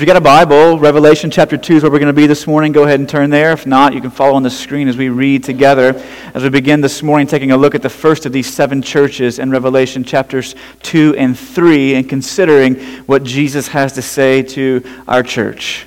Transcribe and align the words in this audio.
If 0.00 0.04
you 0.04 0.06
got 0.06 0.16
a 0.16 0.22
Bible, 0.22 0.78
Revelation 0.78 1.30
chapter 1.30 1.58
2 1.58 1.76
is 1.76 1.82
where 1.82 1.92
we're 1.92 1.98
going 1.98 2.06
to 2.06 2.14
be 2.14 2.26
this 2.26 2.46
morning. 2.46 2.72
Go 2.72 2.84
ahead 2.84 3.00
and 3.00 3.06
turn 3.06 3.28
there. 3.28 3.52
If 3.52 3.66
not, 3.66 3.92
you 3.92 4.00
can 4.00 4.10
follow 4.10 4.32
on 4.32 4.42
the 4.42 4.48
screen 4.48 4.88
as 4.88 4.96
we 4.96 5.10
read 5.10 5.44
together. 5.44 5.92
As 6.32 6.42
we 6.42 6.48
begin 6.48 6.80
this 6.80 7.02
morning, 7.02 7.26
taking 7.26 7.50
a 7.50 7.56
look 7.58 7.74
at 7.74 7.82
the 7.82 7.90
first 7.90 8.24
of 8.24 8.32
these 8.32 8.50
seven 8.50 8.80
churches 8.80 9.38
in 9.38 9.50
Revelation 9.50 10.02
chapters 10.02 10.54
2 10.84 11.16
and 11.18 11.38
3 11.38 11.96
and 11.96 12.08
considering 12.08 12.76
what 13.04 13.24
Jesus 13.24 13.68
has 13.68 13.92
to 13.92 14.00
say 14.00 14.40
to 14.42 14.82
our 15.06 15.22
church. 15.22 15.86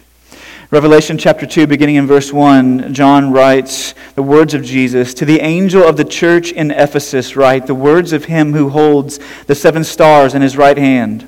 Revelation 0.69 1.17
chapter 1.17 1.47
2, 1.47 1.65
beginning 1.65 1.95
in 1.95 2.05
verse 2.05 2.31
1, 2.31 2.93
John 2.93 3.31
writes 3.31 3.95
the 4.13 4.21
words 4.21 4.53
of 4.53 4.63
Jesus 4.63 5.15
To 5.15 5.25
the 5.25 5.39
angel 5.39 5.81
of 5.81 5.97
the 5.97 6.05
church 6.05 6.51
in 6.51 6.69
Ephesus, 6.69 7.35
write 7.35 7.65
the 7.65 7.73
words 7.73 8.13
of 8.13 8.25
him 8.25 8.53
who 8.53 8.69
holds 8.69 9.19
the 9.47 9.55
seven 9.55 9.83
stars 9.83 10.35
in 10.35 10.43
his 10.43 10.55
right 10.55 10.77
hand 10.77 11.27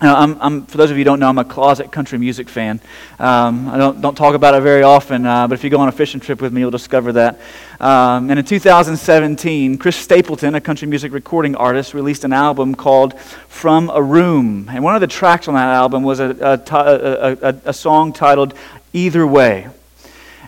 I'm, 0.00 0.40
I'm, 0.40 0.66
for 0.66 0.76
those 0.76 0.90
of 0.90 0.96
you 0.96 1.00
who 1.00 1.04
don't 1.04 1.20
know, 1.20 1.28
I'm 1.28 1.38
a 1.38 1.44
closet 1.44 1.92
country 1.92 2.18
music 2.18 2.48
fan. 2.48 2.80
Um, 3.18 3.68
I 3.68 3.78
don't, 3.78 4.00
don't 4.00 4.16
talk 4.16 4.34
about 4.34 4.54
it 4.54 4.60
very 4.60 4.82
often, 4.82 5.24
uh, 5.24 5.46
but 5.46 5.54
if 5.54 5.64
you 5.64 5.70
go 5.70 5.78
on 5.78 5.88
a 5.88 5.92
fishing 5.92 6.20
trip 6.20 6.40
with 6.40 6.52
me, 6.52 6.60
you'll 6.60 6.70
discover 6.70 7.12
that. 7.12 7.40
Um, 7.80 8.28
and 8.30 8.38
in 8.38 8.44
2017, 8.44 9.78
Chris 9.78 9.96
Stapleton, 9.96 10.56
a 10.56 10.60
country 10.60 10.88
music 10.88 11.12
recording 11.12 11.54
artist, 11.54 11.94
released 11.94 12.24
an 12.24 12.32
album 12.32 12.74
called 12.74 13.18
From 13.48 13.88
a 13.90 14.02
Room. 14.02 14.68
And 14.68 14.82
one 14.82 14.94
of 14.94 15.00
the 15.00 15.06
tracks 15.06 15.48
on 15.48 15.54
that 15.54 15.68
album 15.68 16.02
was 16.02 16.18
a, 16.18 16.36
a, 16.40 17.48
a, 17.48 17.60
a 17.66 17.72
song 17.72 18.12
titled 18.12 18.54
Either 18.92 19.26
Way. 19.26 19.68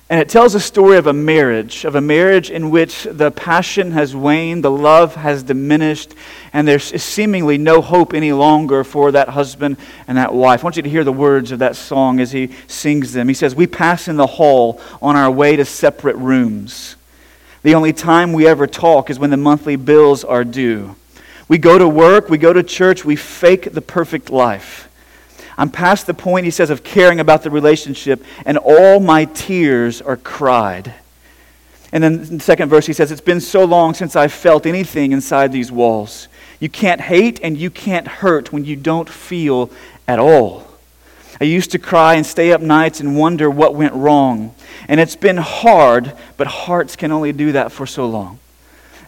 And 0.08 0.20
it 0.20 0.28
tells 0.28 0.54
a 0.54 0.60
story 0.60 0.98
of 0.98 1.08
a 1.08 1.12
marriage, 1.12 1.84
of 1.84 1.96
a 1.96 2.00
marriage 2.00 2.48
in 2.48 2.70
which 2.70 3.08
the 3.10 3.32
passion 3.32 3.90
has 3.90 4.14
waned, 4.14 4.62
the 4.62 4.70
love 4.70 5.16
has 5.16 5.42
diminished, 5.42 6.14
and 6.52 6.66
there's 6.66 7.02
seemingly 7.02 7.58
no 7.58 7.80
hope 7.80 8.14
any 8.14 8.32
longer 8.32 8.84
for 8.84 9.10
that 9.10 9.30
husband 9.30 9.76
and 10.06 10.16
that 10.16 10.32
wife. 10.32 10.60
I 10.60 10.64
want 10.64 10.76
you 10.76 10.82
to 10.82 10.88
hear 10.88 11.02
the 11.02 11.12
words 11.12 11.50
of 11.50 11.58
that 11.58 11.74
song 11.74 12.20
as 12.20 12.30
he 12.30 12.50
sings 12.68 13.14
them. 13.14 13.26
He 13.26 13.34
says, 13.34 13.56
We 13.56 13.66
pass 13.66 14.06
in 14.06 14.16
the 14.16 14.28
hall 14.28 14.80
on 15.02 15.16
our 15.16 15.30
way 15.30 15.56
to 15.56 15.64
separate 15.64 16.16
rooms. 16.16 16.94
The 17.64 17.74
only 17.74 17.92
time 17.92 18.32
we 18.32 18.46
ever 18.46 18.68
talk 18.68 19.10
is 19.10 19.18
when 19.18 19.30
the 19.30 19.36
monthly 19.36 19.74
bills 19.74 20.22
are 20.22 20.44
due. 20.44 20.94
We 21.48 21.58
go 21.58 21.78
to 21.78 21.88
work, 21.88 22.28
we 22.28 22.38
go 22.38 22.52
to 22.52 22.62
church, 22.62 23.04
we 23.04 23.16
fake 23.16 23.72
the 23.72 23.80
perfect 23.80 24.30
life. 24.30 24.85
I'm 25.58 25.70
past 25.70 26.06
the 26.06 26.14
point, 26.14 26.44
he 26.44 26.50
says, 26.50 26.70
of 26.70 26.84
caring 26.84 27.20
about 27.20 27.42
the 27.42 27.50
relationship, 27.50 28.22
and 28.44 28.58
all 28.58 29.00
my 29.00 29.24
tears 29.24 30.02
are 30.02 30.16
cried. 30.16 30.92
And 31.92 32.02
then 32.02 32.14
in 32.14 32.38
the 32.38 32.44
second 32.44 32.68
verse, 32.68 32.86
he 32.86 32.92
says, 32.92 33.10
It's 33.10 33.20
been 33.20 33.40
so 33.40 33.64
long 33.64 33.94
since 33.94 34.16
I've 34.16 34.32
felt 34.32 34.66
anything 34.66 35.12
inside 35.12 35.52
these 35.52 35.72
walls. 35.72 36.28
You 36.60 36.68
can't 36.68 37.00
hate 37.00 37.40
and 37.42 37.56
you 37.56 37.70
can't 37.70 38.06
hurt 38.08 38.52
when 38.52 38.64
you 38.64 38.76
don't 38.76 39.08
feel 39.08 39.70
at 40.08 40.18
all. 40.18 40.66
I 41.40 41.44
used 41.44 41.70
to 41.72 41.78
cry 41.78 42.14
and 42.14 42.24
stay 42.24 42.52
up 42.52 42.62
nights 42.62 43.00
and 43.00 43.16
wonder 43.16 43.50
what 43.50 43.74
went 43.74 43.92
wrong. 43.92 44.54
And 44.88 45.00
it's 45.00 45.16
been 45.16 45.36
hard, 45.36 46.12
but 46.36 46.46
hearts 46.46 46.96
can 46.96 47.12
only 47.12 47.32
do 47.32 47.52
that 47.52 47.72
for 47.72 47.86
so 47.86 48.06
long. 48.06 48.38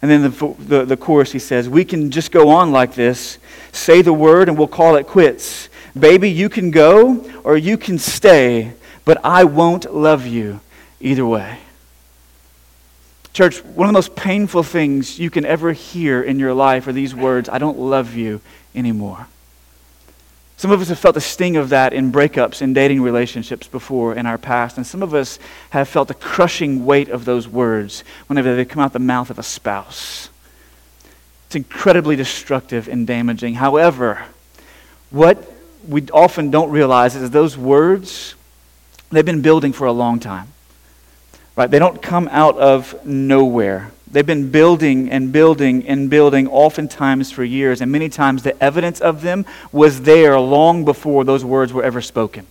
And 0.03 0.11
then 0.11 0.23
the, 0.23 0.55
the, 0.59 0.85
the 0.85 0.97
chorus, 0.97 1.33
he 1.33 1.39
says, 1.39 1.69
We 1.69 1.85
can 1.85 2.11
just 2.11 2.31
go 2.31 2.51
on 2.51 2.71
like 2.71 2.95
this, 2.95 3.39
say 3.73 4.03
the 4.03 4.13
word, 4.13 4.49
and 4.49 4.57
we'll 4.57 4.69
call 4.69 4.97
it 4.97 5.07
quits. 5.07 5.69
Baby, 5.99 6.31
you 6.31 6.49
can 6.49 6.71
go 6.71 7.29
or 7.45 7.57
you 7.57 7.77
can 7.77 7.99
stay, 7.99 8.73
but 9.05 9.19
I 9.25 9.45
won't 9.45 9.93
love 9.93 10.27
you 10.27 10.61
either 11.01 11.27
way. 11.27 11.59
Church, 13.33 13.63
one 13.65 13.89
of 13.89 13.93
the 13.93 13.97
most 13.97 14.17
painful 14.17 14.63
things 14.63 15.19
you 15.19 15.31
can 15.31 15.45
ever 15.45 15.73
hear 15.73 16.23
in 16.23 16.39
your 16.39 16.55
life 16.55 16.87
are 16.87 16.93
these 16.93 17.15
words 17.15 17.49
I 17.49 17.59
don't 17.59 17.79
love 17.79 18.15
you 18.15 18.41
anymore. 18.75 19.29
Some 20.57 20.73
of 20.73 20.81
us 20.81 20.89
have 20.89 20.99
felt 20.99 21.15
the 21.15 21.21
sting 21.21 21.57
of 21.57 21.69
that 21.69 21.93
in 21.93 22.11
breakups 22.11 22.61
in 22.63 22.73
dating 22.73 23.01
relationships 23.01 23.69
before 23.69 24.17
in 24.17 24.27
our 24.27 24.39
past, 24.39 24.77
and 24.77 24.85
some 24.85 25.05
of 25.05 25.15
us 25.15 25.39
have 25.71 25.89
felt 25.89 26.09
the 26.09 26.15
crushing 26.15 26.85
weight 26.85 27.09
of 27.09 27.25
those 27.25 27.47
words 27.47 28.03
whenever 28.27 28.57
they 28.57 28.65
come 28.65 28.83
out 28.83 28.93
the 28.93 28.99
mouth 28.99 29.31
of 29.31 29.39
a 29.39 29.45
spouse. 29.45 30.31
It's 31.47 31.55
incredibly 31.55 32.17
destructive 32.17 32.89
and 32.89 33.07
damaging. 33.07 33.55
However, 33.55 34.25
what 35.11 35.58
we 35.87 36.03
often 36.13 36.51
don't 36.51 36.71
realize 36.71 37.15
is 37.15 37.31
those 37.31 37.57
words, 37.57 38.35
they've 39.11 39.25
been 39.25 39.43
building 39.43 39.73
for 39.73 39.87
a 39.87 39.93
long 39.93 40.21
time. 40.21 40.49
Right? 41.57 41.71
They 41.71 41.79
don't 41.79 42.01
come 42.01 42.29
out 42.31 42.57
of 42.57 43.05
nowhere. 43.05 43.91
They've 44.11 44.25
been 44.25 44.51
building 44.51 45.11
and 45.11 45.33
building 45.33 45.87
and 45.87 46.09
building 46.09 46.47
oftentimes 46.49 47.31
for 47.31 47.45
years, 47.45 47.81
and 47.81 47.93
many 47.93 48.09
times 48.09 48.43
the 48.43 48.61
evidence 48.63 49.01
of 49.01 49.23
them 49.23 49.45
was 49.73 50.03
there 50.03 50.39
long 50.41 50.85
before 50.85 51.25
those 51.25 51.45
words 51.45 51.73
were 51.73 51.83
ever 51.83 52.01
spoken. 52.01 52.47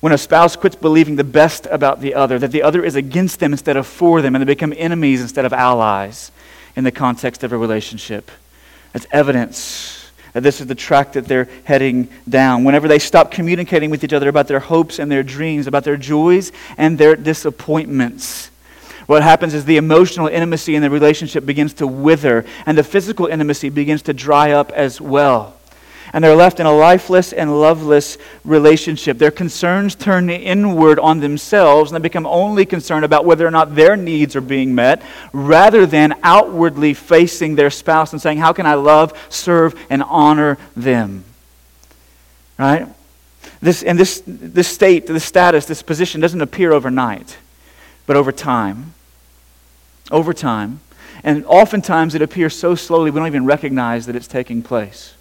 When 0.00 0.12
a 0.12 0.18
spouse 0.18 0.56
quits 0.56 0.76
believing 0.76 1.16
the 1.16 1.24
best 1.24 1.66
about 1.70 2.00
the 2.00 2.14
other, 2.14 2.38
that 2.38 2.52
the 2.52 2.62
other 2.62 2.82
is 2.82 2.96
against 2.96 3.38
them 3.38 3.52
instead 3.52 3.76
of 3.76 3.86
for 3.86 4.22
them, 4.22 4.34
and 4.34 4.42
they 4.42 4.46
become 4.46 4.74
enemies 4.76 5.20
instead 5.20 5.44
of 5.44 5.52
allies 5.52 6.32
in 6.74 6.84
the 6.84 6.92
context 6.92 7.44
of 7.44 7.52
a 7.52 7.58
relationship, 7.58 8.30
that's 8.92 9.06
evidence 9.12 9.99
this 10.34 10.60
is 10.60 10.66
the 10.66 10.74
track 10.74 11.12
that 11.12 11.26
they're 11.26 11.48
heading 11.64 12.08
down. 12.28 12.64
Whenever 12.64 12.88
they 12.88 12.98
stop 12.98 13.30
communicating 13.30 13.90
with 13.90 14.04
each 14.04 14.12
other 14.12 14.28
about 14.28 14.48
their 14.48 14.60
hopes 14.60 14.98
and 14.98 15.10
their 15.10 15.22
dreams, 15.22 15.66
about 15.66 15.84
their 15.84 15.96
joys 15.96 16.52
and 16.76 16.98
their 16.98 17.16
disappointments, 17.16 18.50
what 19.06 19.22
happens 19.22 19.54
is 19.54 19.64
the 19.64 19.76
emotional 19.76 20.28
intimacy 20.28 20.76
in 20.76 20.82
the 20.82 20.90
relationship 20.90 21.44
begins 21.44 21.74
to 21.74 21.86
wither, 21.86 22.44
and 22.64 22.78
the 22.78 22.84
physical 22.84 23.26
intimacy 23.26 23.68
begins 23.68 24.02
to 24.02 24.14
dry 24.14 24.52
up 24.52 24.70
as 24.72 25.00
well 25.00 25.59
and 26.12 26.24
they're 26.24 26.36
left 26.36 26.60
in 26.60 26.66
a 26.66 26.72
lifeless 26.72 27.32
and 27.32 27.60
loveless 27.60 28.18
relationship. 28.44 29.18
Their 29.18 29.30
concerns 29.30 29.94
turn 29.94 30.28
inward 30.28 30.98
on 30.98 31.20
themselves, 31.20 31.90
and 31.90 31.96
they 31.96 32.08
become 32.08 32.26
only 32.26 32.66
concerned 32.66 33.04
about 33.04 33.24
whether 33.24 33.46
or 33.46 33.50
not 33.50 33.74
their 33.74 33.96
needs 33.96 34.34
are 34.34 34.40
being 34.40 34.74
met, 34.74 35.02
rather 35.32 35.86
than 35.86 36.14
outwardly 36.22 36.94
facing 36.94 37.54
their 37.54 37.70
spouse 37.70 38.12
and 38.12 38.20
saying, 38.20 38.38
How 38.38 38.52
can 38.52 38.66
I 38.66 38.74
love, 38.74 39.12
serve, 39.28 39.78
and 39.88 40.02
honor 40.02 40.58
them? 40.76 41.24
Right? 42.58 42.86
This, 43.62 43.82
and 43.82 43.98
this, 43.98 44.22
this 44.26 44.68
state, 44.68 45.06
this 45.06 45.24
status, 45.24 45.66
this 45.66 45.82
position 45.82 46.20
doesn't 46.20 46.40
appear 46.40 46.72
overnight, 46.72 47.36
but 48.06 48.16
over 48.16 48.32
time. 48.32 48.94
Over 50.10 50.32
time. 50.32 50.80
And 51.22 51.44
oftentimes 51.44 52.14
it 52.14 52.22
appears 52.22 52.58
so 52.58 52.74
slowly 52.74 53.10
we 53.10 53.18
don't 53.18 53.26
even 53.26 53.44
recognize 53.44 54.06
that 54.06 54.16
it's 54.16 54.26
taking 54.26 54.62
place. 54.62 55.14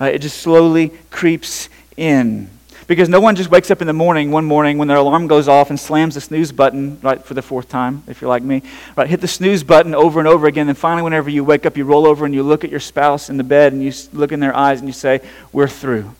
Uh, 0.00 0.06
it 0.06 0.18
just 0.18 0.38
slowly 0.38 0.90
creeps 1.10 1.68
in. 1.96 2.50
Because 2.86 3.10
no 3.10 3.20
one 3.20 3.36
just 3.36 3.50
wakes 3.50 3.70
up 3.70 3.82
in 3.82 3.86
the 3.86 3.92
morning, 3.92 4.30
one 4.30 4.46
morning, 4.46 4.78
when 4.78 4.88
their 4.88 4.96
alarm 4.96 5.26
goes 5.26 5.46
off 5.46 5.68
and 5.68 5.78
slams 5.78 6.14
the 6.14 6.22
snooze 6.22 6.52
button, 6.52 6.98
right, 7.02 7.22
for 7.22 7.34
the 7.34 7.42
fourth 7.42 7.68
time, 7.68 8.02
if 8.06 8.22
you're 8.22 8.30
like 8.30 8.42
me, 8.42 8.62
right, 8.96 9.06
hit 9.06 9.20
the 9.20 9.28
snooze 9.28 9.62
button 9.62 9.94
over 9.94 10.18
and 10.18 10.26
over 10.26 10.46
again. 10.46 10.70
And 10.70 10.78
finally, 10.78 11.02
whenever 11.02 11.28
you 11.28 11.44
wake 11.44 11.66
up, 11.66 11.76
you 11.76 11.84
roll 11.84 12.06
over 12.06 12.24
and 12.24 12.34
you 12.34 12.42
look 12.42 12.64
at 12.64 12.70
your 12.70 12.80
spouse 12.80 13.28
in 13.28 13.36
the 13.36 13.44
bed 13.44 13.74
and 13.74 13.82
you 13.82 13.92
look 14.14 14.32
in 14.32 14.40
their 14.40 14.56
eyes 14.56 14.78
and 14.78 14.88
you 14.88 14.94
say, 14.94 15.20
We're 15.52 15.68
through. 15.68 16.14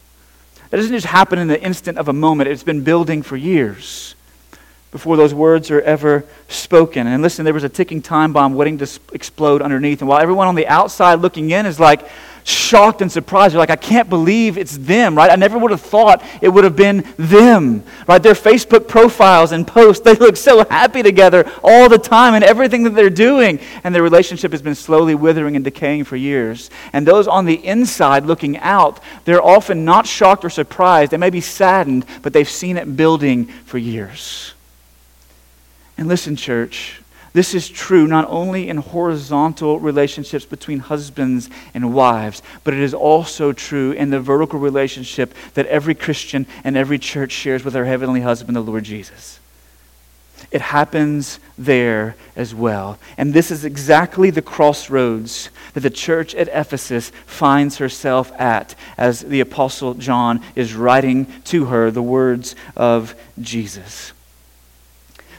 That 0.69 0.77
doesn't 0.77 0.93
just 0.93 1.07
happen 1.07 1.39
in 1.39 1.49
the 1.49 1.61
instant 1.63 1.97
of 1.97 2.09
a 2.09 2.13
moment, 2.13 2.51
it's 2.51 2.63
been 2.63 2.85
building 2.85 3.23
for 3.23 3.37
years 3.37 4.15
before 4.91 5.17
those 5.17 5.35
words 5.35 5.71
are 5.71 5.81
ever 5.83 6.25
spoken. 6.49 7.07
And 7.07 7.23
listen, 7.23 7.45
there 7.45 7.55
was 7.55 7.65
a 7.65 7.69
ticking 7.69 8.01
time 8.01 8.33
bomb 8.33 8.55
waiting 8.55 8.79
to 8.79 9.01
explode 9.13 9.61
underneath. 9.61 10.01
And 10.01 10.09
while 10.09 10.21
everyone 10.21 10.49
on 10.49 10.55
the 10.55 10.67
outside 10.67 11.17
looking 11.17 11.51
in 11.51 11.67
is 11.67 11.79
like, 11.79 12.09
shocked 12.49 13.03
and 13.03 13.13
surprised. 13.13 13.53
You're 13.53 13.61
like, 13.61 13.71
I 13.71 13.77
can't 13.77 14.09
believe 14.09 14.57
it's 14.57 14.77
them, 14.77 15.15
right? 15.15 15.31
I 15.31 15.37
never 15.37 15.59
would 15.59 15.71
have 15.71 15.81
thought 15.81 16.25
it 16.41 16.49
would 16.49 16.65
have 16.65 16.77
been 16.77 17.07
them, 17.17 17.83
right? 18.07 18.23
Their 18.23 18.35
Facebook 18.35 18.89
profiles 18.89 19.53
and 19.53 19.67
posts, 19.67 20.03
they 20.05 20.15
look 20.15 20.37
so 20.37 20.65
happy 20.69 21.03
together 21.03 21.51
all 21.63 21.89
the 21.89 21.99
time 21.99 22.35
and 22.35 22.43
everything 22.45 22.85
that 22.85 22.95
they're 22.95 23.11
doing. 23.11 23.61
And 23.85 23.95
their 23.95 24.03
relationship 24.03 24.53
has 24.53 24.63
been 24.63 24.75
slowly 24.75 25.15
withering 25.15 25.57
and 25.57 25.65
decaying 25.65 26.05
for 26.05 26.17
years. 26.17 26.71
And 26.93 27.07
those 27.07 27.29
on 27.29 27.45
the 27.45 27.65
inside 27.67 28.25
looking 28.25 28.57
out, 28.59 29.01
they're 29.25 29.43
often 29.43 29.85
not 29.85 30.07
shocked 30.07 30.45
or 30.45 30.51
surprised. 30.51 31.13
They 31.13 31.17
may 31.19 31.31
be 31.31 31.41
saddened, 31.41 32.07
but 32.23 32.33
they've 32.33 32.49
seen 32.49 32.77
it 32.77 32.97
building 32.97 33.47
for 33.47 33.79
years. 33.79 34.55
And 35.99 36.07
listen, 36.07 36.37
church, 36.37 37.01
this 37.33 37.55
is 37.55 37.69
true 37.69 38.07
not 38.07 38.27
only 38.29 38.69
in 38.69 38.79
horizontal 38.79 39.79
relationships 39.79 40.45
between 40.45 40.79
husbands 40.79 41.51
and 41.75 41.95
wives, 41.95 42.43
but 42.65 42.75
it 42.75 42.81
is 42.81 42.95
also 42.95 43.53
true 43.53 43.93
in 43.93 44.11
the 44.11 44.21
vertical 44.21 44.59
relationship 44.59 45.35
that 45.55 45.67
every 45.67 45.95
Christian 45.95 46.47
and 46.65 46.77
every 46.77 46.99
church 46.99 47.33
shares 47.33 47.65
with 47.65 47.77
our 47.77 47.85
heavenly 47.85 48.23
husband, 48.23 48.57
the 48.57 48.61
Lord 48.61 48.85
Jesus. 48.85 49.41
It 50.51 50.61
happens 50.61 51.41
there 51.59 52.17
as 52.37 52.55
well. 52.55 52.99
And 53.19 53.35
this 53.35 53.51
is 53.51 53.65
exactly 53.65 54.31
the 54.31 54.41
crossroads 54.41 55.51
that 55.75 55.81
the 55.81 55.91
church 55.91 56.35
at 56.35 56.49
Ephesus 56.49 57.11
finds 57.27 57.79
herself 57.79 58.33
at 58.41 58.75
as 58.97 59.21
the 59.21 59.41
Apostle 59.41 59.95
John 59.95 60.41
is 60.55 60.75
writing 60.75 61.27
to 61.45 61.67
her 61.67 61.91
the 61.91 62.03
words 62.03 62.55
of 62.77 63.15
Jesus. 63.41 64.13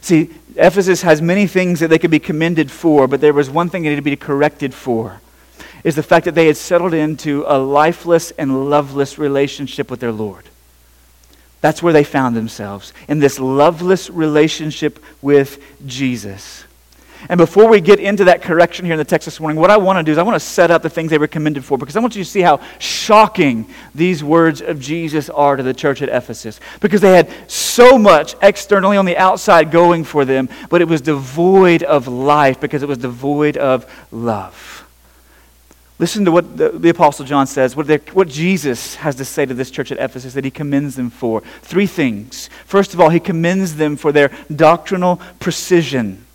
See, 0.01 0.30
Ephesus 0.56 1.01
has 1.01 1.22
many 1.22 1.48
things 1.48 1.80
that 1.80 1.90
they 1.90 2.00
could 2.00 2.12
be 2.12 2.19
commended 2.19 2.72
for, 2.72 3.07
but 3.07 3.22
there 3.22 3.34
was 3.34 3.50
one 3.50 3.69
thing 3.69 3.84
they 3.84 3.90
needed 3.90 4.01
to 4.01 4.10
be 4.10 4.16
corrected 4.16 4.74
for. 4.74 5.22
Is 5.84 5.96
the 5.96 6.04
fact 6.04 6.25
that 6.25 6.36
they 6.36 6.48
had 6.48 6.57
settled 6.57 6.94
into 6.94 7.46
a 7.48 7.57
lifeless 7.57 8.31
and 8.31 8.69
loveless 8.69 9.18
relationship 9.18 9.90
with 9.90 10.00
their 10.00 10.12
Lord. 10.12 10.46
That's 11.62 11.84
where 11.84 11.94
they 11.94 12.04
found 12.04 12.36
themselves, 12.36 12.94
in 13.07 13.19
this 13.19 13.40
loveless 13.40 14.10
relationship 14.10 15.04
with 15.22 15.62
Jesus. 15.86 16.63
And 17.27 17.38
before 17.38 17.68
we 17.68 17.81
get 17.81 18.00
into 18.00 18.24
that 18.25 18.42
correction 18.42 18.86
here 18.86 18.94
in 18.94 18.98
the 18.98 19.04
text 19.04 19.25
this 19.25 19.39
morning, 19.39 19.60
what 19.60 19.69
I 19.69 19.77
want 19.77 19.98
to 19.98 20.04
do 20.04 20.12
is 20.12 20.18
I 20.18 20.24
want 20.24 20.36
to 20.36 20.39
set 20.39 20.71
up 20.71 20.81
the 20.81 20.89
things 20.89 21.10
they 21.10 21.18
were 21.18 21.27
commended 21.27 21.66
for 21.66 21.77
because 21.77 21.98
I 21.98 22.00
want 22.00 22.16
you 22.16 22.24
to 22.24 22.30
see 22.30 22.42
how 22.42 22.62
shocking 22.80 23.68
these 23.94 24.24
words 24.24 24.62
of 24.62 24.80
Jesus 24.80 25.30
are 25.30 25.57
to 25.57 25.63
the 25.63 25.74
church 25.74 26.01
at 26.01 26.07
Ephesus. 26.07 26.62
Because 26.80 27.01
they 27.01 27.16
had 27.16 27.30
so 27.48 27.98
much 27.98 28.36
externally 28.42 28.95
on 28.95 29.06
the 29.06 29.18
outside 29.18 29.69
going 29.69 30.06
for 30.06 30.24
them, 30.24 30.48
but 30.69 30.81
it 30.81 30.88
was 30.88 31.01
devoid 31.01 31.83
of 31.83 32.07
life 32.07 32.62
because 32.62 32.83
it 32.83 32.88
was 32.88 33.00
devoid 33.00 33.57
of 33.57 33.86
love. 34.12 34.86
Listen 35.98 36.24
to 36.24 36.31
what 36.31 36.56
the, 36.56 36.69
the 36.69 36.89
Apostle 36.89 37.25
John 37.25 37.45
says, 37.45 37.75
what, 37.75 37.89
what 38.15 38.30
Jesus 38.30 38.95
has 38.95 39.15
to 39.15 39.25
say 39.25 39.45
to 39.45 39.54
this 39.54 39.69
church 39.69 39.92
at 39.92 39.98
Ephesus 39.98 40.33
that 40.36 40.45
he 40.45 40.51
commends 40.51 40.95
them 40.95 41.10
for. 41.10 41.42
Three 41.62 41.88
things. 41.88 42.50
First 42.65 42.94
of 42.94 43.01
all, 43.01 43.10
he 43.10 43.19
commends 43.19 43.75
them 43.75 43.98
for 43.98 44.13
their 44.13 44.31
doctrinal 44.56 45.18
precision 45.42 46.25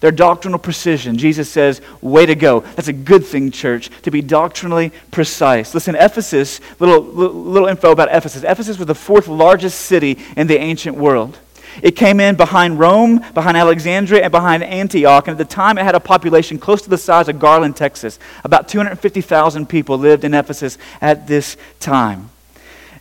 their 0.00 0.10
doctrinal 0.10 0.58
precision. 0.58 1.18
Jesus 1.18 1.50
says, 1.50 1.80
way 2.00 2.26
to 2.26 2.34
go. 2.34 2.60
That's 2.60 2.88
a 2.88 2.92
good 2.92 3.24
thing, 3.24 3.50
church, 3.50 3.90
to 4.02 4.10
be 4.10 4.22
doctrinally 4.22 4.92
precise. 5.10 5.74
Listen, 5.74 5.94
Ephesus, 5.94 6.60
little, 6.78 7.00
little 7.00 7.68
info 7.68 7.92
about 7.92 8.08
Ephesus. 8.10 8.44
Ephesus 8.44 8.78
was 8.78 8.86
the 8.86 8.94
fourth 8.94 9.28
largest 9.28 9.80
city 9.80 10.18
in 10.36 10.46
the 10.46 10.58
ancient 10.58 10.96
world. 10.96 11.38
It 11.82 11.92
came 11.92 12.20
in 12.20 12.36
behind 12.36 12.78
Rome, 12.78 13.22
behind 13.34 13.56
Alexandria, 13.56 14.22
and 14.22 14.32
behind 14.32 14.62
Antioch. 14.62 15.28
And 15.28 15.38
at 15.38 15.38
the 15.38 15.54
time, 15.54 15.78
it 15.78 15.84
had 15.84 15.94
a 15.94 16.00
population 16.00 16.58
close 16.58 16.82
to 16.82 16.90
the 16.90 16.98
size 16.98 17.28
of 17.28 17.38
Garland, 17.38 17.76
Texas. 17.76 18.18
About 18.44 18.68
250,000 18.68 19.68
people 19.68 19.98
lived 19.98 20.24
in 20.24 20.32
Ephesus 20.34 20.78
at 21.00 21.26
this 21.26 21.56
time. 21.80 22.30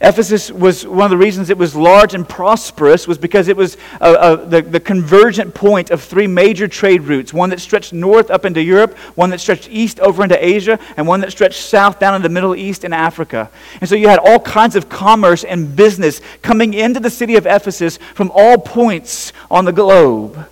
Ephesus 0.02 0.52
was 0.52 0.86
one 0.86 1.06
of 1.06 1.10
the 1.10 1.18
reasons 1.18 1.50
it 1.50 1.58
was 1.58 1.76
large 1.76 2.14
and 2.14 2.28
prosperous 2.28 3.08
was 3.08 3.18
because 3.18 3.48
it 3.48 3.56
was 3.56 3.78
a, 4.02 4.14
a, 4.14 4.38
the, 4.46 4.62
the 4.62 4.80
convergent 4.80 5.54
point 5.54 5.90
of 5.90 6.02
three 6.02 6.28
major 6.28 6.68
trade 6.68 7.04
routes 7.04 7.34
one 7.34 7.50
that 7.50 7.62
stretched 7.62 7.94
north 7.94 8.30
up 8.30 8.44
into 8.44 8.62
Europe, 8.62 8.98
one 9.16 9.30
that 9.30 9.40
stretched 9.40 9.70
east 9.70 10.00
over 10.02 10.24
into 10.24 10.46
Asia, 10.46 10.78
and 10.98 11.08
one 11.08 11.22
that 11.22 11.32
stretched 11.32 11.62
south 11.62 11.98
down 11.98 12.14
into 12.14 12.28
the 12.28 12.34
Middle 12.34 12.56
East 12.56 12.84
and 12.84 12.94
Africa. 12.94 13.50
And 13.80 13.90
so 13.90 13.96
you 13.96 14.10
had 14.10 14.20
all 14.20 14.40
kinds 14.40 14.76
of 14.76 14.90
commerce 14.90 15.44
and 15.44 15.76
business 15.76 16.20
coming 16.42 16.74
into 16.74 17.00
the 17.00 17.10
city 17.10 17.36
of 17.38 17.46
Ephesus 17.46 17.98
from 18.16 18.32
all 18.34 18.58
points 18.58 19.32
on 19.50 19.64
the 19.64 19.74
globe. 19.74 20.48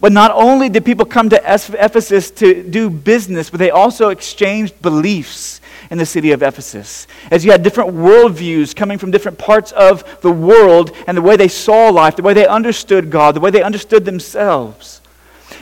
But 0.00 0.12
not 0.12 0.30
only 0.32 0.68
did 0.68 0.84
people 0.84 1.06
come 1.06 1.28
to 1.30 1.40
Ephesus 1.44 2.30
to 2.32 2.62
do 2.62 2.90
business, 2.90 3.50
but 3.50 3.58
they 3.58 3.70
also 3.70 4.10
exchanged 4.10 4.80
beliefs 4.80 5.57
in 5.90 5.98
the 5.98 6.06
city 6.06 6.32
of 6.32 6.42
Ephesus. 6.42 7.06
As 7.30 7.44
you 7.44 7.50
had 7.50 7.62
different 7.62 7.94
worldviews 7.94 8.74
coming 8.76 8.98
from 8.98 9.10
different 9.10 9.38
parts 9.38 9.72
of 9.72 10.20
the 10.20 10.30
world 10.30 10.92
and 11.06 11.16
the 11.16 11.22
way 11.22 11.36
they 11.36 11.48
saw 11.48 11.88
life, 11.88 12.16
the 12.16 12.22
way 12.22 12.34
they 12.34 12.46
understood 12.46 13.10
God, 13.10 13.34
the 13.34 13.40
way 13.40 13.50
they 13.50 13.62
understood 13.62 14.04
themselves. 14.04 15.00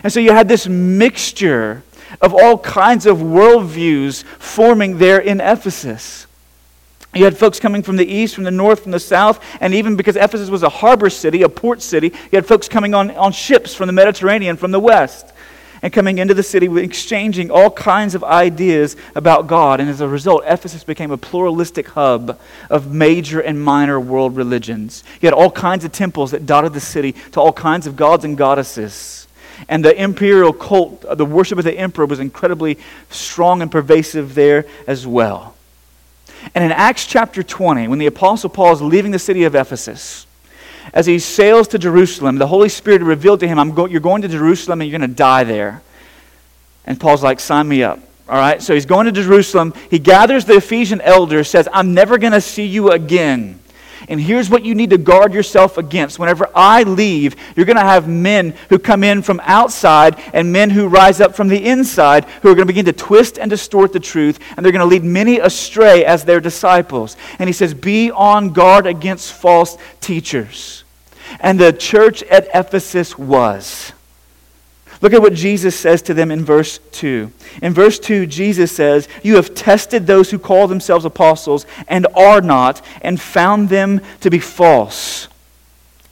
And 0.02 0.12
so 0.12 0.20
you 0.20 0.32
had 0.32 0.49
this 0.49 0.67
mixture 0.67 1.82
of 2.20 2.34
all 2.34 2.58
kinds 2.58 3.06
of 3.06 3.19
worldviews 3.19 4.25
forming 4.25 4.99
there 4.99 5.19
in 5.19 5.40
Ephesus. 5.40 6.26
You 7.14 7.25
had 7.25 7.38
folks 7.38 7.58
coming 7.58 7.82
from 7.82 7.96
the 7.96 8.06
east, 8.06 8.34
from 8.34 8.44
the 8.44 8.50
north, 8.50 8.82
from 8.82 8.93
the 8.93 9.00
south, 9.00 9.43
and 9.61 9.73
even 9.75 9.96
because 9.96 10.17
Ephesus 10.17 10.50
was 10.50 10.62
a 10.62 10.69
harbor 10.69 11.08
city, 11.08 11.43
a 11.43 11.49
port 11.49 11.81
city, 11.81 12.08
you 12.08 12.37
had 12.37 12.46
folks 12.46 12.69
coming 12.69 12.94
on, 12.94 13.11
on 13.12 13.32
ships 13.32 13.75
from 13.75 13.87
the 13.87 13.93
Mediterranean, 13.93 14.56
from 14.56 14.70
the 14.70 14.81
west 14.81 15.32
and 15.82 15.93
coming 15.93 16.19
into 16.19 16.34
the 16.34 16.43
city, 16.43 16.67
exchanging 16.81 17.50
all 17.50 17.70
kinds 17.70 18.14
of 18.14 18.25
ideas 18.25 18.96
about 19.14 19.46
God. 19.46 19.81
And 19.81 19.88
as 19.88 20.00
a 20.00 20.08
result, 20.08 20.43
Ephesus 20.46 20.84
became 20.84 21.11
a 21.11 21.17
pluralistic 21.17 21.88
hub 21.88 22.38
of 22.70 22.93
major 22.93 23.40
and 23.40 23.62
minor 23.62 24.00
world 24.00 24.37
religions. 24.37 25.05
You 25.20 25.26
had 25.26 25.34
all 25.34 25.50
kinds 25.50 25.84
of 25.84 25.93
temples 25.93 26.31
that 26.31 26.46
dotted 26.46 26.73
the 26.73 26.81
city 26.81 27.12
to 27.32 27.40
all 27.40 27.52
kinds 27.52 27.87
of 27.87 27.96
gods 27.96 28.25
and 28.25 28.37
goddesses. 28.37 29.28
And 29.69 29.84
the 29.84 30.00
imperial 30.00 30.52
cult, 30.52 31.05
the 31.17 31.25
worship 31.25 31.58
of 31.58 31.64
the 31.64 31.78
emperor, 31.78 32.06
was 32.06 32.20
incredibly 32.20 32.78
strong 33.11 33.62
and 33.62 33.70
pervasive 33.70 34.34
there 34.34 34.67
as 34.87 35.06
well. 35.06 35.55
And 36.55 36.62
in 36.62 36.73
Acts 36.73 37.06
chapter 37.06 37.43
20, 37.43 37.88
when 37.88 37.99
the 37.99 38.06
Apostle 38.06 38.50
Paul 38.50 38.73
is 38.73 38.82
leaving 38.82 39.11
the 39.11 39.19
city 39.19 39.44
of 39.44 39.55
Ephesus, 39.55 40.26
as 40.93 41.06
he 41.06 41.19
sails 41.19 41.69
to 41.69 41.79
Jerusalem, 41.79 42.37
the 42.37 42.47
Holy 42.47 42.69
Spirit 42.69 43.03
revealed 43.03 43.41
to 43.41 43.49
him, 43.49 43.73
go- 43.73 43.87
You're 43.87 44.00
going 44.00 44.23
to 44.23 44.29
Jerusalem 44.29 44.81
and 44.81 44.91
you're 44.91 44.99
going 44.99 45.09
to 45.11 45.17
die 45.17 45.44
there. 45.44 45.83
And 46.87 46.99
Paul's 46.99 47.23
like, 47.23 47.41
Sign 47.41 47.69
me 47.69 47.83
up. 47.83 48.00
All 48.29 48.38
right, 48.38 48.61
so 48.61 48.75
he's 48.75 48.87
going 48.87 49.06
to 49.06 49.12
Jerusalem. 49.12 49.73
He 49.88 50.00
gathers 50.00 50.44
the 50.44 50.56
Ephesian 50.56 51.00
elders, 51.00 51.49
says, 51.49 51.69
I'm 51.73 51.94
never 51.94 52.19
going 52.19 52.33
to 52.33 52.41
see 52.41 52.67
you 52.67 52.91
again. 52.91 53.61
And 54.08 54.20
here's 54.20 54.49
what 54.49 54.64
you 54.64 54.75
need 54.75 54.91
to 54.91 54.99
guard 54.99 55.35
yourself 55.35 55.79
against. 55.79 56.19
Whenever 56.19 56.49
I 56.55 56.85
leave, 56.85 57.35
you're 57.56 57.67
going 57.67 57.76
to 57.76 57.82
have 57.82 58.08
men 58.08 58.55
who 58.69 58.79
come 58.79 59.03
in 59.03 59.23
from 59.23 59.41
outside 59.44 60.20
and 60.32 60.53
men 60.53 60.70
who 60.70 60.87
rise 60.87 61.21
up 61.21 61.35
from 61.35 61.49
the 61.49 61.66
inside 61.66 62.25
who 62.42 62.50
are 62.50 62.54
going 62.54 62.66
to 62.66 62.73
begin 62.73 62.85
to 62.85 62.92
twist 62.92 63.38
and 63.38 63.50
distort 63.50 63.92
the 63.92 64.00
truth, 64.00 64.38
and 64.57 64.64
they're 64.64 64.73
going 64.73 64.81
to 64.81 64.87
lead 64.87 65.02
many 65.02 65.38
astray 65.38 66.04
as 66.04 66.25
their 66.25 66.40
disciples. 66.40 67.16
And 67.38 67.49
he 67.49 67.52
says, 67.52 67.75
Be 67.75 68.11
on 68.12 68.52
guard 68.52 68.87
against 68.87 69.33
false 69.33 69.76
teachers. 70.00 70.85
And 71.40 71.59
the 71.59 71.73
church 71.73 72.23
at 72.25 72.49
Ephesus 72.54 73.19
was. 73.19 73.92
Look 75.00 75.12
at 75.12 75.23
what 75.23 75.35
Jesus 75.35 75.79
says 75.79 76.03
to 76.03 76.15
them 76.15 76.31
in 76.31 76.45
verse 76.45 76.79
2. 76.93 77.31
In 77.62 77.75
verse 77.75 77.99
2, 77.99 78.26
Jesus 78.26 78.73
says, 78.73 79.09
You 79.23 79.37
have 79.37 79.55
tested 79.55 80.07
those 80.07 80.31
who 80.31 80.38
call 80.38 80.69
themselves 80.69 81.05
apostles 81.05 81.67
and 81.88 82.07
are 82.15 82.41
not, 82.41 82.85
and 83.03 83.21
found 83.21 83.69
them 83.69 84.00
to 84.21 84.31
be 84.31 84.38
false. 84.38 85.29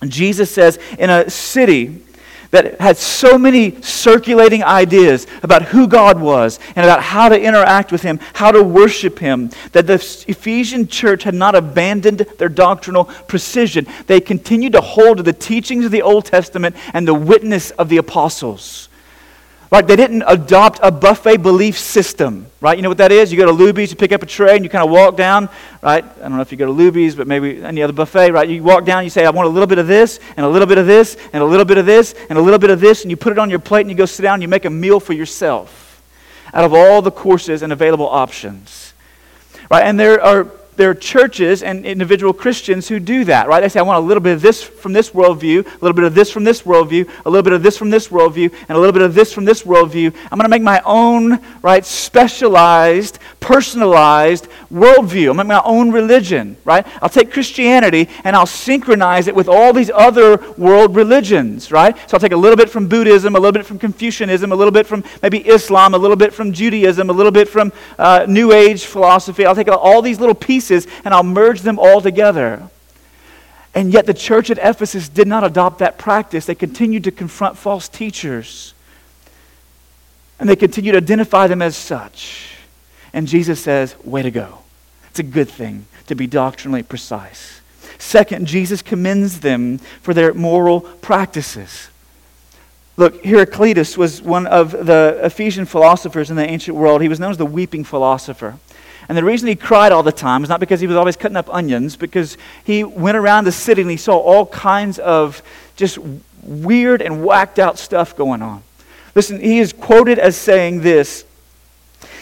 And 0.01 0.11
Jesus 0.11 0.51
says, 0.51 0.79
In 0.99 1.09
a 1.11 1.31
city 1.31 2.03
that 2.51 2.81
had 2.81 2.97
so 2.97 3.37
many 3.39 3.81
circulating 3.83 4.63
ideas 4.63 5.27
about 5.43 5.63
who 5.63 5.87
God 5.87 6.21
was 6.21 6.59
and 6.77 6.85
about 6.85 7.03
how 7.03 7.29
to 7.29 7.41
interact 7.41 7.93
with 7.93 8.03
Him, 8.03 8.21
how 8.35 8.53
to 8.53 8.63
worship 8.63 9.19
Him, 9.19 9.51
that 9.73 9.87
the 9.87 9.95
Ephesian 10.29 10.89
church 10.89 11.25
had 11.25 11.35
not 11.35 11.55
abandoned 11.55 12.21
their 12.39 12.49
doctrinal 12.49 13.05
precision. 13.05 13.87
They 14.07 14.21
continued 14.21 14.73
to 14.73 14.81
hold 14.81 15.19
to 15.19 15.23
the 15.23 15.33
teachings 15.33 15.85
of 15.85 15.91
the 15.91 16.03
Old 16.03 16.27
Testament 16.27 16.77
and 16.93 17.07
the 17.07 17.15
witness 17.15 17.71
of 17.73 17.89
the 17.89 17.97
apostles. 17.97 18.89
Like 19.75 19.89
they 19.89 19.97
didn't 19.97 20.23
adopt 20.29 20.79
a 20.85 20.93
buffet 20.93 21.39
belief 21.39 21.77
system, 21.77 22.47
right? 22.61 22.79
You 22.79 22.83
know 22.85 22.91
what 22.91 22.99
that 22.99 23.11
is? 23.11 23.33
You 23.33 23.39
go 23.39 23.47
to 23.47 23.53
Luby's, 23.53 23.91
you 23.91 23.97
pick 23.97 24.13
up 24.13 24.23
a 24.23 24.27
tray, 24.27 24.55
and 24.55 24.65
you 24.65 24.71
kind 24.71 24.85
of 24.85 24.91
walk 24.93 25.17
down, 25.17 25.49
right? 25.83 26.05
I 26.05 26.21
don't 26.21 26.37
know 26.37 26.43
if 26.43 26.53
you 26.53 26.57
go 26.57 26.67
to 26.67 26.73
Luby's, 26.73 27.17
but 27.17 27.27
maybe 27.27 27.61
any 27.61 27.83
other 27.83 27.93
buffet, 27.93 28.31
right? 28.31 28.49
You 28.49 28.63
walk 28.63 28.85
down, 28.85 29.03
you 29.03 29.11
say, 29.11 29.27
I 29.27 29.31
want 29.31 29.47
a 29.47 29.51
little 29.51 29.67
bit 29.67 29.79
of 29.79 29.89
this, 29.89 30.21
and 30.37 30.47
a 30.47 30.49
little 30.49 30.69
bit 30.69 30.79
of 30.79 30.87
this, 30.87 31.17
and 31.33 31.43
a 31.43 31.45
little 31.45 31.65
bit 31.65 31.77
of 31.77 31.87
this, 31.87 32.15
and 32.29 32.39
a 32.39 32.41
little 32.41 32.61
bit 32.61 32.71
of 32.71 32.79
this, 32.79 33.03
and 33.03 33.11
you 33.11 33.17
put 33.17 33.33
it 33.33 33.39
on 33.41 33.51
your 33.51 33.59
plate, 33.59 33.81
and 33.81 33.91
you 33.91 33.97
go 33.97 34.07
sit 34.07 34.23
down, 34.23 34.35
and 34.35 34.43
you 34.43 34.49
make 34.49 34.65
a 34.65 34.71
meal 34.71 35.01
for 35.01 35.13
yourself 35.13 36.01
out 36.53 36.63
of 36.63 36.73
all 36.73 37.03
the 37.03 37.11
courses 37.11 37.63
and 37.63 37.73
available 37.73 38.09
options, 38.09 38.95
right? 39.73 39.83
And 39.83 39.99
there 39.99 40.23
are 40.23 40.45
there 40.77 40.91
are 40.91 40.95
churches 40.95 41.63
and 41.63 41.85
individual 41.85 42.33
Christians 42.33 42.89
who 42.89 42.99
do 42.99 43.25
that, 43.25 43.49
right? 43.49 43.61
They 43.61 43.69
say, 43.69 43.81
I 43.81 43.83
want 43.83 43.99
a 44.03 44.07
little 44.07 44.23
bit 44.23 44.35
of 44.35 44.43
this 44.43 44.63
from 44.63 44.93
this 44.93 45.11
worldview, 45.11 45.67
a 45.67 45.79
little 45.81 45.95
bit 45.95 46.05
of 46.05 46.15
this 46.15 46.31
from 46.31 46.45
this 46.45 46.63
worldview, 46.63 47.09
a 47.25 47.31
little 47.31 47.43
bit 47.43 47.53
of 47.53 47.63
this 47.63 47.77
from 47.77 47.91
this 47.91 48.09
worldview, 48.09 48.53
and 48.69 48.71
a 48.71 48.79
little 48.79 48.93
bit 48.93 49.03
of 49.03 49.15
this 49.15 49.33
from 49.33 49.45
this 49.45 49.63
worldview. 49.63 50.15
I'm 50.31 50.39
going 50.39 50.45
to 50.45 50.49
make 50.49 50.63
my 50.63 50.81
own, 50.85 51.41
right, 51.63 51.85
specialized, 51.85 53.19
personalized 53.45 54.49
worldview. 54.73 55.39
I'm 55.39 55.47
my 55.47 55.61
own 55.67 55.91
religion, 55.91 56.57
right? 56.65 56.87
I'll 57.03 57.11
take 57.11 57.31
Christianity 57.31 58.09
and 58.25 58.35
I'll 58.35 58.47
synchronize 58.47 59.29
it 59.29 59.35
with 59.35 59.49
all 59.49 59.75
these 59.75 59.91
other 59.91 60.39
world 60.57 60.97
religions, 60.97 61.71
right? 61.71 61.95
So 62.09 62.17
I'll 62.17 62.21
take 62.21 62.33
a 62.33 62.39
little 62.39 62.57
bit 62.57 62.71
from 62.71 62.89
Buddhism, 62.89 63.37
a 63.37 63.39
little 63.39 63.53
bit 63.53 63.67
from 63.67 63.79
Confucianism, 63.79 64.51
a 64.51 64.55
little 64.55 64.73
bit 64.73 64.87
from 64.87 65.05
maybe 65.23 65.47
Islam, 65.47 65.93
a 65.93 65.99
little 65.99 66.17
bit 66.17 66.33
from 66.33 66.55
Judaism, 66.55 67.11
a 67.11 67.13
little 67.13 67.31
bit 67.31 67.47
from 67.47 67.71
uh, 67.99 68.25
New 68.27 68.51
Age 68.51 68.87
philosophy. 68.87 69.45
I'll 69.45 69.55
take 69.55 69.69
all 69.69 70.01
these 70.01 70.19
little 70.19 70.35
pieces 70.35 70.87
and 71.05 71.13
I'll 71.13 71.23
merge 71.23 71.61
them 71.61 71.79
all 71.79 72.01
together. 72.01 72.71
And 73.75 73.93
yet 73.93 74.07
the 74.07 74.15
church 74.15 74.51
at 74.51 74.57
Ephesus 74.57 75.11
did 75.11 75.29
not 75.29 75.45
adopt 75.45 75.81
that 75.81 75.99
practice. 75.99 76.47
They 76.47 76.55
continued 76.55 77.05
to 77.05 77.11
confront 77.11 77.59
false 77.59 77.89
teachers. 77.89 78.73
And 80.41 80.49
they 80.49 80.57
continued 80.57 80.93
to 80.93 80.99
identify 80.99 81.47
them 81.47 81.61
as 81.61 81.77
such. 81.77 82.54
And 83.15 83.27
Jesus 83.27 83.61
says, 83.63 83.97
way 84.05 84.21
to 84.21 84.31
go. 84.31 84.59
It's 85.09 85.21
a 85.21 85.23
good 85.23 85.49
thing 85.49 85.87
to 86.09 86.15
be 86.15 86.27
doctrinally 86.27 86.83
precise. 86.83 87.61
Second, 87.97 88.47
Jesus 88.47 88.83
commends 88.83 89.41
them 89.41 89.79
for 90.03 90.13
their 90.13 90.35
moral 90.35 90.81
practices. 90.81 91.89
Look, 92.97 93.25
Heraclitus 93.25 93.97
was 93.97 94.21
one 94.21 94.47
of 94.47 94.73
the 94.73 95.21
Ephesian 95.23 95.65
philosophers 95.65 96.29
in 96.29 96.37
the 96.37 96.49
ancient 96.49 96.77
world. 96.77 97.03
He 97.03 97.09
was 97.09 97.21
known 97.21 97.31
as 97.31 97.39
the 97.39 97.47
weeping 97.47 97.85
philosopher. 97.85 98.59
And 99.09 99.17
the 99.17 99.25
reason 99.25 99.49
he 99.49 99.57
cried 99.57 99.93
all 99.93 100.03
the 100.03 100.13
time 100.13 100.43
is 100.43 100.49
not 100.49 100.61
because 100.61 100.81
he 100.81 100.87
was 100.87 100.97
always 100.97 101.17
cutting 101.17 101.37
up 101.37 101.53
onions, 101.53 101.97
because 101.97 102.37
he 102.65 102.83
went 102.83 103.17
around 103.17 103.45
the 103.45 103.53
city 103.53 103.83
and 103.83 103.91
he 103.91 103.97
saw 103.97 104.19
all 104.19 104.47
kinds 104.47 104.99
of 104.99 105.43
just 105.77 105.99
weird 106.43 107.01
and 107.01 107.25
whacked 107.25 107.59
out 107.59 107.79
stuff 107.79 108.17
going 108.17 108.43
on. 108.43 108.63
Listen, 109.15 109.41
he 109.41 109.61
is 109.61 109.73
quoted 109.73 110.19
as 110.19 110.37
saying 110.37 110.81
this. 110.81 111.25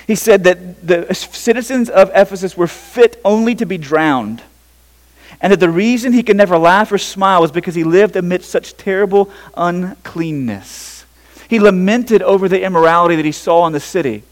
He 0.07 0.15
said 0.15 0.45
that 0.45 0.87
the 0.87 1.15
citizens 1.15 1.89
of 1.89 2.11
Ephesus 2.15 2.57
were 2.57 2.67
fit 2.67 3.21
only 3.25 3.55
to 3.55 3.67
be 3.67 3.79
drowned, 3.79 4.43
and 5.41 5.53
that 5.53 5.61
the 5.61 5.71
reason 5.71 6.13
he 6.13 6.23
could 6.23 6.37
never 6.37 6.59
laugh 6.59 6.93
or 6.93 6.99
smile 6.99 7.41
was 7.41 7.53
because 7.53 7.75
he 7.75 7.85
lived 7.85 8.17
amidst 8.17 8.51
such 8.51 8.77
terrible 8.77 9.31
uncleanness. 9.57 11.05
He 11.49 11.61
lamented 11.61 12.23
over 12.23 12.49
the 12.49 12.63
immorality 12.63 13.17
that 13.17 13.25
he 13.25 13.33
saw 13.33 13.67
in 13.67 13.73
the 13.73 13.81
city. 13.81 14.23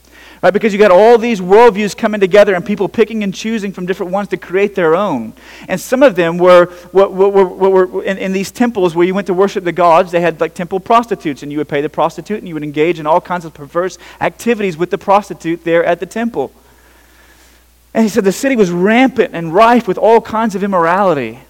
Right? 0.43 0.55
Because 0.55 0.73
you 0.73 0.79
got 0.79 0.91
all 0.91 1.19
these 1.19 1.39
worldviews 1.39 1.95
coming 1.95 2.19
together 2.19 2.55
and 2.55 2.65
people 2.65 2.89
picking 2.89 3.23
and 3.23 3.35
choosing 3.35 3.73
from 3.73 3.85
different 3.85 4.11
ones 4.11 4.29
to 4.29 4.39
create 4.39 4.75
their 4.75 4.97
own. 4.97 5.35
And 5.69 5.79
some 5.79 6.03
of 6.03 6.17
them 6.17 6.39
were, 6.39 6.73
were, 6.95 7.09
were, 7.09 7.45
were 7.87 8.05
in, 8.05 8.17
in, 8.17 8.33
these 8.33 8.51
temples 8.51 8.95
where 8.95 9.07
you 9.07 9.13
went 9.13 9.27
to 9.27 9.35
worship 9.35 9.65
the 9.65 9.73
gods, 9.73 10.13
they 10.13 10.21
had 10.21 10.41
like 10.41 10.55
temple 10.55 10.81
prostitutes, 10.81 11.43
and 11.43 11.53
you 11.53 11.59
would 11.59 11.69
pay 11.69 11.83
the 11.83 11.91
prostitute 11.91 12.39
and 12.39 12.49
you 12.49 12.55
would 12.55 12.63
engage 12.63 12.99
in 12.99 13.07
all 13.07 13.21
kinds 13.21 13.45
of 13.45 13.53
perverse 13.53 13.99
activities 14.19 14.79
with 14.79 14.91
the 14.91 14.97
prostitute 14.97 15.63
there 15.65 15.85
at 15.85 16.01
the 16.01 16.07
temple. 16.07 16.51
And 17.93 18.05
he 18.05 18.09
said 18.09 18.25
the 18.25 18.33
city 18.33 18.57
was 18.57 18.71
rampant 18.71 19.35
and 19.35 19.53
rife 19.53 19.87
with 19.87 19.99
all 19.99 20.23
kinds 20.23 20.55
of 20.55 20.65
immorality. 20.65 21.41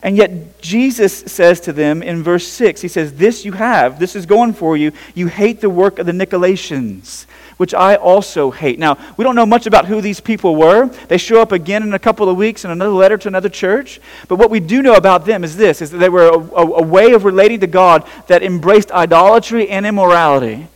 And 0.00 0.16
yet, 0.16 0.60
Jesus 0.60 1.12
says 1.12 1.60
to 1.62 1.72
them 1.72 2.04
in 2.04 2.22
verse 2.22 2.46
6, 2.46 2.82
He 2.82 2.88
says, 2.88 3.14
This 3.14 3.44
you 3.44 3.52
have, 3.52 3.98
this 3.98 4.14
is 4.14 4.26
going 4.26 4.52
for 4.52 4.76
you. 4.76 4.92
You 5.16 5.26
hate 5.26 5.60
the 5.60 5.70
work 5.70 5.98
of 5.98 6.06
the 6.06 6.12
Nicolaitans 6.12 7.26
which 7.58 7.74
I 7.74 7.96
also 7.96 8.50
hate. 8.50 8.78
Now, 8.78 8.96
we 9.16 9.24
don't 9.24 9.36
know 9.36 9.44
much 9.44 9.66
about 9.66 9.86
who 9.86 10.00
these 10.00 10.20
people 10.20 10.56
were. 10.56 10.86
They 11.08 11.18
show 11.18 11.42
up 11.42 11.52
again 11.52 11.82
in 11.82 11.92
a 11.92 11.98
couple 11.98 12.28
of 12.28 12.36
weeks 12.36 12.64
in 12.64 12.70
another 12.70 12.92
letter 12.92 13.18
to 13.18 13.28
another 13.28 13.48
church. 13.48 14.00
But 14.28 14.36
what 14.36 14.50
we 14.50 14.60
do 14.60 14.80
know 14.80 14.94
about 14.94 15.26
them 15.26 15.44
is 15.44 15.56
this, 15.56 15.82
is 15.82 15.90
that 15.90 15.98
they 15.98 16.08
were 16.08 16.28
a, 16.28 16.38
a, 16.38 16.66
a 16.78 16.82
way 16.82 17.12
of 17.12 17.24
relating 17.24 17.60
to 17.60 17.66
God 17.66 18.06
that 18.28 18.42
embraced 18.42 18.90
idolatry 18.92 19.68
and 19.68 19.84
immorality. 19.84 20.68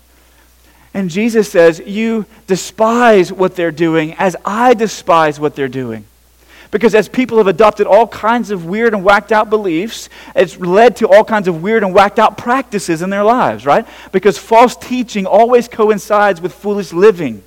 And 0.93 1.09
Jesus 1.09 1.51
says, 1.51 1.81
You 1.87 2.27
despise 2.47 3.33
what 3.33 3.57
they're 3.57 3.71
doing 3.71 4.15
as 4.15 4.37
I 4.45 4.75
despise 4.75 5.41
what 5.41 5.55
they're 5.55 5.69
doing. 5.69 6.05
Because 6.73 6.95
as 6.95 7.07
people 7.07 7.37
have 7.37 7.47
adopted 7.47 7.87
all 7.87 8.09
kinds 8.09 8.51
of 8.51 8.65
weird 8.65 8.95
and 8.95 9.05
whacked 9.05 9.31
out 9.31 9.51
beliefs, 9.51 10.09
it's 10.35 10.59
led 10.59 10.97
to 10.97 11.07
all 11.07 11.23
kinds 11.23 11.47
of 11.47 11.63
weird 11.63 11.85
and 11.85 11.95
whacked 11.95 12.19
out 12.19 12.39
practices 12.39 13.03
in 13.03 13.11
their 13.11 13.23
lives, 13.23 13.67
right? 13.67 13.87
Because 14.11 14.39
false 14.39 14.75
teaching 14.75 15.27
always 15.27 15.69
coincides 15.69 16.41
with 16.41 16.55
foolish 16.55 16.95
living. 16.95 17.45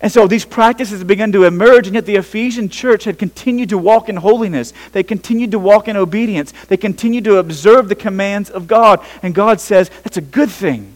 And 0.00 0.10
so 0.10 0.26
these 0.26 0.46
practices 0.46 1.04
begun 1.04 1.30
to 1.32 1.44
emerge, 1.44 1.86
and 1.86 1.94
yet 1.94 2.06
the 2.06 2.16
Ephesian 2.16 2.70
church 2.70 3.04
had 3.04 3.18
continued 3.18 3.68
to 3.68 3.78
walk 3.78 4.08
in 4.08 4.16
holiness. 4.16 4.72
They 4.92 5.02
continued 5.02 5.50
to 5.50 5.58
walk 5.58 5.86
in 5.86 5.96
obedience. 5.96 6.52
They 6.68 6.78
continued 6.78 7.24
to 7.24 7.36
observe 7.36 7.90
the 7.90 7.94
commands 7.94 8.48
of 8.48 8.66
God. 8.66 9.04
And 9.22 9.34
God 9.34 9.60
says, 9.60 9.90
that's 10.04 10.16
a 10.16 10.22
good 10.22 10.50
thing. 10.50 10.94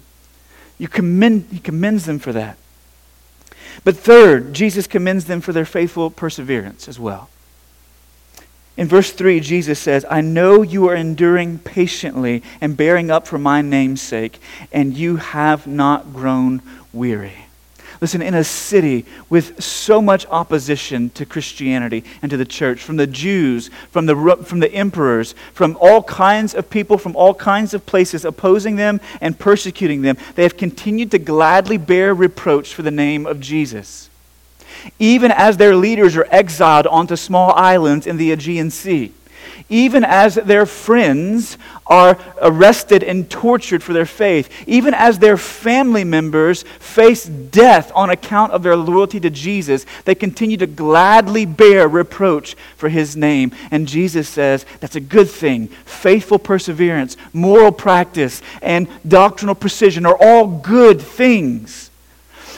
You 0.78 0.88
commend, 0.88 1.48
he 1.52 1.58
commends 1.58 2.06
them 2.06 2.18
for 2.18 2.32
that. 2.32 2.56
But 3.84 3.96
third, 3.96 4.52
Jesus 4.52 4.86
commends 4.86 5.24
them 5.24 5.40
for 5.40 5.52
their 5.52 5.64
faithful 5.64 6.10
perseverance 6.10 6.88
as 6.88 6.98
well. 6.98 7.28
In 8.76 8.88
verse 8.88 9.12
3, 9.12 9.40
Jesus 9.40 9.78
says, 9.78 10.06
I 10.08 10.22
know 10.22 10.62
you 10.62 10.88
are 10.88 10.94
enduring 10.94 11.58
patiently 11.58 12.42
and 12.60 12.76
bearing 12.76 13.10
up 13.10 13.26
for 13.26 13.38
my 13.38 13.60
name's 13.60 14.00
sake, 14.00 14.40
and 14.72 14.96
you 14.96 15.16
have 15.16 15.66
not 15.66 16.14
grown 16.14 16.62
weary. 16.92 17.46
Listen, 18.00 18.23
in 18.23 18.33
a 18.33 18.45
city 18.45 19.04
with 19.28 19.62
so 19.62 20.00
much 20.00 20.25
opposition 20.26 21.11
to 21.11 21.26
Christianity 21.26 22.02
and 22.23 22.30
to 22.30 22.38
the 22.38 22.47
church, 22.47 22.80
from 22.80 22.97
the 22.97 23.07
Jews, 23.07 23.69
from 23.90 24.07
the, 24.07 24.38
from 24.42 24.61
the 24.61 24.73
emperors, 24.73 25.35
from 25.52 25.76
all 25.80 26.02
kinds 26.02 26.54
of 26.54 26.71
people, 26.71 26.97
from 26.97 27.14
all 27.14 27.35
kinds 27.35 27.75
of 27.75 27.85
places 27.85 28.25
opposing 28.25 28.76
them 28.76 29.00
and 29.21 29.38
persecuting 29.38 30.00
them, 30.00 30.16
they 30.35 30.45
have 30.45 30.57
continued 30.57 31.11
to 31.11 31.19
gladly 31.19 31.76
bear 31.76 32.14
reproach 32.14 32.73
for 32.73 32.80
the 32.80 32.90
name 32.90 33.26
of 33.26 33.38
Jesus. 33.38 34.09
Even 34.99 35.30
as 35.30 35.59
their 35.59 35.76
leaders 35.76 36.16
are 36.16 36.26
exiled 36.30 36.87
onto 36.87 37.16
small 37.16 37.52
islands 37.52 38.07
in 38.07 38.16
the 38.16 38.33
Aegean 38.33 38.71
Sea 38.71 39.12
even 39.69 40.05
as 40.05 40.35
their 40.37 40.67
friends 40.67 41.59
are 41.87 42.19
arrested 42.40 43.02
and 43.02 43.29
tortured 43.29 43.83
for 43.83 43.93
their 43.93 44.07
faith, 44.07 44.49
even 44.67 44.95
as 44.95 45.19
their 45.19 45.37
family 45.37 46.05
members 46.05 46.62
face 46.79 47.25
death 47.25 47.90
on 47.95 48.11
account 48.11 48.52
of 48.52 48.62
their 48.62 48.76
loyalty 48.76 49.19
to 49.21 49.31
Jesus, 49.31 49.85
they 50.05 50.14
continue 50.14 50.57
to 50.57 50.67
gladly 50.67 51.45
bear 51.45 51.88
reproach 51.88 52.55
for 52.76 52.88
his 52.88 53.17
name. 53.17 53.52
And 53.71 53.88
Jesus 53.88 54.29
says 54.29 54.64
that's 54.79 54.97
a 54.97 55.00
good 55.00 55.29
thing. 55.29 55.67
Faithful 55.85 56.38
perseverance, 56.38 57.17
moral 57.33 57.73
practice, 57.73 58.40
and 58.62 58.88
doctrinal 59.07 59.55
precision 59.55 60.07
are 60.07 60.17
all 60.21 60.47
good 60.47 61.00
things. 61.00 61.89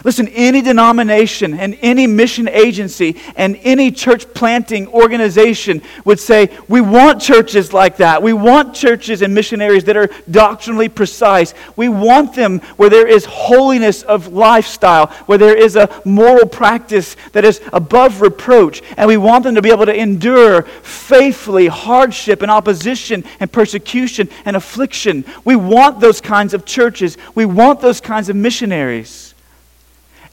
Listen, 0.05 0.29
any 0.29 0.63
denomination 0.63 1.55
and 1.55 1.79
any 1.81 2.07
mission 2.07 2.49
agency 2.49 3.17
and 3.37 3.59
any 3.63 3.91
church 3.91 4.33
planting 4.35 4.89
organization 4.89 5.83
would 6.05 6.19
say, 6.19 6.51
we 6.69 6.81
want 6.81 7.21
churches 7.21 7.73
like 7.73 7.99
that. 7.99 8.23
We 8.23 8.33
want 8.33 8.75
churches 8.75 9.23
and 9.23 9.35
missionaries 9.35 9.85
that 9.85 9.97
are 9.97 10.09
doctrinally 10.31 10.89
precise. 10.89 11.55
We 11.77 11.89
want 11.89 12.35
them 12.35 12.61
where 12.77 12.91
there 12.91 13.07
is 13.07 13.25
holiness 13.25 14.03
of 14.03 14.33
lifestyle, 14.33 15.07
where 15.27 15.39
there 15.39 15.57
is 15.57 15.77
a 15.77 15.89
moral 16.05 16.49
practice 16.49 17.17
that 17.33 17.45
is 17.45 17.61
above 17.73 18.21
reproach. 18.21 18.83
And 18.97 19.07
we 19.07 19.17
want 19.17 19.45
them 19.45 19.55
to 19.55 19.63
be 19.63 19.71
able 19.71 19.87
to 19.87 19.95
endure 19.95 20.63
faithfully 20.63 21.69
hardship 21.69 22.43
and 22.43 22.51
opposition 22.51 23.25
and 23.41 23.53
persecution 23.53 24.29
and 24.45 24.57
affliction. 24.57 25.25
We 25.45 25.57
want 25.57 26.01
those 26.01 26.21
kinds 26.21 26.55
of 26.55 26.65
churches. 26.65 27.17
We 27.35 27.45
want 27.45 27.81
those 27.81 28.01
kinds 28.01 28.29
of 28.29 28.37
missionaries. 28.37 29.32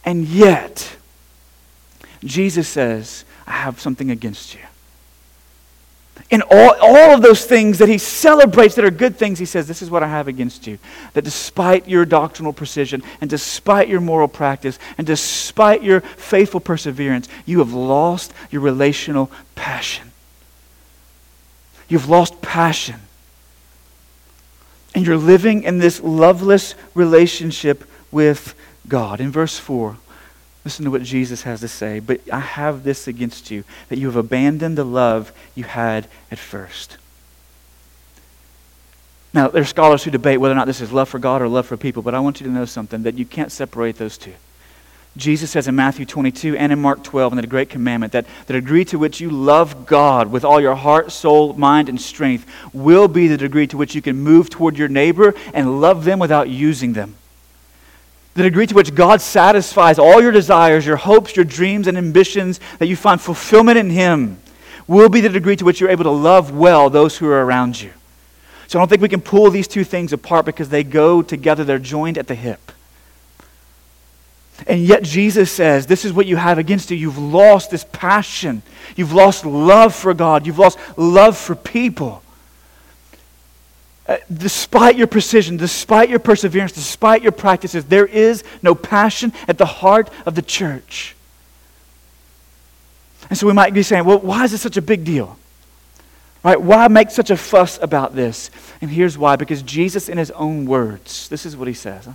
And 0.09 0.27
yet, 0.27 0.97
Jesus 2.23 2.67
says, 2.67 3.25
I 3.45 3.51
have 3.51 3.79
something 3.79 4.09
against 4.09 4.55
you. 4.55 4.61
In 6.31 6.41
all, 6.41 6.73
all 6.81 7.13
of 7.13 7.21
those 7.21 7.45
things 7.45 7.77
that 7.77 7.89
he 7.89 7.99
celebrates 7.99 8.73
that 8.73 8.85
are 8.85 8.89
good 8.89 9.17
things, 9.17 9.37
he 9.37 9.45
says, 9.45 9.67
This 9.67 9.83
is 9.83 9.91
what 9.91 10.01
I 10.01 10.07
have 10.07 10.27
against 10.27 10.65
you. 10.65 10.79
That 11.13 11.25
despite 11.25 11.87
your 11.87 12.05
doctrinal 12.05 12.53
precision, 12.53 13.03
and 13.21 13.29
despite 13.29 13.87
your 13.87 14.01
moral 14.01 14.27
practice, 14.27 14.79
and 14.97 15.05
despite 15.05 15.83
your 15.83 16.01
faithful 16.01 16.59
perseverance, 16.59 17.29
you 17.45 17.59
have 17.59 17.73
lost 17.73 18.33
your 18.49 18.63
relational 18.63 19.29
passion. 19.53 20.11
You've 21.87 22.09
lost 22.09 22.41
passion. 22.41 22.99
And 24.95 25.05
you're 25.05 25.17
living 25.17 25.61
in 25.61 25.77
this 25.77 26.01
loveless 26.01 26.73
relationship 26.95 27.83
with 28.11 28.55
God. 28.89 29.21
In 29.21 29.31
verse 29.31 29.57
4, 29.57 29.97
listen 30.65 30.83
to 30.85 30.91
what 30.91 31.03
Jesus 31.03 31.43
has 31.43 31.61
to 31.61 31.67
say. 31.67 31.99
But 31.99 32.21
I 32.31 32.39
have 32.39 32.83
this 32.83 33.07
against 33.07 33.51
you, 33.51 33.63
that 33.87 33.97
you 33.97 34.07
have 34.07 34.15
abandoned 34.15 34.77
the 34.77 34.83
love 34.83 35.31
you 35.55 35.63
had 35.63 36.07
at 36.31 36.39
first. 36.39 36.97
Now, 39.33 39.47
there 39.47 39.61
are 39.61 39.65
scholars 39.65 40.03
who 40.03 40.11
debate 40.11 40.39
whether 40.39 40.53
or 40.53 40.57
not 40.57 40.65
this 40.65 40.81
is 40.81 40.91
love 40.91 41.07
for 41.07 41.19
God 41.19 41.41
or 41.41 41.47
love 41.47 41.67
for 41.67 41.77
people, 41.77 42.01
but 42.01 42.15
I 42.15 42.19
want 42.19 42.41
you 42.41 42.47
to 42.47 42.51
know 42.51 42.65
something 42.65 43.03
that 43.03 43.15
you 43.15 43.25
can't 43.25 43.51
separate 43.51 43.97
those 43.97 44.17
two. 44.17 44.33
Jesus 45.17 45.51
says 45.51 45.67
in 45.67 45.75
Matthew 45.75 46.05
22 46.05 46.55
and 46.55 46.71
in 46.71 46.79
Mark 46.79 47.03
12 47.03 47.33
in 47.33 47.41
the 47.41 47.47
Great 47.47 47.69
Commandment 47.69 48.13
that 48.13 48.25
the 48.47 48.53
degree 48.53 48.85
to 48.85 48.97
which 48.97 49.19
you 49.19 49.29
love 49.29 49.85
God 49.85 50.31
with 50.31 50.45
all 50.45 50.61
your 50.61 50.75
heart, 50.75 51.11
soul, 51.11 51.53
mind, 51.53 51.89
and 51.89 51.99
strength 51.99 52.45
will 52.73 53.07
be 53.07 53.27
the 53.27 53.37
degree 53.37 53.67
to 53.67 53.77
which 53.77 53.93
you 53.95 54.01
can 54.01 54.17
move 54.17 54.49
toward 54.49 54.77
your 54.77 54.87
neighbor 54.87 55.33
and 55.53 55.81
love 55.81 56.05
them 56.05 56.19
without 56.19 56.49
using 56.49 56.93
them. 56.93 57.15
The 58.39 58.43
degree 58.43 58.65
to 58.67 58.73
which 58.73 58.95
God 58.95 59.19
satisfies 59.19 59.99
all 59.99 60.21
your 60.21 60.31
desires, 60.31 60.85
your 60.85 60.95
hopes, 60.95 61.35
your 61.35 61.43
dreams, 61.43 61.87
and 61.87 61.97
ambitions, 61.97 62.61
that 62.77 62.87
you 62.87 62.95
find 62.95 63.19
fulfillment 63.19 63.77
in 63.77 63.89
Him, 63.89 64.39
will 64.87 65.09
be 65.09 65.19
the 65.19 65.27
degree 65.27 65.57
to 65.57 65.65
which 65.65 65.81
you're 65.81 65.89
able 65.89 66.05
to 66.05 66.09
love 66.09 66.51
well 66.51 66.89
those 66.89 67.17
who 67.17 67.27
are 67.27 67.45
around 67.45 67.81
you. 67.81 67.91
So 68.67 68.79
I 68.79 68.81
don't 68.81 68.87
think 68.87 69.01
we 69.01 69.09
can 69.09 69.19
pull 69.19 69.51
these 69.51 69.67
two 69.67 69.83
things 69.83 70.13
apart 70.13 70.45
because 70.45 70.69
they 70.69 70.85
go 70.85 71.21
together, 71.21 71.65
they're 71.65 71.79
joined 71.79 72.17
at 72.17 72.27
the 72.27 72.35
hip. 72.35 72.71
And 74.67 74.85
yet 74.85 75.03
Jesus 75.03 75.51
says, 75.51 75.85
This 75.85 76.05
is 76.05 76.13
what 76.13 76.25
you 76.25 76.37
have 76.37 76.57
against 76.57 76.91
you. 76.91 76.95
You've 76.95 77.17
lost 77.17 77.71
this 77.71 77.85
passion. 77.91 78.61
You've 78.95 79.11
lost 79.11 79.45
love 79.45 79.93
for 79.93 80.13
God. 80.13 80.47
You've 80.47 80.59
lost 80.59 80.79
love 80.97 81.37
for 81.37 81.55
people. 81.55 82.23
Uh, 84.09 84.17
despite 84.33 84.97
your 84.97 85.05
precision, 85.05 85.55
despite 85.55 86.09
your 86.09 86.17
perseverance, 86.17 86.71
despite 86.71 87.21
your 87.21 87.31
practices, 87.31 87.85
there 87.85 88.07
is 88.07 88.43
no 88.63 88.73
passion 88.73 89.31
at 89.47 89.59
the 89.59 89.67
heart 89.67 90.09
of 90.25 90.33
the 90.33 90.41
church. 90.41 91.15
And 93.29 93.37
so 93.37 93.45
we 93.45 93.53
might 93.53 93.71
be 93.71 93.83
saying, 93.83 94.05
well, 94.05 94.17
why 94.17 94.45
is 94.45 94.51
this 94.51 94.61
such 94.61 94.77
a 94.77 94.81
big 94.81 95.03
deal? 95.03 95.37
Right? 96.43 96.59
Why 96.59 96.87
make 96.87 97.11
such 97.11 97.29
a 97.29 97.37
fuss 97.37 97.77
about 97.83 98.15
this? 98.15 98.49
And 98.81 98.89
here's 98.89 99.15
why 99.15 99.35
because 99.35 99.61
Jesus, 99.61 100.09
in 100.09 100.17
his 100.17 100.31
own 100.31 100.65
words, 100.65 101.29
this 101.29 101.45
is 101.45 101.55
what 101.55 101.67
he 101.67 101.75
says. 101.75 102.05
Huh? 102.05 102.13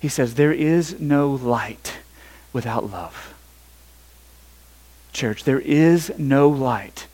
He 0.00 0.08
says, 0.08 0.36
There 0.36 0.52
is 0.52 0.98
no 0.98 1.30
light 1.30 1.98
without 2.54 2.90
love. 2.90 3.34
Church, 5.12 5.44
there 5.44 5.60
is 5.60 6.10
no 6.16 6.48
light 6.48 7.06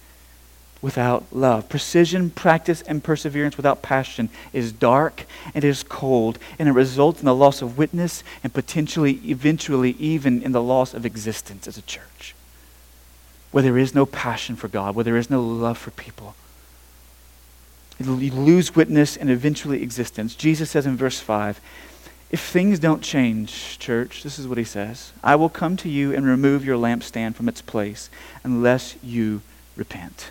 without 0.80 1.25
love. 1.32 1.68
Precision, 1.68 2.30
practice, 2.30 2.82
and 2.82 3.02
perseverance 3.02 3.56
without 3.56 3.82
passion 3.82 4.28
is 4.52 4.73
dark 4.73 5.26
and 5.54 5.64
is 5.64 5.82
cold, 5.82 6.38
and 6.58 6.68
it 6.68 6.73
results 6.73 7.20
in 7.20 7.26
the 7.26 7.35
loss 7.35 7.62
of 7.62 7.76
witness 7.76 8.23
and 8.42 8.52
potentially, 8.52 9.20
eventually, 9.25 9.92
even 9.99 10.42
in 10.42 10.52
the 10.52 10.62
loss 10.62 10.94
of 10.94 11.04
existence 11.04 11.66
as 11.66 11.76
a 11.76 11.82
church. 11.82 12.35
Where 13.50 13.62
there 13.62 13.78
is 13.78 13.94
no 13.94 14.06
passion 14.06 14.56
for 14.56 14.68
God, 14.68 14.94
where 14.94 15.04
there 15.04 15.16
is 15.16 15.30
no 15.30 15.42
love 15.42 15.78
for 15.78 15.90
people. 15.90 16.35
You 17.99 18.14
lose 18.14 18.76
witness 18.76 19.16
and 19.16 19.28
eventually 19.28 19.82
existence. 19.82 20.37
Jesus 20.37 20.70
says 20.70 20.87
in 20.87 20.97
verse 20.97 21.18
5 21.18 21.61
if 22.30 22.40
things 22.40 22.78
don't 22.78 23.02
change, 23.02 23.78
church, 23.78 24.23
this 24.23 24.38
is 24.38 24.47
what 24.47 24.58
he 24.58 24.64
says 24.64 25.12
I 25.25 25.35
will 25.35 25.49
come 25.49 25.76
to 25.78 25.88
you 25.88 26.14
and 26.14 26.26
remove 26.26 26.64
your 26.64 26.76
lampstand 26.76 27.35
from 27.35 27.49
its 27.49 27.62
place 27.62 28.11
unless 28.44 28.97
you 29.02 29.40
repent 29.76 30.30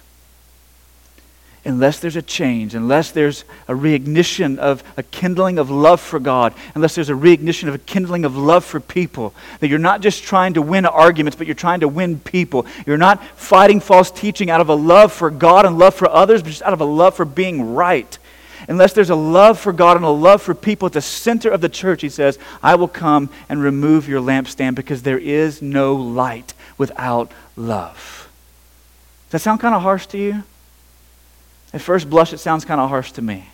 unless 1.68 2.00
there's 2.00 2.16
a 2.16 2.22
change, 2.22 2.74
unless 2.74 3.12
there's 3.12 3.44
a 3.68 3.74
reignition 3.74 4.58
of 4.58 4.84
a 4.96 5.04
kindling 5.04 5.60
of 5.60 5.70
love 5.70 6.00
for 6.00 6.18
God, 6.18 6.54
unless 6.74 6.96
there's 6.96 7.10
a 7.10 7.14
reignition 7.14 7.68
of 7.68 7.76
a 7.76 7.80
kindling 7.80 8.24
of 8.24 8.38
love 8.38 8.64
for 8.64 8.80
people, 8.80 9.34
that 9.60 9.68
you're 9.68 9.78
not 9.78 10.02
just 10.02 10.24
trying 10.24 10.54
to 10.54 10.62
win 10.62 10.86
arguments, 10.86 11.36
but 11.36 11.46
you're 11.46 11.54
trying 11.54 11.82
to 11.82 11.88
win 11.88 12.20
people. 12.20 12.66
You're 12.86 12.98
not 12.98 13.24
fighting 13.38 13.82
false 13.82 14.10
teaching 14.10 14.50
out 14.50 14.62
of 14.62 14.70
a 14.70 14.76
love 14.76 15.12
for 15.12 15.30
God 15.30 15.66
and 15.66 15.78
love 15.78 15.94
for 15.94 16.10
others, 16.10 16.42
but 16.42 16.50
just 16.50 16.62
out 16.62 16.74
of 16.74 16.82
a 16.82 16.86
love 16.86 17.16
for 17.16 17.26
being 17.26 17.76
right. 17.76 18.18
Unless 18.70 18.94
there's 18.94 19.10
a 19.10 19.16
love 19.16 19.60
for 19.60 19.74
God 19.74 19.98
and 19.98 20.06
a 20.06 20.10
love 20.10 20.42
for 20.42 20.56
people 20.56 20.88
at 20.88 20.94
the 20.94 21.02
center 21.02 21.50
of 21.50 21.62
the 21.62 21.70
church, 21.70 22.02
he 22.02 22.10
says, 22.10 22.40
I 22.64 22.76
will 22.76 22.88
come 22.88 23.30
and 23.50 23.62
remove 23.62 24.08
your 24.08 24.22
lampstand 24.22 24.76
because 24.76 25.04
there 25.04 25.20
is 25.20 25.62
no 25.62 25.94
light 25.96 26.54
without 26.78 27.32
love. 27.56 28.30
Does 29.26 29.32
that 29.32 29.40
sound 29.42 29.60
kind 29.60 29.76
of 29.76 29.82
harsh 29.82 30.08
to 30.08 30.18
you? 30.18 30.44
At 31.78 31.82
first 31.82 32.10
blush, 32.10 32.34
it 32.34 32.40
sounds 32.40 32.66
kind 32.66 32.82
of 32.82 32.90
harsh 32.90 33.12
to 33.12 33.22
me. 33.22 33.50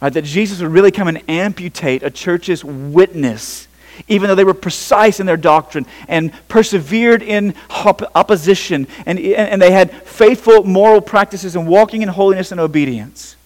Right? 0.00 0.10
That 0.10 0.24
Jesus 0.24 0.62
would 0.62 0.70
really 0.70 0.90
come 0.90 1.08
and 1.08 1.22
amputate 1.28 2.02
a 2.02 2.08
church's 2.08 2.64
witness, 2.64 3.68
even 4.08 4.28
though 4.28 4.34
they 4.34 4.44
were 4.44 4.54
precise 4.54 5.20
in 5.20 5.26
their 5.26 5.36
doctrine 5.36 5.84
and 6.08 6.32
persevered 6.48 7.22
in 7.22 7.54
op- 7.68 8.10
opposition 8.16 8.86
and, 9.04 9.18
and 9.18 9.60
they 9.60 9.70
had 9.70 9.92
faithful 9.92 10.64
moral 10.64 11.02
practices 11.02 11.54
and 11.54 11.68
walking 11.68 12.00
in 12.00 12.08
holiness 12.08 12.50
and 12.50 12.62
obedience. 12.62 13.36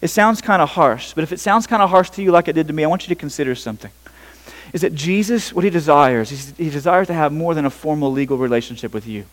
It 0.00 0.08
sounds 0.08 0.40
kind 0.40 0.62
of 0.62 0.68
harsh, 0.68 1.12
but 1.12 1.24
if 1.24 1.32
it 1.32 1.40
sounds 1.40 1.66
kind 1.66 1.82
of 1.82 1.90
harsh 1.90 2.10
to 2.10 2.22
you 2.22 2.30
like 2.30 2.46
it 2.46 2.52
did 2.52 2.68
to 2.68 2.72
me, 2.72 2.84
I 2.84 2.86
want 2.86 3.02
you 3.02 3.08
to 3.08 3.18
consider 3.18 3.56
something. 3.56 3.90
Is 4.72 4.82
that 4.82 4.94
Jesus, 4.94 5.52
what 5.52 5.64
he 5.64 5.70
desires, 5.70 6.30
he 6.30 6.70
desires 6.70 7.08
to 7.08 7.14
have 7.14 7.32
more 7.32 7.54
than 7.54 7.64
a 7.64 7.70
formal 7.70 8.12
legal 8.12 8.38
relationship 8.38 8.94
with 8.94 9.08
you 9.08 9.24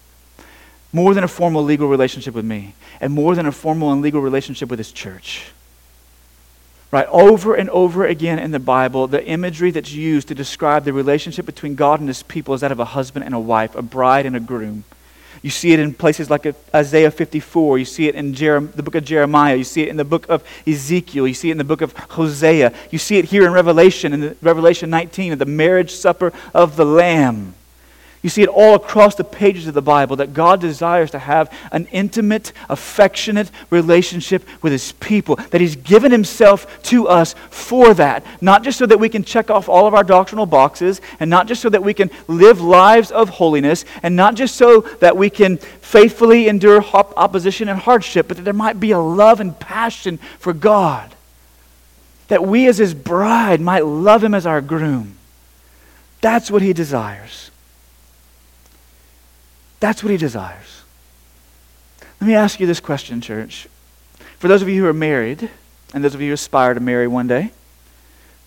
more 0.92 1.14
than 1.14 1.24
a 1.24 1.28
formal 1.28 1.64
legal 1.64 1.88
relationship 1.88 2.34
with 2.34 2.46
me, 2.46 2.74
and 3.00 3.14
more 3.14 3.36
than 3.36 3.46
a 3.46 3.52
formal 3.52 3.92
and 3.92 4.02
legal 4.02 4.22
relationship 4.22 4.70
with 4.70 4.80
his 4.80 4.92
church. 4.92 5.52
Right? 6.92 7.08
Over 7.10 7.54
and 7.54 7.70
over 7.70 8.06
again 8.06 8.40
in 8.40 8.50
the 8.50 8.60
Bible, 8.60 9.06
the 9.06 9.24
imagery 9.24 9.70
that's 9.70 9.92
used 9.92 10.28
to 10.30 10.36
describe 10.36 10.86
the 10.86 10.94
relationship 10.94 11.46
between 11.46 11.76
God 11.76 12.00
and 12.00 12.10
his 12.10 12.24
people 12.24 12.56
is 12.56 12.62
that 12.62 12.72
of 12.72 12.80
a 12.80 12.86
husband 12.86 13.26
and 13.26 13.36
a 13.36 13.40
wife, 13.40 13.76
a 13.76 13.84
bride 13.84 14.26
and 14.26 14.36
a 14.36 14.40
groom. 14.40 14.84
You 15.42 15.52
see 15.52 15.72
it 15.72 15.80
in 15.80 15.94
places 15.94 16.30
like 16.30 16.54
Isaiah 16.74 17.12
54. 17.12 17.78
You 17.78 17.86
see 17.86 18.08
it 18.08 18.16
in 18.16 18.34
Jerem- 18.34 18.74
the 18.74 18.84
book 18.84 18.96
of 18.96 19.06
Jeremiah. 19.06 19.56
You 19.56 19.64
see 19.64 19.84
it 19.84 19.88
in 19.88 19.98
the 19.98 20.04
book 20.04 20.28
of 20.28 20.44
Ezekiel. 20.68 21.28
You 21.28 21.34
see 21.34 21.50
it 21.50 21.54
in 21.54 21.58
the 21.58 21.64
book 21.64 21.82
of 21.82 21.94
Hosea. 21.94 22.74
You 22.92 22.98
see 22.98 23.18
it 23.18 23.26
here 23.26 23.46
in 23.46 23.54
Revelation, 23.54 24.12
in 24.12 24.36
Revelation 24.42 24.90
19, 24.90 25.32
at 25.32 25.40
the 25.40 25.46
marriage 25.46 25.92
supper 25.92 26.34
of 26.54 26.76
the 26.76 26.86
Lamb. 26.86 27.54
You 28.22 28.30
see 28.30 28.42
it 28.42 28.50
all 28.50 28.76
across 28.76 29.16
the 29.16 29.24
pages 29.24 29.68
of 29.68 29.74
the 29.74 29.82
Bible 29.82 30.18
that 30.18 30.34
God 30.34 30.60
desires 30.60 31.12
to 31.12 31.20
have 31.20 31.54
an 31.72 31.88
intimate, 31.92 32.52
affectionate 32.68 33.50
relationship 33.70 34.44
with 34.62 34.74
His 34.74 34.92
people, 34.94 35.38
that 35.38 35.62
He's 35.62 35.78
given 35.78 36.12
Himself 36.12 36.82
to 36.84 37.08
us 37.08 37.34
for 37.50 37.94
that. 37.94 38.26
Not 38.42 38.64
just 38.64 38.78
so 38.78 38.86
that 38.86 39.00
we 39.00 39.08
can 39.08 39.24
check 39.24 39.50
off 39.50 39.70
all 39.70 39.88
of 39.88 39.94
our 39.94 40.04
doctrinal 40.04 40.46
boxes, 40.46 41.00
and 41.22 41.30
not 41.30 41.48
just 41.48 41.62
so 41.62 41.70
that 41.70 41.82
we 41.82 41.94
can 41.94 42.12
live 42.28 42.60
lives 42.60 43.10
of 43.10 43.30
holiness, 43.30 43.86
and 44.04 44.18
not 44.18 44.36
just 44.36 44.58
so 44.58 44.82
that 45.00 45.16
we 45.16 45.30
can 45.30 45.58
faithfully 45.58 46.50
endure 46.50 46.84
opposition 46.94 47.70
and 47.70 47.80
hardship, 47.80 48.28
but 48.28 48.36
that 48.36 48.44
there 48.44 48.54
might 48.54 48.82
be 48.82 48.92
a 48.92 49.00
love 49.00 49.40
and 49.40 49.58
passion 49.62 50.18
for 50.40 50.52
God. 50.52 51.16
That 52.28 52.46
we 52.46 52.68
as 52.68 52.80
His 52.80 52.94
bride 52.94 53.62
might 53.62 53.86
love 53.86 54.26
Him 54.26 54.34
as 54.34 54.46
our 54.46 54.60
groom. 54.60 55.16
That's 56.20 56.52
what 56.52 56.62
He 56.62 56.74
desires. 56.74 57.49
That's 59.80 60.04
what 60.04 60.12
he 60.12 60.18
desires. 60.18 60.84
Let 62.20 62.28
me 62.28 62.36
ask 62.36 62.60
you 62.60 62.68
this 62.68 62.80
question, 62.80 63.22
church. 63.22 63.68
For 64.40 64.48
those 64.48 64.62
of 64.62 64.70
you 64.70 64.82
who 64.82 64.88
are 64.88 64.94
married, 64.94 65.50
and 65.94 66.04
those 66.04 66.16
of 66.16 66.22
you 66.22 66.28
who 66.28 66.34
aspire 66.34 66.74
to 66.74 66.80
marry 66.80 67.08
one 67.08 67.28
day, 67.28 67.52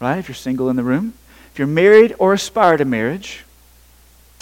right? 0.01 0.19
If 0.19 0.29
you're 0.29 0.35
single 0.35 0.69
in 0.69 0.77
the 0.77 0.83
room, 0.83 1.15
if 1.53 1.59
you're 1.59 1.69
married 1.69 2.15
or 2.19 2.33
aspire 2.33 2.77
to 2.77 2.85
marriage, 2.85 3.45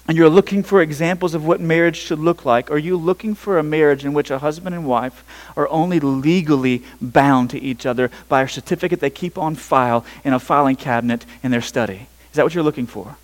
and 0.09 0.17
you're 0.17 0.29
looking 0.29 0.65
for 0.65 0.83
examples 0.83 1.35
of 1.35 1.45
what 1.45 1.61
marriage 1.61 1.97
should 1.97 2.19
look 2.19 2.45
like, 2.45 2.71
are 2.71 2.79
you 2.79 2.97
looking 2.97 3.35
for 3.35 3.59
a 3.59 3.63
marriage 3.63 4.05
in 4.05 4.13
which 4.13 4.31
a 4.31 4.39
husband 4.39 4.75
and 4.75 4.85
wife 4.85 5.25
are 5.57 5.69
only 5.69 6.01
legally 6.01 6.83
bound 7.01 7.51
to 7.51 7.61
each 7.61 7.87
other 7.87 8.11
by 8.29 8.43
a 8.43 8.49
certificate 8.49 8.99
they 8.99 9.11
keep 9.11 9.39
on 9.39 9.55
file 9.55 10.05
in 10.25 10.33
a 10.33 10.41
filing 10.41 10.75
cabinet 10.75 11.25
in 11.45 11.53
their 11.53 11.61
study? 11.61 12.09
Is 12.31 12.37
that 12.37 12.45
what 12.45 12.55
you're 12.55 12.65
looking 12.65 12.87
for? 12.87 13.17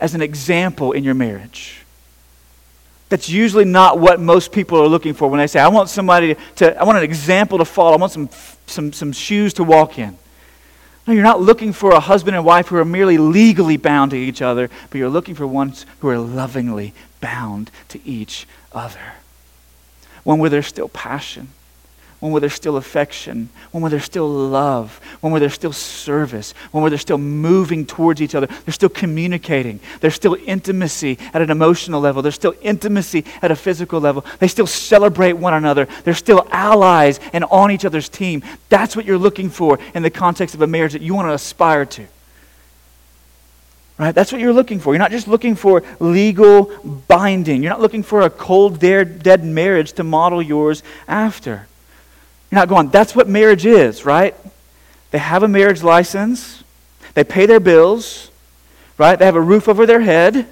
As 0.00 0.14
an 0.14 0.22
example 0.22 0.90
in 0.90 1.04
your 1.04 1.14
marriage. 1.14 1.81
That's 3.12 3.28
usually 3.28 3.66
not 3.66 3.98
what 3.98 4.20
most 4.20 4.52
people 4.52 4.80
are 4.80 4.86
looking 4.88 5.12
for 5.12 5.28
when 5.28 5.36
they 5.36 5.46
say, 5.46 5.60
I 5.60 5.68
want 5.68 5.90
somebody 5.90 6.34
to, 6.56 6.80
I 6.80 6.84
want 6.84 6.96
an 6.96 7.04
example 7.04 7.58
to 7.58 7.64
follow. 7.66 7.92
I 7.92 7.96
want 8.00 8.10
some, 8.10 8.30
some, 8.66 8.90
some 8.90 9.12
shoes 9.12 9.52
to 9.52 9.64
walk 9.64 9.98
in. 9.98 10.16
No, 11.06 11.12
you're 11.12 11.22
not 11.22 11.38
looking 11.38 11.74
for 11.74 11.90
a 11.90 12.00
husband 12.00 12.36
and 12.36 12.46
wife 12.46 12.68
who 12.68 12.78
are 12.78 12.86
merely 12.86 13.18
legally 13.18 13.76
bound 13.76 14.12
to 14.12 14.16
each 14.16 14.40
other, 14.40 14.70
but 14.88 14.96
you're 14.96 15.10
looking 15.10 15.34
for 15.34 15.46
ones 15.46 15.84
who 15.98 16.08
are 16.08 16.16
lovingly 16.16 16.94
bound 17.20 17.70
to 17.88 18.00
each 18.02 18.46
other. 18.72 19.12
One 20.24 20.38
where 20.38 20.48
there's 20.48 20.66
still 20.66 20.88
passion, 20.88 21.48
one 22.22 22.30
where 22.30 22.40
there's 22.40 22.54
still 22.54 22.76
affection, 22.76 23.48
one 23.72 23.82
where 23.82 23.90
there's 23.90 24.04
still 24.04 24.28
love, 24.28 25.00
one 25.22 25.32
where 25.32 25.40
there's 25.40 25.54
still 25.54 25.72
service, 25.72 26.52
one 26.70 26.80
where 26.80 26.88
they're 26.88 26.96
still 26.96 27.18
moving 27.18 27.84
towards 27.84 28.22
each 28.22 28.36
other. 28.36 28.46
They're 28.46 28.72
still 28.72 28.88
communicating. 28.88 29.80
There's 29.98 30.14
still 30.14 30.36
intimacy 30.46 31.18
at 31.34 31.42
an 31.42 31.50
emotional 31.50 32.00
level. 32.00 32.22
There's 32.22 32.36
still 32.36 32.54
intimacy 32.62 33.24
at 33.42 33.50
a 33.50 33.56
physical 33.56 33.98
level. 33.98 34.24
They 34.38 34.46
still 34.46 34.68
celebrate 34.68 35.32
one 35.32 35.52
another. 35.52 35.88
They're 36.04 36.14
still 36.14 36.46
allies 36.52 37.18
and 37.32 37.42
on 37.46 37.72
each 37.72 37.84
other's 37.84 38.08
team. 38.08 38.44
That's 38.68 38.94
what 38.94 39.04
you're 39.04 39.18
looking 39.18 39.50
for 39.50 39.80
in 39.92 40.04
the 40.04 40.10
context 40.10 40.54
of 40.54 40.62
a 40.62 40.68
marriage 40.68 40.92
that 40.92 41.02
you 41.02 41.14
want 41.16 41.26
to 41.26 41.34
aspire 41.34 41.86
to. 41.86 42.06
Right? 43.98 44.14
That's 44.14 44.30
what 44.30 44.40
you're 44.40 44.52
looking 44.52 44.78
for. 44.78 44.92
You're 44.92 45.00
not 45.00 45.10
just 45.10 45.26
looking 45.26 45.56
for 45.56 45.82
legal 45.98 46.66
binding. 47.08 47.64
You're 47.64 47.72
not 47.72 47.80
looking 47.80 48.04
for 48.04 48.20
a 48.20 48.30
cold, 48.30 48.78
dead 48.78 49.44
marriage 49.44 49.94
to 49.94 50.04
model 50.04 50.40
yours 50.40 50.84
after. 51.08 51.66
You're 52.52 52.60
not 52.60 52.68
going, 52.68 52.90
that's 52.90 53.16
what 53.16 53.28
marriage 53.28 53.64
is, 53.64 54.04
right? 54.04 54.36
They 55.10 55.18
have 55.18 55.42
a 55.42 55.48
marriage 55.48 55.82
license, 55.82 56.62
they 57.14 57.24
pay 57.24 57.46
their 57.46 57.60
bills, 57.60 58.30
right? 58.98 59.18
They 59.18 59.24
have 59.24 59.36
a 59.36 59.40
roof 59.40 59.68
over 59.68 59.86
their 59.86 60.02
head. 60.02 60.46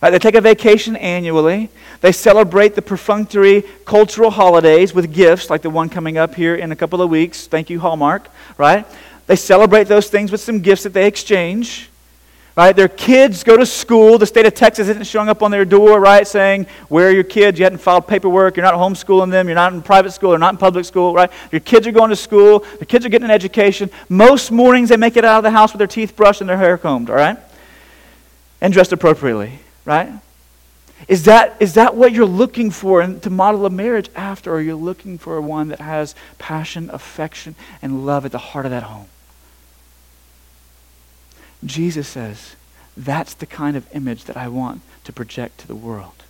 Right? 0.00 0.10
They 0.10 0.18
take 0.18 0.34
a 0.36 0.40
vacation 0.40 0.94
annually. 0.94 1.70
They 2.02 2.12
celebrate 2.12 2.74
the 2.74 2.82
perfunctory 2.82 3.62
cultural 3.84 4.30
holidays 4.30 4.94
with 4.94 5.12
gifts, 5.12 5.50
like 5.50 5.62
the 5.62 5.70
one 5.70 5.88
coming 5.88 6.16
up 6.16 6.34
here 6.34 6.54
in 6.54 6.70
a 6.70 6.76
couple 6.76 7.02
of 7.02 7.10
weeks. 7.10 7.46
Thank 7.46 7.68
you, 7.68 7.80
Hallmark, 7.80 8.28
right? 8.56 8.86
They 9.26 9.34
celebrate 9.34 9.88
those 9.88 10.08
things 10.08 10.30
with 10.30 10.40
some 10.40 10.60
gifts 10.60 10.84
that 10.84 10.92
they 10.92 11.06
exchange. 11.06 11.90
Right? 12.58 12.74
Their 12.74 12.88
kids 12.88 13.44
go 13.44 13.56
to 13.56 13.64
school. 13.64 14.18
The 14.18 14.26
state 14.26 14.44
of 14.44 14.52
Texas 14.52 14.88
isn't 14.88 15.06
showing 15.06 15.28
up 15.28 15.44
on 15.44 15.52
their 15.52 15.64
door, 15.64 16.00
right, 16.00 16.26
saying, 16.26 16.66
Where 16.88 17.06
are 17.06 17.12
your 17.12 17.22
kids? 17.22 17.56
You 17.56 17.64
hadn't 17.64 17.78
filed 17.78 18.08
paperwork. 18.08 18.56
You're 18.56 18.66
not 18.66 18.74
homeschooling 18.74 19.30
them. 19.30 19.46
You're 19.46 19.54
not 19.54 19.72
in 19.72 19.80
private 19.80 20.10
school. 20.10 20.30
They're 20.30 20.40
not 20.40 20.54
in 20.54 20.58
public 20.58 20.84
school, 20.84 21.14
right? 21.14 21.30
Your 21.52 21.60
kids 21.60 21.86
are 21.86 21.92
going 21.92 22.10
to 22.10 22.16
school. 22.16 22.66
The 22.80 22.84
kids 22.84 23.06
are 23.06 23.10
getting 23.10 23.26
an 23.26 23.30
education. 23.30 23.90
Most 24.08 24.50
mornings 24.50 24.88
they 24.88 24.96
make 24.96 25.16
it 25.16 25.24
out 25.24 25.38
of 25.38 25.44
the 25.44 25.52
house 25.52 25.72
with 25.72 25.78
their 25.78 25.86
teeth 25.86 26.16
brushed 26.16 26.40
and 26.40 26.50
their 26.50 26.56
hair 26.56 26.76
combed, 26.76 27.10
all 27.10 27.16
right? 27.16 27.38
And 28.60 28.72
dressed 28.72 28.92
appropriately, 28.92 29.60
right? 29.84 30.10
Is 31.06 31.26
that, 31.26 31.54
is 31.60 31.74
that 31.74 31.94
what 31.94 32.10
you're 32.10 32.26
looking 32.26 32.72
for 32.72 33.06
to 33.06 33.30
model 33.30 33.66
a 33.66 33.70
marriage 33.70 34.10
after? 34.16 34.50
Or 34.50 34.56
are 34.56 34.60
you 34.60 34.74
looking 34.74 35.16
for 35.16 35.40
one 35.40 35.68
that 35.68 35.78
has 35.78 36.16
passion, 36.38 36.90
affection, 36.92 37.54
and 37.80 38.04
love 38.04 38.24
at 38.24 38.32
the 38.32 38.38
heart 38.38 38.66
of 38.66 38.72
that 38.72 38.82
home? 38.82 39.06
Jesus 41.64 42.08
says, 42.08 42.56
that's 42.96 43.34
the 43.34 43.46
kind 43.46 43.76
of 43.76 43.86
image 43.94 44.24
that 44.24 44.36
I 44.36 44.48
want 44.48 44.82
to 45.04 45.12
project 45.12 45.58
to 45.58 45.66
the 45.66 45.74
world. 45.74 46.24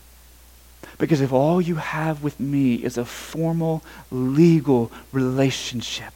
Because 0.98 1.20
if 1.20 1.32
all 1.32 1.60
you 1.60 1.76
have 1.76 2.22
with 2.22 2.38
me 2.40 2.76
is 2.76 2.98
a 2.98 3.04
formal, 3.04 3.82
legal 4.10 4.90
relationship 5.12 6.12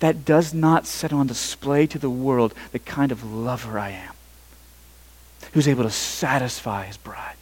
that 0.00 0.24
does 0.24 0.54
not 0.54 0.86
set 0.86 1.12
on 1.12 1.26
display 1.26 1.86
to 1.86 1.98
the 1.98 2.10
world 2.10 2.54
the 2.72 2.78
kind 2.78 3.12
of 3.12 3.22
lover 3.24 3.78
I 3.78 3.90
am, 3.90 4.14
who's 5.52 5.68
able 5.68 5.84
to 5.84 5.90
satisfy 5.90 6.86
his 6.86 6.96
bride. 6.96 7.36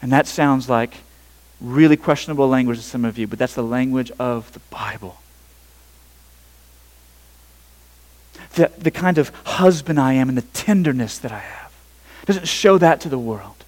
And 0.00 0.10
that 0.12 0.26
sounds 0.26 0.68
like 0.68 0.94
really 1.60 1.96
questionable 1.96 2.48
language 2.48 2.78
to 2.78 2.82
some 2.82 3.04
of 3.04 3.18
you, 3.18 3.26
but 3.26 3.38
that's 3.38 3.54
the 3.54 3.62
language 3.62 4.10
of 4.18 4.52
the 4.52 4.60
Bible. 4.70 5.21
The, 8.54 8.70
the 8.78 8.90
kind 8.90 9.18
of 9.18 9.30
husband 9.44 9.98
I 9.98 10.14
am 10.14 10.28
and 10.28 10.36
the 10.36 10.42
tenderness 10.42 11.18
that 11.18 11.32
I 11.32 11.38
have. 11.38 11.72
Doesn't 12.26 12.48
show 12.48 12.78
that 12.78 13.00
to 13.02 13.08
the 13.08 13.18
world. 13.18 13.64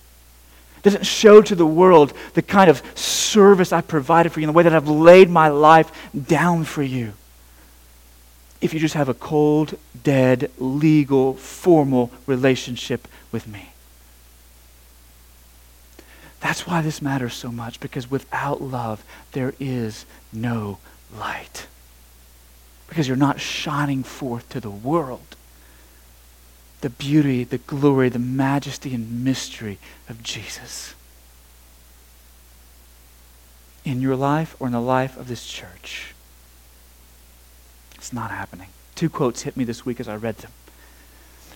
Doesn't 0.83 1.07
show 1.07 1.41
to 1.41 1.55
the 1.55 1.67
world 1.67 2.13
the 2.35 2.43
kind 2.43 2.69
of 2.69 2.83
service 2.97 3.73
I've 3.73 3.89
provided 3.89 4.33
for 4.33 4.41
you, 4.41 4.45
in 4.45 4.53
the 4.53 4.57
way 4.57 4.63
that 4.65 4.75
I've 4.75 4.89
laid 4.89 5.31
my 5.31 5.49
life 5.49 5.91
down 6.27 6.65
for 6.65 6.83
you. 6.83 7.15
If 8.61 8.73
you 8.75 8.81
just 8.81 8.95
have 8.95 9.09
a 9.09 9.15
cold, 9.15 9.79
dead, 10.03 10.51
legal, 10.59 11.35
formal 11.35 12.11
relationship 12.27 13.09
with 13.33 13.47
me. 13.47 13.71
That's 16.41 16.67
why 16.67 16.83
this 16.83 17.01
matters 17.01 17.35
so 17.35 17.51
much, 17.51 17.81
because 17.81 18.11
without 18.11 18.61
love, 18.61 19.03
there 19.33 19.55
is 19.59 20.05
no 20.33 20.79
light 21.19 21.67
because 22.95 23.09
you're 23.09 23.17
not 23.17 23.41
shining 23.41 24.05
forth 24.05 24.49
to 24.49 24.61
the 24.61 24.71
world 24.71 25.35
the 26.81 26.91
beauty, 26.91 27.43
the 27.43 27.59
glory, 27.59 28.09
the 28.09 28.21
majesty, 28.21 28.95
and 28.95 29.25
mystery 29.25 29.79
of 30.09 30.23
Jesus 30.23 30.95
in 33.85 34.01
your 34.01 34.15
life 34.15 34.55
or 34.61 34.69
in 34.69 34.73
the 34.75 34.81
life 34.81 35.17
of 35.17 35.27
this 35.27 35.45
church. 35.45 36.15
It's 37.97 38.13
not 38.13 38.31
happening. 38.31 38.69
Two 38.95 39.09
quotes 39.09 39.43
hit 39.43 39.57
me 39.57 39.65
this 39.65 39.85
week 39.85 39.99
as 39.99 40.07
I 40.07 40.15
read 40.15 40.37
them. 40.37 40.53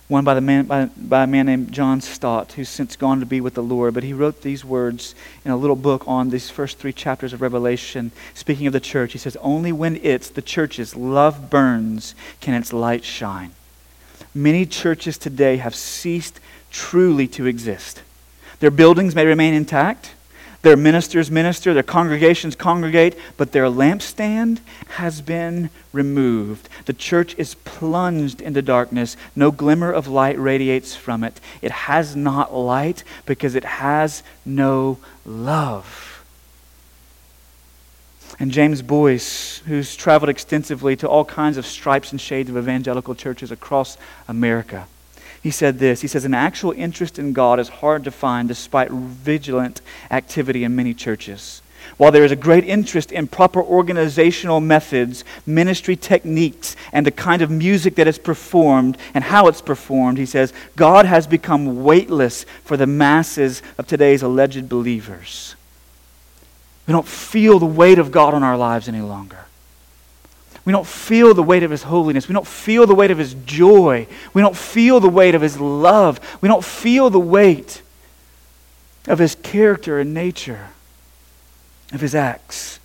One 0.09 0.25
by, 0.25 0.33
the 0.33 0.41
man, 0.41 0.65
by, 0.65 0.87
by 0.87 1.25
a 1.25 1.27
man 1.27 1.47
named 1.47 1.71
John 1.71 2.01
Stott, 2.01 2.53
who's 2.53 2.71
since 2.71 2.97
gone 2.97 3.21
to 3.21 3.27
be 3.27 3.43
with 3.43 3.53
the 3.53 3.63
Lord. 3.63 3.93
But 3.93 4.05
he 4.05 4.15
wrote 4.15 4.41
these 4.41 4.65
words 4.65 5.15
in 5.45 5.51
a 5.51 5.57
little 5.57 5.77
book 5.77 6.03
on 6.09 6.31
these 6.31 6.49
first 6.49 6.79
three 6.79 6.95
chapters 6.95 7.35
of 7.35 7.43
Revelation. 7.43 8.11
Speaking 8.33 8.67
of 8.67 8.73
the 8.73 8.81
church, 8.81 9.13
he 9.13 9.19
says, 9.19 9.37
Only 9.37 9.71
when 9.71 9.97
it's, 10.03 10.31
the 10.31 10.41
church's, 10.41 10.97
love 10.97 11.51
burns 11.51 12.15
can 12.41 12.55
its 12.55 12.73
light 12.73 13.05
shine. 13.05 13.53
Many 14.35 14.65
churches 14.65 15.19
today 15.19 15.59
have 15.59 15.75
ceased 15.75 16.41
truly 16.71 17.29
to 17.29 17.45
exist. 17.45 18.03
Their 18.61 18.71
buildings 18.71 19.15
may 19.15 19.27
remain 19.27 19.53
intact, 19.53 20.15
their 20.69 20.77
ministers 20.77 21.31
minister, 21.31 21.73
their 21.73 21.83
congregations 21.83 22.55
congregate, 22.55 23.17
but 23.39 23.53
their 23.53 23.71
lampstand 23.71 24.61
has 24.97 25.23
been 25.23 25.71
removed. 25.95 26.69
The 26.85 26.93
church 26.93 27.35
is 27.39 27.55
plunged 27.55 28.43
into 28.43 28.61
darkness. 28.61 29.17
No 29.35 29.51
glimmer 29.51 29.91
of 29.91 30.09
light 30.09 30.39
radiates 30.39 30.95
from 30.95 31.25
it. 31.25 31.41
It 31.63 31.71
has 31.71 32.15
not 32.15 32.55
light 32.55 33.03
because 33.25 33.55
it 33.55 33.65
has 33.65 34.23
no 34.45 34.99
love. 35.25 36.23
And 38.39 38.51
James 38.51 38.83
Boice, 38.83 39.63
who's 39.67 39.97
traveled 39.97 40.29
extensively 40.29 40.97
to 40.97 41.09
all 41.09 41.25
kinds 41.25 41.57
of 41.57 41.65
stripes 41.65 42.13
and 42.13 42.21
shades 42.21 42.51
of 42.51 42.59
evangelical 42.59 43.15
churches 43.15 43.51
across 43.51 43.97
America, 44.29 44.87
he 45.49 45.53
said 45.53 45.79
this 45.79 46.03
He 46.03 46.09
says, 46.09 46.27
An 46.27 46.35
actual 46.35 46.73
interest 46.73 47.19
in 47.19 47.33
God 47.33 47.59
is 47.59 47.71
hard 47.71 48.05
to 48.05 48.11
find 48.11 48.49
despite 48.49 48.91
vigilant 48.91 49.81
activity 50.11 50.63
in 50.63 50.77
many 50.77 50.93
churches. 50.93 51.63
While 51.97 52.13
there 52.13 52.27
is 52.27 52.33
a 52.33 52.37
great 52.37 52.65
interest 52.65 53.11
in 53.11 53.29
proper 53.29 53.63
organizational 53.63 54.61
methods, 54.61 55.25
ministry 55.47 55.97
techniques, 55.97 56.77
and 56.93 57.07
the 57.07 57.11
kind 57.11 57.41
of 57.41 57.51
music 57.51 57.95
that 57.95 58.07
is 58.07 58.19
performed 58.19 58.99
and 59.15 59.25
how 59.25 59.49
it's 59.49 59.63
performed, 59.63 60.19
he 60.19 60.27
says, 60.27 60.53
God 60.77 61.07
has 61.07 61.27
become 61.27 61.83
weightless 61.83 62.45
for 62.63 62.77
the 62.77 62.87
masses 62.87 63.63
of 63.79 63.87
today's 63.87 64.21
alleged 64.21 64.69
believers. 64.69 65.55
We 66.87 66.93
don't 66.93 67.09
feel 67.09 67.59
the 67.59 67.65
weight 67.65 67.99
of 67.99 68.13
God 68.13 68.35
on 68.35 68.43
our 68.43 68.59
lives 68.59 68.87
any 68.87 69.01
longer. 69.01 69.47
We 70.69 70.73
don't 70.73 70.87
feel 70.87 71.33
the 71.33 71.43
weight 71.43 71.63
of 71.63 71.71
His 71.71 71.85
holiness. 71.85 72.29
We 72.29 72.35
don't 72.35 72.47
feel 72.47 72.87
the 72.87 72.95
weight 72.95 73.11
of 73.11 73.17
His 73.17 73.33
joy. 73.47 74.07
We 74.35 74.43
don't 74.43 74.55
feel 74.55 75.01
the 75.01 75.09
weight 75.09 75.35
of 75.35 75.41
His 75.41 75.59
love. 75.59 76.21
We 76.43 76.49
don't 76.51 76.63
feel 76.63 77.09
the 77.09 77.19
weight 77.19 77.81
of 79.07 79.19
His 79.19 79.35
character 79.35 79.99
and 79.99 80.13
nature, 80.13 80.69
of 81.91 82.03
His 82.03 82.15
acts. 82.15 82.81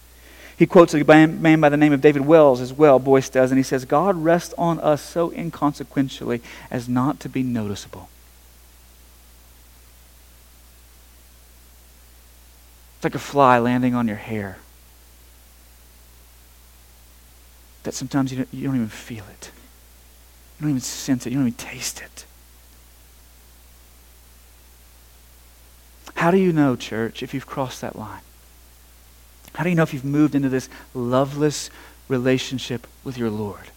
He 0.57 0.65
quotes 0.65 0.93
a 0.93 1.03
man 1.03 1.59
by 1.59 1.67
the 1.67 1.75
name 1.75 1.91
of 1.91 1.99
David 1.99 2.25
Wells 2.25 2.61
as 2.61 2.71
well, 2.71 2.99
Boice 2.99 3.27
does, 3.27 3.51
and 3.51 3.59
he 3.59 3.63
says, 3.63 3.83
God 3.83 4.15
rests 4.15 4.53
on 4.57 4.79
us 4.79 5.01
so 5.01 5.33
inconsequentially 5.33 6.41
as 6.71 6.87
not 6.87 7.19
to 7.19 7.27
be 7.27 7.43
noticeable. 7.43 8.07
It's 12.95 13.03
like 13.03 13.15
a 13.15 13.19
fly 13.19 13.59
landing 13.59 13.93
on 13.93 14.07
your 14.07 14.15
hair. 14.15 14.55
That 17.83 17.93
sometimes 17.93 18.31
you 18.31 18.37
don't, 18.37 18.49
you 18.51 18.67
don't 18.67 18.75
even 18.75 18.87
feel 18.87 19.25
it. 19.25 19.51
You 20.57 20.63
don't 20.63 20.69
even 20.71 20.81
sense 20.81 21.25
it. 21.25 21.31
You 21.31 21.37
don't 21.37 21.47
even 21.47 21.57
taste 21.57 22.01
it. 22.01 22.25
How 26.15 26.31
do 26.31 26.37
you 26.37 26.53
know, 26.53 26.75
church, 26.75 27.21
if 27.21 27.33
you've 27.33 27.45
crossed 27.45 27.81
that 27.81 27.97
line? 27.97 28.21
How 29.55 29.63
do 29.63 29.69
you 29.69 29.75
know 29.75 29.83
if 29.83 29.93
you've 29.93 30.05
moved 30.05 30.35
into 30.35 30.49
this 30.49 30.69
loveless 30.93 31.69
relationship 32.07 32.87
with 33.03 33.17
your 33.17 33.29
Lord? 33.29 33.71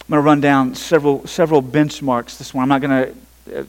I'm 0.00 0.08
going 0.08 0.22
to 0.22 0.26
run 0.26 0.40
down 0.40 0.74
several, 0.74 1.26
several 1.26 1.62
benchmarks 1.62 2.38
this 2.38 2.52
one. 2.52 2.62
I'm 2.62 2.68
not 2.68 2.80
going 2.80 3.14
to 3.46 3.60
uh, 3.60 3.64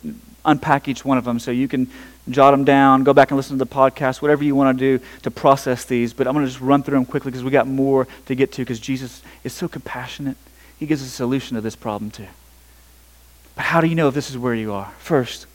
unpack 0.46 0.88
each 0.88 1.06
one 1.06 1.18
of 1.18 1.26
them 1.26 1.40
so 1.40 1.52
you 1.52 1.68
can 1.68 1.90
jot 2.30 2.52
them 2.52 2.64
down, 2.64 3.04
go 3.04 3.14
back 3.14 3.32
and 3.32 3.38
listen 3.38 3.58
to 3.58 3.64
the 3.64 3.70
podcast, 3.70 4.22
whatever 4.22 4.44
you 4.44 4.56
want 4.56 4.78
to 4.78 4.98
do 4.98 5.06
to 5.22 5.32
process 5.32 5.86
these. 5.86 6.14
But 6.14 6.28
I'm 6.28 6.34
going 6.34 6.46
to 6.46 6.52
just 6.52 6.62
run 6.62 6.84
through 6.84 6.98
them 6.98 7.06
quickly 7.06 7.32
because 7.32 7.44
we 7.44 7.52
got 7.52 7.68
more 7.68 8.08
to 8.26 8.36
get 8.36 8.52
to 8.54 8.62
because 8.62 8.80
Jesus 8.80 9.22
is 9.44 9.54
so 9.54 9.68
compassionate. 9.68 10.38
He 10.78 10.86
gives 10.86 11.02
a 11.02 11.10
solution 11.10 11.56
to 11.56 11.62
this 11.62 11.76
problem 11.76 12.12
too. 12.12 12.28
But 13.56 13.66
how 13.66 13.82
do 13.82 13.88
you 13.88 13.96
know 13.96 14.08
if 14.08 14.14
this 14.14 14.30
is 14.30 14.38
where 14.38 14.56
you 14.56 14.74
are? 14.74 14.92
First, 15.00 15.46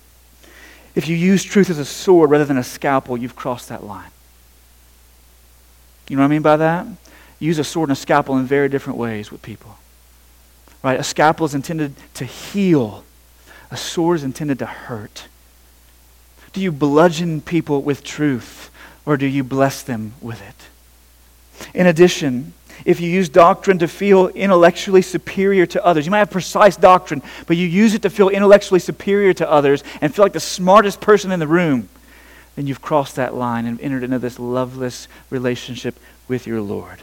if 0.94 1.08
you 1.08 1.16
use 1.16 1.42
truth 1.44 1.70
as 1.70 1.78
a 1.78 1.84
sword 1.84 2.30
rather 2.30 2.44
than 2.44 2.58
a 2.58 2.64
scalpel, 2.64 3.16
you've 3.16 3.36
crossed 3.36 3.68
that 3.68 3.84
line. 3.84 4.10
You 6.08 6.16
know 6.16 6.22
what 6.22 6.28
I 6.28 6.30
mean 6.30 6.42
by 6.42 6.56
that? 6.56 6.86
use 7.38 7.58
a 7.58 7.64
sword 7.64 7.88
and 7.88 7.96
a 7.96 8.00
scalpel 8.00 8.36
in 8.36 8.46
very 8.46 8.68
different 8.68 8.98
ways 8.98 9.30
with 9.30 9.42
people. 9.42 9.76
Right? 10.82 10.98
A 10.98 11.04
scalpel 11.04 11.46
is 11.46 11.54
intended 11.54 11.94
to 12.14 12.24
heal. 12.24 13.04
A 13.70 13.76
sword 13.76 14.16
is 14.16 14.24
intended 14.24 14.58
to 14.60 14.66
hurt. 14.66 15.26
Do 16.52 16.60
you 16.60 16.72
bludgeon 16.72 17.40
people 17.40 17.82
with 17.82 18.02
truth 18.02 18.70
or 19.04 19.16
do 19.16 19.26
you 19.26 19.44
bless 19.44 19.82
them 19.82 20.14
with 20.20 20.40
it? 20.42 21.68
In 21.74 21.86
addition, 21.86 22.54
if 22.84 23.00
you 23.00 23.10
use 23.10 23.28
doctrine 23.28 23.78
to 23.78 23.88
feel 23.88 24.28
intellectually 24.28 25.02
superior 25.02 25.66
to 25.66 25.84
others, 25.84 26.06
you 26.06 26.10
might 26.10 26.18
have 26.18 26.30
precise 26.30 26.76
doctrine, 26.76 27.22
but 27.46 27.56
you 27.56 27.66
use 27.66 27.94
it 27.94 28.02
to 28.02 28.10
feel 28.10 28.28
intellectually 28.28 28.80
superior 28.80 29.34
to 29.34 29.50
others 29.50 29.82
and 30.00 30.14
feel 30.14 30.24
like 30.24 30.32
the 30.32 30.40
smartest 30.40 31.00
person 31.00 31.32
in 31.32 31.40
the 31.40 31.46
room, 31.46 31.88
then 32.56 32.66
you've 32.66 32.82
crossed 32.82 33.16
that 33.16 33.34
line 33.34 33.66
and 33.66 33.80
entered 33.80 34.02
into 34.02 34.18
this 34.18 34.38
loveless 34.38 35.08
relationship 35.30 35.98
with 36.28 36.46
your 36.46 36.60
Lord. 36.60 37.02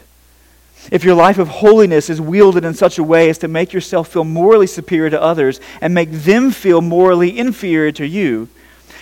If 0.92 1.02
your 1.02 1.14
life 1.14 1.38
of 1.38 1.48
holiness 1.48 2.08
is 2.08 2.20
wielded 2.20 2.64
in 2.64 2.74
such 2.74 2.98
a 2.98 3.02
way 3.02 3.28
as 3.28 3.38
to 3.38 3.48
make 3.48 3.72
yourself 3.72 4.08
feel 4.08 4.24
morally 4.24 4.66
superior 4.66 5.10
to 5.10 5.20
others 5.20 5.60
and 5.80 5.92
make 5.94 6.10
them 6.10 6.50
feel 6.50 6.80
morally 6.80 7.36
inferior 7.36 7.90
to 7.92 8.06
you, 8.06 8.48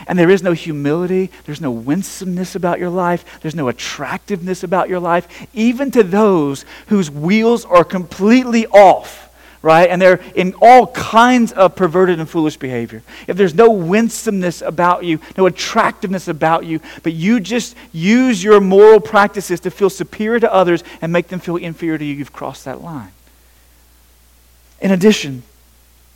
and 0.07 0.19
there 0.19 0.31
is 0.31 0.43
no 0.43 0.53
humility, 0.53 1.31
there's 1.45 1.61
no 1.61 1.71
winsomeness 1.71 2.55
about 2.55 2.79
your 2.79 2.91
life, 2.91 3.41
there's 3.41 3.55
no 3.55 3.69
attractiveness 3.69 4.63
about 4.63 4.89
your 4.89 5.01
life, 5.01 5.29
even 5.53 5.91
to 5.91 6.03
those 6.03 6.65
whose 6.89 7.11
wheels 7.11 7.65
are 7.65 7.85
completely 7.85 8.67
off, 8.69 9.24
right? 9.65 9.89
And 9.89 10.01
they're 10.01 10.21
in 10.35 10.55
all 10.61 10.89
kinds 10.89 11.51
of 11.53 11.75
perverted 11.75 12.21
and 12.21 12.29
foolish 12.29 12.59
behavior. 12.59 13.03
If 13.27 13.39
there's 13.39 13.55
no 13.55 13.71
winsomeness 13.71 14.61
about 14.61 15.05
you, 15.05 15.21
no 15.39 15.47
attractiveness 15.47 16.29
about 16.29 16.67
you, 16.67 16.81
but 17.03 17.15
you 17.15 17.41
just 17.41 17.75
use 17.91 18.45
your 18.45 18.61
moral 18.61 19.01
practices 19.01 19.61
to 19.61 19.71
feel 19.71 19.89
superior 19.89 20.39
to 20.39 20.53
others 20.53 20.85
and 21.01 21.11
make 21.11 21.29
them 21.29 21.41
feel 21.41 21.57
inferior 21.57 21.97
to 21.97 22.05
you, 22.05 22.15
you've 22.15 22.33
crossed 22.33 22.67
that 22.67 22.83
line. 22.83 23.11
In 24.83 24.91
addition, 24.91 25.45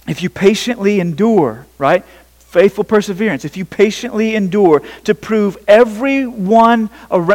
if 0.06 0.22
you 0.22 0.28
patiently 0.28 1.00
endure, 1.00 1.64
right? 1.78 2.04
Faithful 2.40 2.84
perseverance. 2.84 3.46
If 3.46 3.56
you 3.56 3.64
patiently 3.64 4.34
endure 4.34 4.82
to 5.04 5.14
prove 5.14 5.56
everyone, 5.66 6.90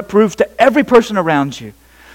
prove 0.08 0.36
to 0.36 0.62
every 0.62 0.84
person 0.84 1.18
around 1.18 1.60
you 1.60 1.74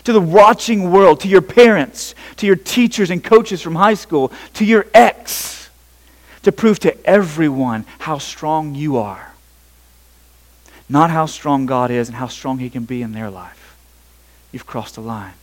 to 0.08 0.14
the 0.14 0.20
watching 0.22 0.90
world, 0.90 1.20
to 1.20 1.28
your 1.28 1.42
parents, 1.42 2.14
to 2.36 2.46
your 2.46 2.56
teachers 2.56 3.10
and 3.10 3.22
coaches 3.22 3.60
from 3.60 3.74
high 3.74 3.92
school, 3.92 4.32
to 4.54 4.64
your 4.64 4.86
ex, 4.94 5.68
to 6.44 6.50
prove 6.50 6.78
to 6.78 7.06
everyone 7.06 7.84
how 7.98 8.16
strong 8.16 8.74
you 8.74 8.96
are. 8.96 9.34
Not 10.88 11.10
how 11.10 11.26
strong 11.26 11.66
God 11.66 11.90
is 11.90 12.08
and 12.08 12.16
how 12.16 12.28
strong 12.28 12.58
He 12.58 12.70
can 12.70 12.84
be 12.84 13.02
in 13.02 13.12
their 13.12 13.28
life. 13.28 13.76
You've 14.50 14.64
crossed 14.64 14.96
a 14.96 15.02
line. 15.02 15.34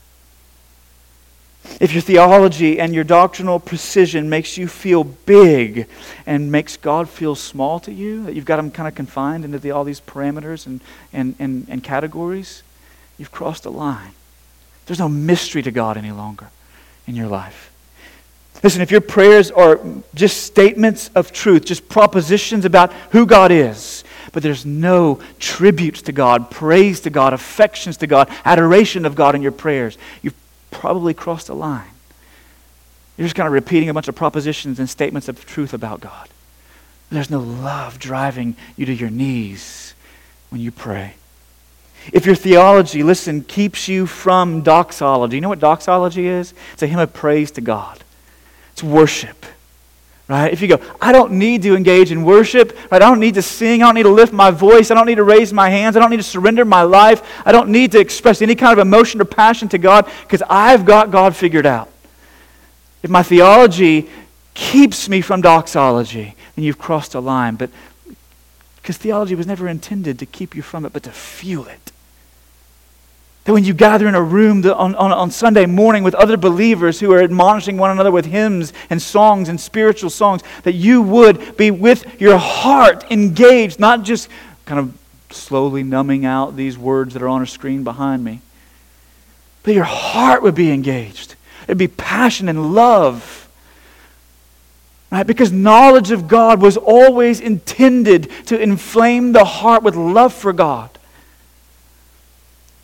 If 1.80 1.94
your 1.94 2.02
theology 2.02 2.80
and 2.80 2.96
your 2.96 3.04
doctrinal 3.04 3.60
precision 3.60 4.32
makes 4.32 4.58
you 4.58 4.68
feel 4.68 5.04
big 5.04 5.88
and 6.26 6.52
makes 6.52 6.76
God 6.76 7.08
feel 7.08 7.36
small 7.36 7.80
to 7.82 7.94
you, 7.94 8.24
that 8.24 8.34
you've 8.34 8.46
got 8.46 8.58
Him 8.58 8.72
kind 8.72 8.88
of 8.88 8.96
confined 8.96 9.46
into 9.46 9.60
the, 9.60 9.70
all 9.70 9.84
these 9.84 10.02
parameters 10.02 10.66
and, 10.66 10.82
and, 11.14 11.36
and, 11.38 11.68
and 11.70 11.84
categories, 11.84 12.64
you've 13.20 13.32
crossed 13.32 13.68
a 13.68 13.70
line. 13.70 14.14
There's 14.86 15.00
no 15.00 15.10
mystery 15.10 15.62
to 15.64 15.72
God 15.72 15.98
any 15.98 16.12
longer 16.12 16.48
in 17.08 17.16
your 17.16 17.28
life. 17.28 17.72
Listen, 18.64 18.82
if 18.82 18.92
your 18.92 19.02
prayers 19.02 19.52
are 19.52 19.80
just 20.16 20.44
statements 20.44 21.10
of 21.14 21.32
truth, 21.32 21.66
just 21.66 21.88
propositions 21.90 22.66
about 22.66 22.92
who 23.12 23.26
God 23.26 23.52
is, 23.52 24.04
but 24.32 24.44
there's 24.44 24.66
no 24.66 25.20
tributes 25.40 26.02
to 26.04 26.12
God, 26.12 26.50
praise 26.50 27.00
to 27.02 27.10
God, 27.10 27.34
affections 27.34 27.98
to 27.98 28.08
God, 28.08 28.30
adoration 28.44 29.06
of 29.06 29.16
God 29.16 29.36
in 29.36 29.42
your 29.42 29.52
prayers, 29.52 29.98
you've 30.22 30.36
probably 30.72 31.14
crossed 31.14 31.50
a 31.50 31.54
line. 31.54 31.92
You're 33.18 33.26
just 33.26 33.36
kind 33.36 33.48
of 33.48 33.54
repeating 33.54 33.90
a 33.90 33.94
bunch 33.94 34.08
of 34.08 34.16
propositions 34.16 34.80
and 34.80 34.90
statements 34.90 35.28
of 35.28 35.46
truth 35.46 35.74
about 35.74 36.02
God. 36.02 36.30
There's 37.10 37.30
no 37.30 37.40
love 37.40 38.00
driving 38.00 38.56
you 38.76 38.86
to 38.88 38.94
your 38.94 39.10
knees 39.10 39.94
when 40.50 40.60
you 40.60 40.72
pray. 40.72 41.14
If 42.14 42.26
your 42.26 42.36
theology, 42.36 43.04
listen, 43.04 43.44
keeps 43.44 43.88
you 43.88 44.06
from 44.06 44.62
doxology, 44.62 45.38
you 45.38 45.42
know 45.42 45.50
what 45.50 45.60
doxology 45.60 46.28
is? 46.28 46.54
It's 46.74 46.84
a 46.84 46.88
hymn 46.88 47.00
of 47.00 47.14
praise 47.14 47.52
to 47.52 47.62
God. 47.62 48.00
It's 48.74 48.84
worship. 48.84 49.46
Right? 50.28 50.52
If 50.52 50.60
you 50.62 50.68
go, 50.68 50.82
I 51.00 51.12
don't 51.12 51.34
need 51.34 51.62
to 51.64 51.76
engage 51.76 52.12
in 52.12 52.24
worship, 52.24 52.76
right? 52.92 53.00
I 53.02 53.08
don't 53.10 53.20
need 53.20 53.36
to 53.36 53.44
sing, 53.44 53.84
I 53.84 53.86
don't 53.86 53.96
need 53.96 54.04
to 54.04 54.10
lift 54.10 54.34
my 54.34 54.50
voice, 54.50 54.90
I 54.90 54.96
don't 54.96 55.06
need 55.06 55.16
to 55.16 55.24
raise 55.24 55.54
my 55.54 55.70
hands, 55.70 55.96
I 55.96 56.00
don't 56.00 56.10
need 56.10 56.18
to 56.18 56.24
surrender 56.24 56.66
my 56.66 56.82
life, 56.82 57.22
I 57.46 57.52
don't 57.52 57.70
need 57.70 57.92
to 57.92 58.00
express 58.00 58.42
any 58.42 58.56
kind 58.56 58.74
of 58.74 58.80
emotion 58.80 59.22
or 59.22 59.26
passion 59.26 59.70
to 59.70 59.78
God 59.78 60.10
because 60.24 60.42
I've 60.50 60.84
got 60.84 61.12
God 61.12 61.36
figured 61.36 61.68
out. 61.68 61.90
If 63.04 63.12
my 63.12 63.22
theology 63.22 64.10
keeps 64.56 65.08
me 65.08 65.22
from 65.22 65.42
doxology, 65.42 66.36
then 66.56 66.66
you've 66.66 66.80
crossed 66.80 67.14
a 67.14 67.20
line. 67.20 67.56
But 67.56 67.70
because 68.78 68.98
theology 68.98 69.36
was 69.36 69.46
never 69.46 69.68
intended 69.68 70.18
to 70.18 70.26
keep 70.26 70.56
you 70.56 70.64
from 70.64 70.86
it, 70.86 70.94
but 70.94 71.04
to 71.04 71.12
fuel 71.12 71.66
it. 71.66 71.92
That 73.46 73.54
when 73.54 73.64
you 73.64 73.74
gather 73.74 74.08
in 74.08 74.16
a 74.16 74.22
room 74.22 74.66
on, 74.66 74.96
on, 74.96 75.12
on, 75.12 75.32
Sunday 75.32 75.68
morning 75.68 76.04
with 76.04 76.16
other 76.16 76.36
believers 76.36 77.00
who 77.00 77.12
are 77.14 77.22
admonishing 77.22 77.78
one 77.78 77.92
another 77.92 78.12
with 78.12 78.26
hymns 78.26 78.74
and 78.90 79.00
songs 79.00 79.50
and 79.50 79.62
spiritual 79.62 80.10
songs, 80.10 80.42
that 80.64 80.74
you 80.74 81.02
would 81.04 81.56
be 81.56 81.70
with 81.70 82.20
your 82.20 82.38
heart 82.40 83.06
engaged, 83.12 83.80
not 83.80 84.02
just 84.02 84.30
kind 84.66 84.80
of 84.80 84.98
slowly 85.30 85.84
numbing 85.84 86.26
out 86.26 86.56
these 86.56 86.76
words 86.76 87.14
that 87.14 87.22
are 87.22 87.28
on 87.28 87.44
a 87.44 87.46
screen 87.46 87.84
behind 87.84 88.24
me, 88.24 88.42
but 89.62 89.76
your 89.76 89.84
heart 89.84 90.42
would 90.42 90.56
be 90.56 90.72
engaged. 90.72 91.36
It'd 91.66 91.78
be 91.78 91.88
passion 91.88 92.50
and 92.50 92.74
love. 92.74 93.48
Right? 95.12 95.26
Because 95.26 95.52
knowledge 95.52 96.12
of 96.12 96.28
God 96.28 96.62
was 96.62 96.78
always 96.78 97.40
intended 97.40 98.30
to 98.48 98.60
inflame 98.60 99.34
the 99.34 99.46
heart 99.46 99.84
with 99.84 99.96
love 99.96 100.34
for 100.34 100.52
God. 100.52 100.90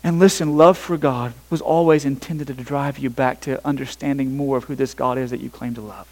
And 0.04 0.18
listen, 0.18 0.56
love 0.56 0.76
for 0.76 0.96
God 0.96 1.32
was 1.48 1.60
always 1.60 2.04
intended 2.04 2.48
to 2.48 2.54
drive 2.54 2.98
you 2.98 3.08
back 3.08 3.40
to 3.42 3.64
understanding 3.66 4.36
more 4.36 4.56
of 4.56 4.64
who 4.64 4.74
this 4.74 4.94
God 4.94 5.16
is 5.16 5.30
that 5.30 5.40
you 5.40 5.48
claim 5.48 5.74
to 5.74 5.80
love. 5.80 6.08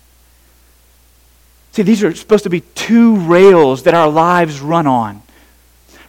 See, 1.72 1.82
these 1.82 2.02
are 2.02 2.14
supposed 2.14 2.44
to 2.44 2.50
be 2.50 2.60
two 2.60 3.16
rails 3.16 3.84
that 3.84 3.94
our 3.94 4.08
lives 4.08 4.60
run 4.60 4.86
on. 4.86 5.22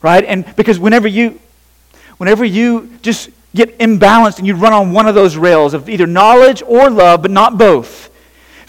Right? 0.02 0.24
And 0.24 0.56
because 0.56 0.80
whenever 0.80 1.08
you 1.08 1.40
whenever 2.18 2.46
you 2.46 2.98
just 3.02 3.32
get 3.56 3.80
imbalanced 3.80 4.38
and 4.38 4.46
you 4.46 4.56
run 4.56 4.74
on 4.74 4.92
one 4.92 5.08
of 5.08 5.16
those 5.16 5.36
rails 5.36 5.74
of 5.74 5.90
either 5.90 6.06
knowledge 6.06 6.62
or 6.66 6.90
love, 6.90 7.24
but 7.24 7.32
not 7.32 7.58
both, 7.58 8.11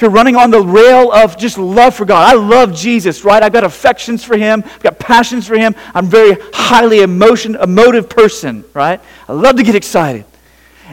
you're 0.02 0.10
running 0.10 0.36
on 0.36 0.50
the 0.50 0.60
rail 0.60 1.10
of 1.12 1.38
just 1.38 1.56
love 1.56 1.94
for 1.94 2.04
God. 2.04 2.30
I 2.30 2.36
love 2.36 2.74
Jesus, 2.74 3.24
right? 3.24 3.42
I've 3.42 3.52
got 3.52 3.64
affections 3.64 4.22
for 4.22 4.36
him, 4.36 4.62
I've 4.66 4.82
got 4.82 4.98
passions 4.98 5.46
for 5.46 5.56
him. 5.56 5.74
I'm 5.94 6.06
a 6.06 6.08
very 6.08 6.36
highly 6.52 7.00
emotion, 7.00 7.54
emotive 7.54 8.10
person, 8.10 8.64
right? 8.74 9.00
I 9.28 9.32
love 9.32 9.56
to 9.56 9.62
get 9.62 9.74
excited. 9.74 10.26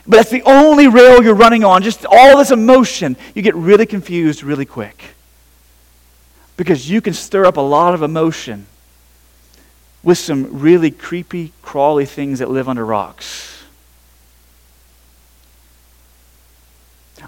But 0.07 0.17
that's 0.17 0.29
the 0.29 0.43
only 0.43 0.87
rail 0.87 1.21
you're 1.21 1.35
running 1.35 1.63
on, 1.63 1.83
just 1.83 2.05
all 2.05 2.37
this 2.37 2.51
emotion. 2.51 3.17
You 3.35 3.41
get 3.41 3.55
really 3.55 3.85
confused 3.85 4.43
really 4.43 4.65
quick. 4.65 5.03
Because 6.55 6.89
you 6.89 7.01
can 7.01 7.13
stir 7.13 7.45
up 7.45 7.57
a 7.57 7.61
lot 7.61 7.93
of 7.93 8.01
emotion 8.01 8.65
with 10.03 10.17
some 10.17 10.59
really 10.59 10.91
creepy, 10.91 11.51
crawly 11.61 12.05
things 12.05 12.39
that 12.39 12.49
live 12.49 12.69
under 12.69 12.85
rocks. 12.85 13.58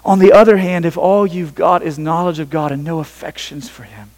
On 0.04 0.18
the 0.18 0.32
other 0.32 0.56
hand, 0.56 0.84
if 0.84 0.96
all 0.96 1.26
you've 1.26 1.54
got 1.54 1.82
is 1.82 1.98
knowledge 1.98 2.38
of 2.38 2.50
God 2.50 2.72
and 2.72 2.82
no 2.82 2.98
affections 2.98 3.68
for 3.68 3.84
Him, 3.84 4.10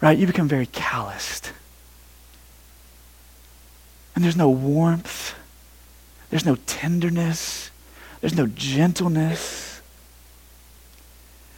right, 0.00 0.18
you 0.18 0.26
become 0.26 0.48
very 0.48 0.66
calloused. 0.66 1.52
And 4.14 4.24
there's 4.24 4.36
no 4.36 4.50
warmth, 4.50 5.34
there's 6.30 6.44
no 6.44 6.56
tenderness, 6.66 7.70
there's 8.20 8.36
no 8.36 8.46
gentleness. 8.46 9.80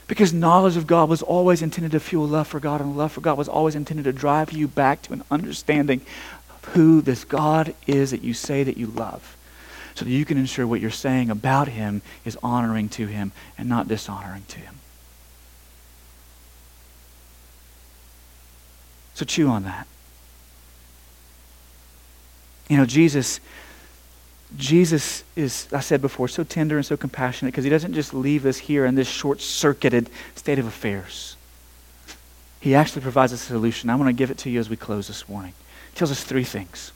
Because 0.06 0.32
knowledge 0.32 0.76
of 0.76 0.86
God 0.86 1.08
was 1.08 1.22
always 1.22 1.62
intended 1.62 1.92
to 1.92 2.00
fuel 2.00 2.26
love 2.26 2.46
for 2.48 2.60
God, 2.60 2.80
and 2.80 2.96
love 2.96 3.12
for 3.12 3.22
God 3.22 3.38
was 3.38 3.48
always 3.48 3.74
intended 3.74 4.04
to 4.04 4.12
drive 4.12 4.52
you 4.52 4.68
back 4.68 5.00
to 5.02 5.12
an 5.14 5.22
understanding 5.30 6.02
of 6.50 6.74
who 6.74 7.00
this 7.00 7.24
God 7.24 7.74
is 7.86 8.10
that 8.10 8.22
you 8.22 8.34
say 8.34 8.62
that 8.62 8.76
you 8.76 8.88
love 8.88 9.36
so 9.94 10.04
that 10.04 10.10
you 10.10 10.24
can 10.24 10.38
ensure 10.38 10.66
what 10.66 10.80
you're 10.80 10.90
saying 10.90 11.30
about 11.30 11.68
him 11.68 12.02
is 12.24 12.38
honoring 12.42 12.88
to 12.90 13.06
him 13.06 13.32
and 13.58 13.68
not 13.68 13.88
dishonoring 13.88 14.44
to 14.48 14.58
him. 14.58 14.76
So 19.14 19.24
chew 19.24 19.48
on 19.48 19.64
that. 19.64 19.86
You 22.68 22.78
know, 22.78 22.86
Jesus 22.86 23.40
Jesus 24.56 25.24
is, 25.34 25.66
I 25.72 25.80
said 25.80 26.02
before, 26.02 26.28
so 26.28 26.44
tender 26.44 26.76
and 26.76 26.84
so 26.84 26.96
compassionate 26.96 27.52
because 27.52 27.64
he 27.64 27.70
doesn't 27.70 27.94
just 27.94 28.12
leave 28.12 28.44
us 28.44 28.58
here 28.58 28.84
in 28.84 28.94
this 28.94 29.08
short 29.08 29.40
circuited 29.40 30.10
state 30.34 30.58
of 30.58 30.66
affairs. 30.66 31.36
He 32.60 32.74
actually 32.74 33.02
provides 33.02 33.32
a 33.32 33.38
solution. 33.38 33.90
I 33.90 33.96
want 33.96 34.08
to 34.08 34.12
give 34.12 34.30
it 34.30 34.38
to 34.38 34.50
you 34.50 34.60
as 34.60 34.68
we 34.68 34.76
close 34.76 35.08
this 35.08 35.28
morning. 35.28 35.54
He 35.90 35.96
tells 35.96 36.10
us 36.10 36.22
three 36.22 36.44
things. 36.44 36.92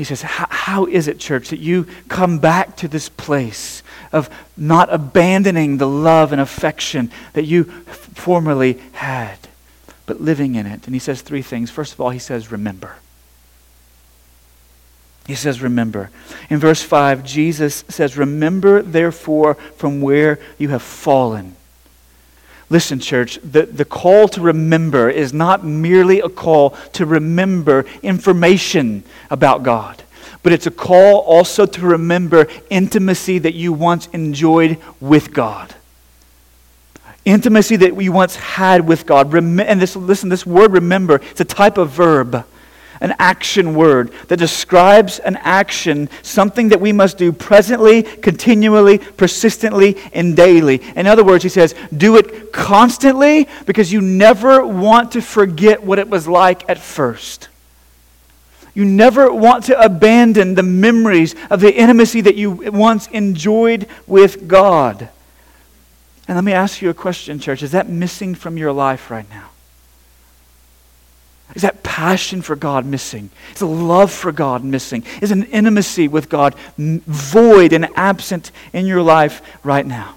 He 0.00 0.04
says, 0.04 0.22
How 0.22 0.86
is 0.86 1.08
it, 1.08 1.18
church, 1.18 1.50
that 1.50 1.58
you 1.58 1.86
come 2.08 2.38
back 2.38 2.74
to 2.76 2.88
this 2.88 3.10
place 3.10 3.82
of 4.12 4.30
not 4.56 4.90
abandoning 4.90 5.76
the 5.76 5.86
love 5.86 6.32
and 6.32 6.40
affection 6.40 7.10
that 7.34 7.44
you 7.44 7.64
formerly 7.64 8.80
had, 8.92 9.36
but 10.06 10.18
living 10.18 10.54
in 10.54 10.64
it? 10.64 10.86
And 10.86 10.94
he 10.94 10.98
says 10.98 11.20
three 11.20 11.42
things. 11.42 11.70
First 11.70 11.92
of 11.92 12.00
all, 12.00 12.08
he 12.08 12.18
says, 12.18 12.50
Remember. 12.50 12.96
He 15.26 15.34
says, 15.34 15.60
Remember. 15.60 16.08
In 16.48 16.58
verse 16.58 16.80
5, 16.80 17.22
Jesus 17.22 17.84
says, 17.88 18.16
Remember, 18.16 18.80
therefore, 18.80 19.56
from 19.76 20.00
where 20.00 20.38
you 20.56 20.70
have 20.70 20.80
fallen. 20.80 21.56
Listen, 22.70 23.00
church, 23.00 23.40
the, 23.42 23.66
the 23.66 23.84
call 23.84 24.28
to 24.28 24.40
remember 24.40 25.10
is 25.10 25.32
not 25.32 25.64
merely 25.64 26.20
a 26.20 26.28
call 26.28 26.70
to 26.92 27.04
remember 27.04 27.84
information 28.00 29.02
about 29.28 29.64
God, 29.64 30.04
but 30.44 30.52
it's 30.52 30.68
a 30.68 30.70
call 30.70 31.18
also 31.18 31.66
to 31.66 31.80
remember 31.82 32.46
intimacy 32.70 33.40
that 33.40 33.54
you 33.54 33.72
once 33.72 34.06
enjoyed 34.12 34.78
with 35.00 35.34
God. 35.34 35.74
Intimacy 37.24 37.74
that 37.76 37.96
we 37.96 38.08
once 38.08 38.36
had 38.36 38.86
with 38.86 39.04
God. 39.04 39.32
Rem- 39.32 39.58
and 39.58 39.82
this, 39.82 39.96
listen, 39.96 40.28
this 40.28 40.46
word 40.46 40.72
remember, 40.72 41.16
it's 41.16 41.40
a 41.40 41.44
type 41.44 41.76
of 41.76 41.90
verb. 41.90 42.46
An 43.00 43.14
action 43.18 43.74
word 43.74 44.12
that 44.28 44.38
describes 44.38 45.18
an 45.20 45.36
action, 45.36 46.08
something 46.22 46.68
that 46.68 46.80
we 46.80 46.92
must 46.92 47.18
do 47.18 47.32
presently, 47.32 48.02
continually, 48.02 48.98
persistently, 48.98 49.96
and 50.12 50.36
daily. 50.36 50.82
In 50.96 51.06
other 51.06 51.24
words, 51.24 51.42
he 51.42 51.48
says, 51.48 51.74
do 51.96 52.16
it 52.16 52.52
constantly 52.52 53.48
because 53.66 53.92
you 53.92 54.00
never 54.00 54.64
want 54.66 55.12
to 55.12 55.22
forget 55.22 55.82
what 55.82 55.98
it 55.98 56.08
was 56.08 56.28
like 56.28 56.68
at 56.68 56.78
first. 56.78 57.48
You 58.74 58.84
never 58.84 59.32
want 59.32 59.64
to 59.64 59.80
abandon 59.80 60.54
the 60.54 60.62
memories 60.62 61.34
of 61.50 61.60
the 61.60 61.74
intimacy 61.74 62.20
that 62.20 62.36
you 62.36 62.50
once 62.50 63.08
enjoyed 63.08 63.88
with 64.06 64.46
God. 64.46 65.08
And 66.28 66.36
let 66.36 66.44
me 66.44 66.52
ask 66.52 66.80
you 66.80 66.90
a 66.90 66.94
question, 66.94 67.40
church. 67.40 67.62
Is 67.62 67.72
that 67.72 67.88
missing 67.88 68.34
from 68.36 68.56
your 68.56 68.72
life 68.72 69.10
right 69.10 69.28
now? 69.28 69.49
Is 71.54 71.62
that 71.62 71.82
passion 71.82 72.42
for 72.42 72.54
God 72.54 72.86
missing? 72.86 73.30
Is 73.52 73.58
the 73.58 73.66
love 73.66 74.12
for 74.12 74.32
God 74.32 74.62
missing? 74.62 75.04
Is 75.20 75.30
an 75.30 75.44
intimacy 75.44 76.06
with 76.08 76.28
God 76.28 76.54
void 76.78 77.72
and 77.72 77.88
absent 77.96 78.52
in 78.72 78.86
your 78.86 79.02
life 79.02 79.42
right 79.64 79.84
now? 79.84 80.16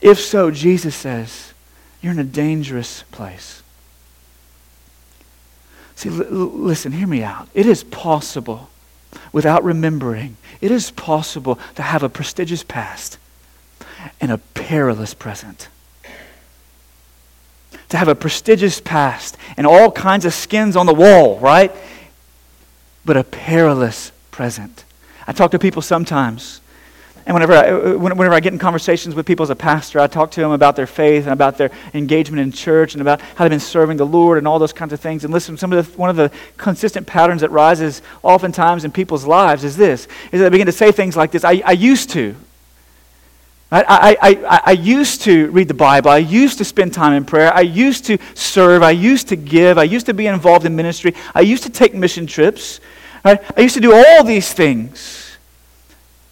If 0.00 0.20
so, 0.20 0.50
Jesus 0.50 0.94
says, 0.94 1.52
you're 2.02 2.12
in 2.12 2.18
a 2.18 2.24
dangerous 2.24 3.04
place. 3.12 3.62
See, 5.94 6.10
l- 6.10 6.16
listen, 6.16 6.92
hear 6.92 7.06
me 7.06 7.22
out. 7.22 7.48
It 7.54 7.66
is 7.66 7.82
possible, 7.84 8.68
without 9.32 9.64
remembering, 9.64 10.36
it 10.60 10.70
is 10.70 10.90
possible 10.90 11.58
to 11.76 11.82
have 11.82 12.02
a 12.02 12.08
prestigious 12.08 12.62
past 12.62 13.18
and 14.20 14.30
a 14.30 14.38
perilous 14.38 15.14
present 15.14 15.68
to 17.88 17.96
have 17.96 18.08
a 18.08 18.14
prestigious 18.14 18.80
past 18.80 19.36
and 19.56 19.66
all 19.66 19.90
kinds 19.90 20.24
of 20.24 20.34
skins 20.34 20.76
on 20.76 20.86
the 20.86 20.94
wall, 20.94 21.38
right? 21.38 21.72
But 23.04 23.16
a 23.16 23.24
perilous 23.24 24.12
present. 24.30 24.84
I 25.26 25.32
talk 25.32 25.50
to 25.52 25.58
people 25.58 25.82
sometimes, 25.82 26.60
and 27.26 27.34
whenever 27.34 27.54
I, 27.54 27.94
whenever 27.96 28.34
I 28.34 28.38
get 28.38 28.52
in 28.52 28.58
conversations 28.58 29.16
with 29.16 29.26
people 29.26 29.42
as 29.42 29.50
a 29.50 29.56
pastor, 29.56 29.98
I 29.98 30.06
talk 30.06 30.30
to 30.32 30.40
them 30.40 30.52
about 30.52 30.76
their 30.76 30.86
faith 30.86 31.24
and 31.24 31.32
about 31.32 31.58
their 31.58 31.72
engagement 31.92 32.40
in 32.40 32.52
church 32.52 32.94
and 32.94 33.02
about 33.02 33.20
how 33.20 33.44
they've 33.44 33.50
been 33.50 33.58
serving 33.58 33.96
the 33.96 34.06
Lord 34.06 34.38
and 34.38 34.46
all 34.46 34.60
those 34.60 34.72
kinds 34.72 34.92
of 34.92 35.00
things. 35.00 35.24
And 35.24 35.32
listen, 35.32 35.56
some 35.56 35.72
of 35.72 35.84
the, 35.84 35.98
one 35.98 36.08
of 36.08 36.14
the 36.14 36.30
consistent 36.56 37.04
patterns 37.06 37.40
that 37.40 37.50
rises 37.50 38.00
oftentimes 38.22 38.84
in 38.84 38.92
people's 38.92 39.24
lives 39.24 39.64
is 39.64 39.76
this, 39.76 40.06
is 40.30 40.38
that 40.38 40.44
they 40.44 40.50
begin 40.50 40.66
to 40.66 40.72
say 40.72 40.92
things 40.92 41.16
like 41.16 41.32
this, 41.32 41.42
I, 41.42 41.62
I 41.64 41.72
used 41.72 42.10
to. 42.10 42.36
I, 43.70 43.82
I, 43.82 44.16
I, 44.30 44.60
I, 44.66 44.72
used 44.72 45.22
to 45.22 45.50
read 45.50 45.66
the 45.66 45.74
Bible. 45.74 46.10
I 46.10 46.18
used 46.18 46.58
to 46.58 46.64
spend 46.64 46.94
time 46.94 47.14
in 47.14 47.24
prayer. 47.24 47.52
I 47.52 47.62
used 47.62 48.04
to 48.06 48.18
serve. 48.34 48.84
I 48.84 48.92
used 48.92 49.28
to 49.28 49.36
give. 49.36 49.76
I 49.76 49.82
used 49.82 50.06
to 50.06 50.14
be 50.14 50.28
involved 50.28 50.66
in 50.66 50.76
ministry. 50.76 51.14
I 51.34 51.40
used 51.40 51.64
to 51.64 51.70
take 51.70 51.92
mission 51.92 52.28
trips. 52.28 52.80
Right? 53.24 53.42
I 53.56 53.62
used 53.62 53.74
to 53.74 53.80
do 53.80 53.92
all 53.92 54.22
these 54.22 54.52
things. 54.52 55.36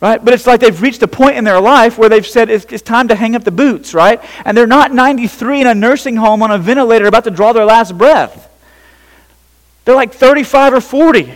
Right? 0.01 0.25
But 0.25 0.33
it's 0.33 0.47
like 0.47 0.61
they've 0.61 0.81
reached 0.81 1.03
a 1.03 1.09
point 1.09 1.37
in 1.37 1.43
their 1.43 1.61
life 1.61 1.99
where 1.99 2.09
they've 2.09 2.27
said 2.27 2.51
it's, 2.51 2.67
it's 2.67 2.83
time 2.83 3.09
to 3.09 3.17
hang 3.17 3.35
up 3.35 3.43
the 3.43 3.51
boots, 3.51 3.95
right? 3.95 4.23
And 4.45 4.57
they're 4.57 4.67
not 4.67 4.93
93 4.93 5.63
in 5.63 5.67
a 5.67 5.75
nursing 5.75 6.15
home 6.15 6.41
on 6.41 6.53
a 6.53 6.59
ventilator 6.59 7.07
about 7.07 7.25
to 7.25 7.31
draw 7.31 7.53
their 7.53 7.65
last 7.65 7.99
breath. 7.99 8.49
They're 9.85 9.95
like 9.97 10.13
35 10.13 10.75
or 10.75 10.81
40 10.81 11.33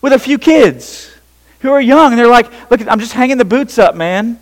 with 0.00 0.12
a 0.12 0.18
few 0.18 0.38
kids 0.38 1.12
who 1.60 1.70
are 1.70 1.80
young. 1.80 2.12
And 2.12 2.18
they're 2.18 2.26
like, 2.26 2.70
look, 2.72 2.84
I'm 2.88 2.98
just 2.98 3.12
hanging 3.12 3.38
the 3.38 3.44
boots 3.44 3.78
up, 3.78 3.94
man. 3.94 4.40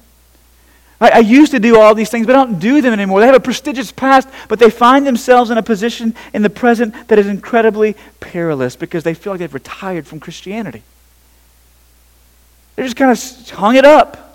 I, 1.01 1.11
I 1.11 1.19
used 1.19 1.53
to 1.53 1.61
do 1.61 1.79
all 1.79 1.95
these 1.95 2.11
things, 2.11 2.27
but 2.27 2.37
I 2.37 2.45
don't 2.45 2.59
do 2.59 2.81
them 2.83 2.93
anymore. 2.93 3.21
They 3.21 3.27
have 3.27 3.35
a 3.35 3.41
prestigious 3.41 3.91
past, 3.91 4.29
but 4.49 4.59
they 4.59 4.71
find 4.71 5.07
themselves 5.07 5.51
in 5.51 5.59
a 5.59 5.63
position 5.63 6.15
in 6.35 6.43
the 6.43 6.51
present 6.51 7.09
that 7.09 7.19
is 7.19 7.27
incredibly 7.27 7.97
perilous 8.21 8.77
because 8.77 9.05
they 9.05 9.15
feel 9.15 9.33
like 9.33 9.41
they've 9.41 9.55
retired 9.55 10.07
from 10.07 10.21
Christianity. 10.21 10.83
They 12.77 12.83
just 12.85 12.97
kind 12.97 13.11
of 13.11 13.51
hung 13.51 13.77
it 13.77 13.85
up. 13.85 14.27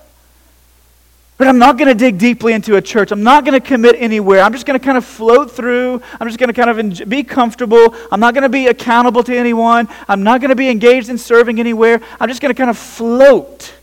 But 1.38 1.48
I'm 1.50 1.58
not 1.58 1.78
going 1.78 1.90
to 1.90 1.94
dig 1.94 2.18
deeply 2.18 2.54
into 2.54 2.78
a 2.78 2.82
church. 2.82 3.12
I'm 3.12 3.24
not 3.24 3.44
going 3.44 3.60
to 3.60 3.66
commit 3.66 3.96
anywhere. 3.98 4.42
I'm 4.42 4.54
just 4.54 4.66
going 4.66 4.80
to 4.80 4.84
kind 4.84 4.98
of 4.98 5.04
float 5.04 5.52
through. 5.52 6.02
I'm 6.20 6.28
just 6.28 6.40
going 6.40 6.48
to 6.48 6.54
kind 6.54 6.70
of 6.70 7.10
be 7.10 7.24
comfortable. 7.24 7.94
I'm 8.10 8.22
not 8.22 8.34
going 8.34 8.44
to 8.44 8.50
be 8.50 8.68
accountable 8.68 9.22
to 9.24 9.36
anyone. 9.36 9.90
I'm 10.08 10.24
not 10.24 10.40
going 10.40 10.50
to 10.50 10.56
be 10.56 10.70
engaged 10.70 11.10
in 11.10 11.18
serving 11.18 11.60
anywhere. 11.60 12.02
I'm 12.22 12.30
just 12.30 12.42
going 12.42 12.54
to 12.54 12.58
kind 12.58 12.70
of 12.70 12.78
float. 12.78 13.74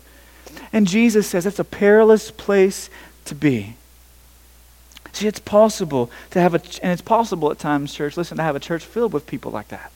And 0.72 0.87
Jesus 0.87 1.26
says 1.26 1.44
that's 1.44 1.58
a 1.58 1.64
perilous 1.64 2.30
place 2.30 2.88
to 3.26 3.35
be. 3.35 3.76
See, 5.12 5.28
it's 5.28 5.40
possible 5.40 6.11
to 6.30 6.40
have 6.40 6.54
a, 6.54 6.62
and 6.82 6.90
it's 6.92 7.02
possible 7.02 7.50
at 7.50 7.58
times, 7.58 7.92
church, 7.92 8.16
listen, 8.16 8.38
to 8.38 8.42
have 8.42 8.56
a 8.56 8.61
church 8.61 8.82
filled 8.82 9.12
with 9.12 9.26
people 9.26 9.52
like 9.52 9.68
that. 9.68 9.92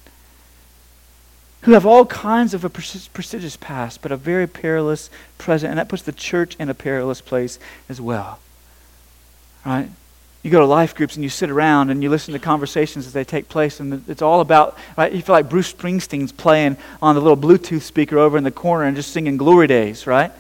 Who 1.63 1.73
have 1.73 1.87
all 1.87 2.05
kinds 2.05 2.53
of 2.53 2.65
a 2.65 2.69
prestigious 2.69 3.57
past, 3.57 4.03
but 4.03 4.13
a 4.13 4.17
very 4.17 4.47
perilous 4.47 5.09
present. 5.39 5.71
And 5.71 5.79
that 5.79 5.89
puts 5.89 6.03
the 6.03 6.13
church 6.13 6.55
in 6.61 6.69
a 6.69 6.75
perilous 6.75 7.21
place 7.21 7.59
as 7.89 8.01
well. 8.01 8.39
Right? 9.65 9.89
You 10.43 10.51
go 10.51 10.61
to 10.61 10.67
life 10.67 10.95
groups 10.95 11.17
and 11.17 11.25
you 11.25 11.31
sit 11.31 11.51
around 11.51 11.91
and 11.91 12.03
you 12.05 12.11
listen 12.11 12.33
to 12.35 12.39
conversations 12.39 13.07
as 13.07 13.13
they 13.13 13.25
take 13.25 13.49
place, 13.49 13.81
and 13.81 14.09
it's 14.09 14.23
all 14.23 14.41
about, 14.41 14.79
right? 14.97 15.13
You 15.13 15.23
feel 15.23 15.33
like 15.33 15.49
Bruce 15.49 15.73
Springsteen's 15.73 16.31
playing 16.31 16.77
on 17.03 17.17
the 17.17 17.21
little 17.21 17.37
Bluetooth 17.37 17.83
speaker 17.83 18.19
over 18.19 18.39
in 18.39 18.45
the 18.45 18.53
corner 18.53 18.85
and 18.85 18.95
just 18.95 19.11
singing 19.11 19.39
Glory 19.39 19.67
Days, 19.67 20.07
right? 20.07 20.31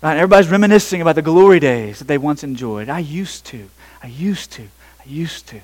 Right? 0.00 0.16
Everybody's 0.16 0.50
reminiscing 0.50 1.00
about 1.00 1.16
the 1.16 1.22
glory 1.22 1.58
days 1.58 1.98
that 1.98 2.06
they 2.06 2.18
once 2.18 2.44
enjoyed. 2.44 2.88
I 2.88 3.00
used 3.00 3.44
to. 3.46 3.68
I 4.02 4.06
used 4.06 4.52
to. 4.52 4.62
I 5.00 5.04
used 5.04 5.48
to. 5.48 5.60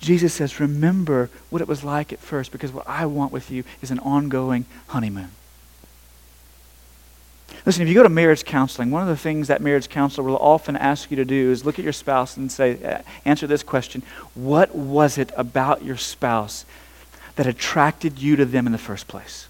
Jesus 0.00 0.34
says, 0.34 0.60
remember 0.60 1.30
what 1.50 1.62
it 1.62 1.68
was 1.68 1.82
like 1.82 2.12
at 2.12 2.20
first 2.20 2.52
because 2.52 2.70
what 2.70 2.86
I 2.88 3.06
want 3.06 3.32
with 3.32 3.50
you 3.50 3.64
is 3.82 3.90
an 3.90 3.98
ongoing 4.00 4.66
honeymoon. 4.88 5.30
Listen, 7.64 7.82
if 7.82 7.88
you 7.88 7.94
go 7.94 8.02
to 8.02 8.08
marriage 8.08 8.44
counseling, 8.44 8.90
one 8.90 9.02
of 9.02 9.08
the 9.08 9.16
things 9.16 9.48
that 9.48 9.60
marriage 9.60 9.88
counselor 9.88 10.28
will 10.28 10.36
often 10.36 10.76
ask 10.76 11.10
you 11.10 11.16
to 11.16 11.24
do 11.24 11.50
is 11.50 11.64
look 11.64 11.78
at 11.78 11.84
your 11.84 11.92
spouse 11.92 12.36
and 12.36 12.52
say, 12.52 12.82
uh, 12.84 13.02
answer 13.24 13.46
this 13.46 13.62
question 13.62 14.02
What 14.34 14.74
was 14.74 15.18
it 15.18 15.32
about 15.36 15.82
your 15.84 15.96
spouse 15.96 16.64
that 17.34 17.46
attracted 17.46 18.18
you 18.18 18.36
to 18.36 18.44
them 18.44 18.66
in 18.66 18.72
the 18.72 18.78
first 18.78 19.08
place? 19.08 19.48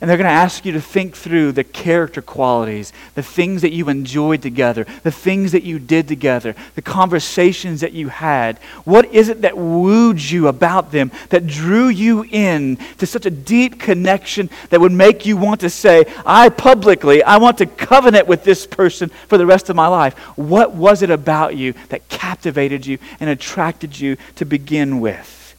And 0.00 0.10
they're 0.10 0.16
going 0.16 0.26
to 0.26 0.30
ask 0.30 0.64
you 0.64 0.72
to 0.72 0.80
think 0.80 1.16
through 1.16 1.52
the 1.52 1.62
character 1.62 2.20
qualities, 2.20 2.92
the 3.14 3.22
things 3.22 3.62
that 3.62 3.72
you 3.72 3.88
enjoyed 3.88 4.42
together, 4.42 4.86
the 5.02 5.12
things 5.12 5.52
that 5.52 5.62
you 5.62 5.78
did 5.78 6.08
together, 6.08 6.54
the 6.74 6.82
conversations 6.82 7.80
that 7.80 7.92
you 7.92 8.08
had. 8.08 8.58
What 8.84 9.06
is 9.06 9.28
it 9.28 9.42
that 9.42 9.56
wooed 9.56 10.20
you 10.20 10.48
about 10.48 10.90
them, 10.90 11.12
that 11.28 11.46
drew 11.46 11.88
you 11.88 12.24
in 12.24 12.76
to 12.98 13.06
such 13.06 13.24
a 13.24 13.30
deep 13.30 13.78
connection 13.78 14.50
that 14.70 14.80
would 14.80 14.92
make 14.92 15.26
you 15.26 15.36
want 15.36 15.60
to 15.60 15.70
say, 15.70 16.04
I 16.26 16.48
publicly, 16.48 17.22
I 17.22 17.36
want 17.36 17.58
to 17.58 17.66
covenant 17.66 18.26
with 18.26 18.42
this 18.42 18.66
person 18.66 19.10
for 19.10 19.38
the 19.38 19.46
rest 19.46 19.70
of 19.70 19.76
my 19.76 19.86
life? 19.86 20.18
What 20.36 20.74
was 20.74 21.02
it 21.02 21.10
about 21.10 21.56
you 21.56 21.74
that 21.90 22.08
captivated 22.08 22.84
you 22.84 22.98
and 23.20 23.30
attracted 23.30 23.98
you 23.98 24.16
to 24.36 24.44
begin 24.44 25.00
with? 25.00 25.54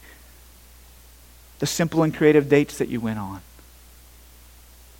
The 1.58 1.66
simple 1.66 2.02
and 2.02 2.14
creative 2.14 2.50
dates 2.50 2.76
that 2.78 2.88
you 2.88 3.00
went 3.00 3.18
on 3.18 3.40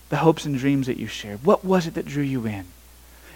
the 0.09 0.19
hopes 0.19 0.45
and 0.45 0.59
dreams 0.59 0.87
that 0.87 0.99
you 0.99 1.07
shared? 1.07 1.45
What 1.45 1.65
was 1.65 1.87
it 1.87 1.95
that 1.95 2.07
drew 2.07 2.23
you 2.23 2.47
in? 2.47 2.65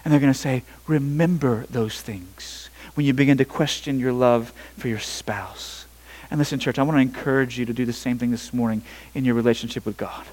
And 0.05 0.13
they're 0.13 0.21
going 0.21 0.33
to 0.33 0.39
say, 0.39 0.63
remember 0.87 1.67
those 1.71 2.01
things 2.01 2.71
when 2.95 3.07
you 3.07 3.13
begin 3.13 3.39
to 3.39 3.45
question 3.45 3.99
your 3.99 4.13
love 4.13 4.53
for 4.79 4.89
your 4.89 4.99
spouse. 4.99 5.87
And 6.31 6.39
listen, 6.39 6.59
church, 6.59 6.79
I 6.79 6.83
want 6.83 6.97
to 6.97 7.03
encourage 7.03 7.59
you 7.59 7.67
to 7.67 7.73
do 7.73 7.85
the 7.85 7.93
same 7.93 8.19
thing 8.19 8.31
this 8.31 8.53
morning 8.53 8.83
in 9.15 9.25
your 9.25 9.35
relationship 9.35 9.85
with 9.85 9.97
God. 9.97 10.25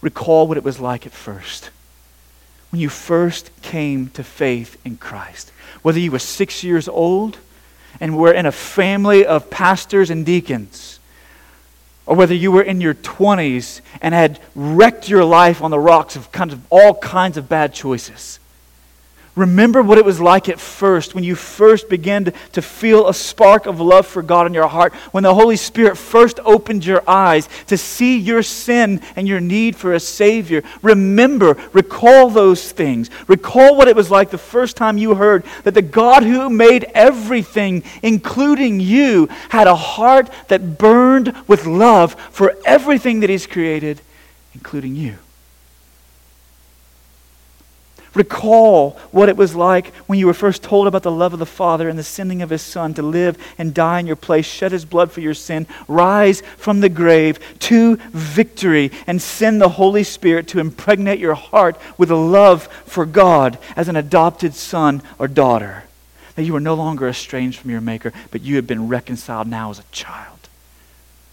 Recall 0.00 0.46
what 0.48 0.56
it 0.56 0.64
was 0.64 0.80
like 0.80 1.06
at 1.06 1.12
first. 1.12 1.70
When 2.70 2.80
you 2.80 2.88
first 2.88 3.50
came 3.62 4.08
to 4.10 4.24
faith 4.24 4.76
in 4.84 4.96
Christ. 4.96 5.52
Whether 5.82 6.00
you 6.00 6.10
were 6.10 6.18
six 6.18 6.64
years 6.64 6.88
old 6.88 7.38
and 8.00 8.18
were 8.18 8.32
in 8.32 8.46
a 8.46 8.52
family 8.52 9.24
of 9.24 9.50
pastors 9.50 10.10
and 10.10 10.26
deacons 10.26 10.93
or 12.06 12.16
whether 12.16 12.34
you 12.34 12.52
were 12.52 12.62
in 12.62 12.80
your 12.80 12.94
20s 12.94 13.80
and 14.02 14.14
had 14.14 14.40
wrecked 14.54 15.08
your 15.08 15.24
life 15.24 15.62
on 15.62 15.70
the 15.70 15.78
rocks 15.78 16.16
of, 16.16 16.30
kind 16.32 16.52
of 16.52 16.60
all 16.70 16.94
kinds 16.94 17.36
of 17.36 17.48
bad 17.48 17.72
choices. 17.72 18.38
Remember 19.36 19.82
what 19.82 19.98
it 19.98 20.04
was 20.04 20.20
like 20.20 20.48
at 20.48 20.60
first 20.60 21.14
when 21.14 21.24
you 21.24 21.34
first 21.34 21.88
began 21.88 22.26
to, 22.26 22.32
to 22.52 22.62
feel 22.62 23.08
a 23.08 23.14
spark 23.14 23.66
of 23.66 23.80
love 23.80 24.06
for 24.06 24.22
God 24.22 24.46
in 24.46 24.54
your 24.54 24.68
heart, 24.68 24.94
when 25.10 25.24
the 25.24 25.34
Holy 25.34 25.56
Spirit 25.56 25.96
first 25.98 26.38
opened 26.44 26.86
your 26.86 27.02
eyes 27.08 27.48
to 27.66 27.76
see 27.76 28.16
your 28.16 28.44
sin 28.44 29.00
and 29.16 29.26
your 29.26 29.40
need 29.40 29.74
for 29.74 29.92
a 29.92 29.98
Savior. 29.98 30.62
Remember, 30.82 31.56
recall 31.72 32.30
those 32.30 32.70
things. 32.70 33.10
Recall 33.26 33.76
what 33.76 33.88
it 33.88 33.96
was 33.96 34.08
like 34.08 34.30
the 34.30 34.38
first 34.38 34.76
time 34.76 34.98
you 34.98 35.16
heard 35.16 35.44
that 35.64 35.74
the 35.74 35.82
God 35.82 36.22
who 36.22 36.48
made 36.48 36.84
everything, 36.94 37.82
including 38.04 38.78
you, 38.78 39.28
had 39.48 39.66
a 39.66 39.74
heart 39.74 40.30
that 40.46 40.78
burned 40.78 41.34
with 41.48 41.66
love 41.66 42.14
for 42.30 42.54
everything 42.64 43.18
that 43.20 43.30
He's 43.30 43.48
created, 43.48 44.00
including 44.54 44.94
you. 44.94 45.18
Recall 48.14 48.90
what 49.10 49.28
it 49.28 49.36
was 49.36 49.56
like 49.56 49.92
when 50.06 50.18
you 50.20 50.26
were 50.26 50.34
first 50.34 50.62
told 50.62 50.86
about 50.86 51.02
the 51.02 51.10
love 51.10 51.32
of 51.32 51.40
the 51.40 51.46
Father 51.46 51.88
and 51.88 51.98
the 51.98 52.04
sending 52.04 52.42
of 52.42 52.50
His 52.50 52.62
Son 52.62 52.94
to 52.94 53.02
live 53.02 53.36
and 53.58 53.74
die 53.74 53.98
in 53.98 54.06
your 54.06 54.14
place, 54.14 54.46
shed 54.46 54.70
His 54.70 54.84
blood 54.84 55.10
for 55.10 55.20
your 55.20 55.34
sin, 55.34 55.66
rise 55.88 56.40
from 56.56 56.80
the 56.80 56.88
grave 56.88 57.40
to 57.60 57.96
victory, 58.12 58.92
and 59.08 59.20
send 59.20 59.60
the 59.60 59.70
Holy 59.70 60.04
Spirit 60.04 60.46
to 60.48 60.60
impregnate 60.60 61.18
your 61.18 61.34
heart 61.34 61.76
with 61.98 62.10
a 62.10 62.16
love 62.16 62.68
for 62.86 63.04
God 63.04 63.58
as 63.74 63.88
an 63.88 63.96
adopted 63.96 64.54
son 64.54 65.02
or 65.18 65.26
daughter. 65.26 65.84
That 66.36 66.44
you 66.44 66.54
are 66.54 66.60
no 66.60 66.74
longer 66.74 67.08
estranged 67.08 67.58
from 67.58 67.70
your 67.70 67.80
Maker, 67.80 68.12
but 68.30 68.42
you 68.42 68.56
have 68.56 68.66
been 68.66 68.88
reconciled 68.88 69.48
now 69.48 69.70
as 69.70 69.80
a 69.80 69.84
child. 69.90 70.34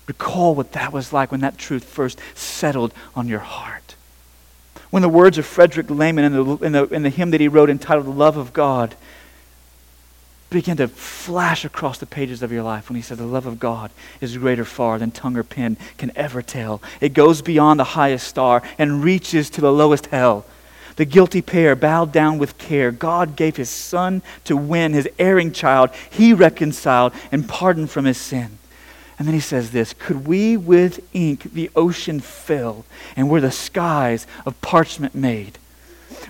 Recall 0.07 0.55
what 0.55 0.73
that 0.73 0.91
was 0.91 1.13
like 1.13 1.31
when 1.31 1.41
that 1.41 1.57
truth 1.57 1.83
first 1.83 2.19
settled 2.33 2.93
on 3.15 3.27
your 3.27 3.39
heart. 3.39 3.80
When 4.91 5.01
the 5.01 5.09
words 5.09 5.37
of 5.37 5.45
Frederick 5.45 5.89
Lehman 5.89 6.25
in 6.25 6.33
the, 6.33 6.55
in 6.57 6.71
the, 6.73 6.83
in 6.85 7.03
the 7.03 7.09
hymn 7.09 7.31
that 7.31 7.41
he 7.41 7.47
wrote 7.47 7.69
entitled 7.69 8.05
The 8.05 8.11
Love 8.11 8.37
of 8.37 8.53
God 8.53 8.95
began 10.51 10.75
to 10.77 10.87
flash 10.89 11.63
across 11.63 11.97
the 11.97 12.05
pages 12.05 12.43
of 12.43 12.51
your 12.51 12.61
life 12.61 12.89
when 12.89 12.97
he 12.97 13.01
said, 13.01 13.17
The 13.17 13.25
love 13.25 13.45
of 13.45 13.57
God 13.57 13.89
is 14.19 14.37
greater 14.37 14.65
far 14.65 14.99
than 14.99 15.09
tongue 15.09 15.37
or 15.37 15.43
pen 15.43 15.77
can 15.97 16.11
ever 16.15 16.41
tell. 16.41 16.81
It 16.99 17.13
goes 17.13 17.41
beyond 17.41 17.79
the 17.79 17.85
highest 17.85 18.27
star 18.27 18.61
and 18.77 19.03
reaches 19.03 19.49
to 19.51 19.61
the 19.61 19.71
lowest 19.71 20.07
hell. 20.07 20.45
The 20.97 21.05
guilty 21.05 21.41
pair 21.41 21.75
bowed 21.75 22.11
down 22.11 22.37
with 22.37 22.57
care. 22.57 22.91
God 22.91 23.37
gave 23.37 23.55
his 23.55 23.69
son 23.69 24.21
to 24.43 24.57
win 24.57 24.91
his 24.91 25.07
erring 25.17 25.53
child. 25.53 25.89
He 26.09 26.33
reconciled 26.33 27.13
and 27.31 27.47
pardoned 27.47 27.89
from 27.89 28.03
his 28.03 28.17
sin. 28.17 28.57
And 29.21 29.27
then 29.27 29.35
he 29.35 29.39
says 29.39 29.69
this 29.69 29.93
Could 29.93 30.25
we 30.25 30.57
with 30.57 31.07
ink 31.13 31.53
the 31.53 31.69
ocean 31.75 32.21
fill, 32.21 32.85
and 33.15 33.29
were 33.29 33.39
the 33.39 33.51
skies 33.51 34.25
of 34.47 34.59
parchment 34.61 35.13
made? 35.13 35.59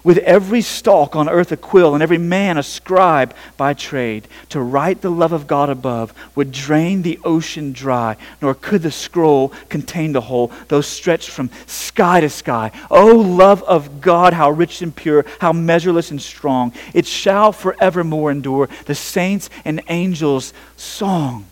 With 0.03 0.17
every 0.17 0.61
stalk 0.61 1.15
on 1.15 1.29
earth 1.29 1.53
a 1.53 1.55
quill, 1.55 1.93
and 1.93 2.03
every 2.03 2.17
man 2.17 2.57
a 2.57 2.63
scribe 2.63 3.33
by 3.55 3.75
trade, 3.75 4.27
to 4.49 4.59
write 4.59 4.99
the 4.99 5.09
love 5.09 5.31
of 5.31 5.47
God 5.47 5.69
above 5.69 6.13
would 6.35 6.51
drain 6.51 7.01
the 7.01 7.17
ocean 7.23 7.71
dry, 7.71 8.17
nor 8.41 8.53
could 8.53 8.81
the 8.81 8.91
scroll 8.91 9.53
contain 9.69 10.11
the 10.11 10.19
whole, 10.19 10.51
though 10.67 10.81
stretched 10.81 11.29
from 11.29 11.49
sky 11.67 12.19
to 12.19 12.29
sky. 12.29 12.73
O 12.89 13.05
love 13.15 13.63
of 13.63 14.01
God, 14.01 14.33
how 14.33 14.51
rich 14.51 14.81
and 14.81 14.93
pure, 14.93 15.25
how 15.39 15.53
measureless 15.53 16.11
and 16.11 16.21
strong! 16.21 16.73
It 16.93 17.05
shall 17.05 17.53
forevermore 17.53 18.31
endure 18.31 18.67
the 18.85 18.95
saints' 18.95 19.49
and 19.63 19.81
angels' 19.87 20.51
song 20.75 21.45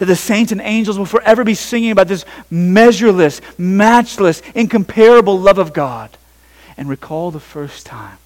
that 0.00 0.06
the 0.06 0.16
saints 0.16 0.50
and 0.50 0.62
angels 0.62 0.98
will 0.98 1.04
forever 1.04 1.44
be 1.44 1.52
singing 1.52 1.90
about 1.90 2.08
this 2.08 2.24
measureless, 2.50 3.42
matchless, 3.58 4.40
incomparable 4.54 5.38
love 5.38 5.58
of 5.58 5.74
God. 5.74 6.16
And 6.78 6.88
recall 6.88 7.30
the 7.30 7.38
first 7.38 7.84
time 7.84 8.16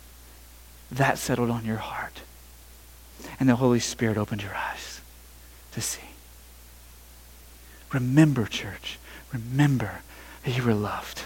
that 0.93 1.19
settled 1.19 1.51
on 1.51 1.65
your 1.65 1.79
heart. 1.79 2.21
And 3.41 3.49
the 3.49 3.57
Holy 3.57 3.81
Spirit 3.81 4.17
opened 4.17 4.45
your 4.45 4.55
eyes 4.55 5.01
to 5.73 5.81
see. 5.81 6.11
Remember, 7.93 8.47
church, 8.47 9.01
remember 9.33 10.03
that 10.45 10.57
you 10.57 10.63
were 10.63 10.75
loved. 10.75 11.23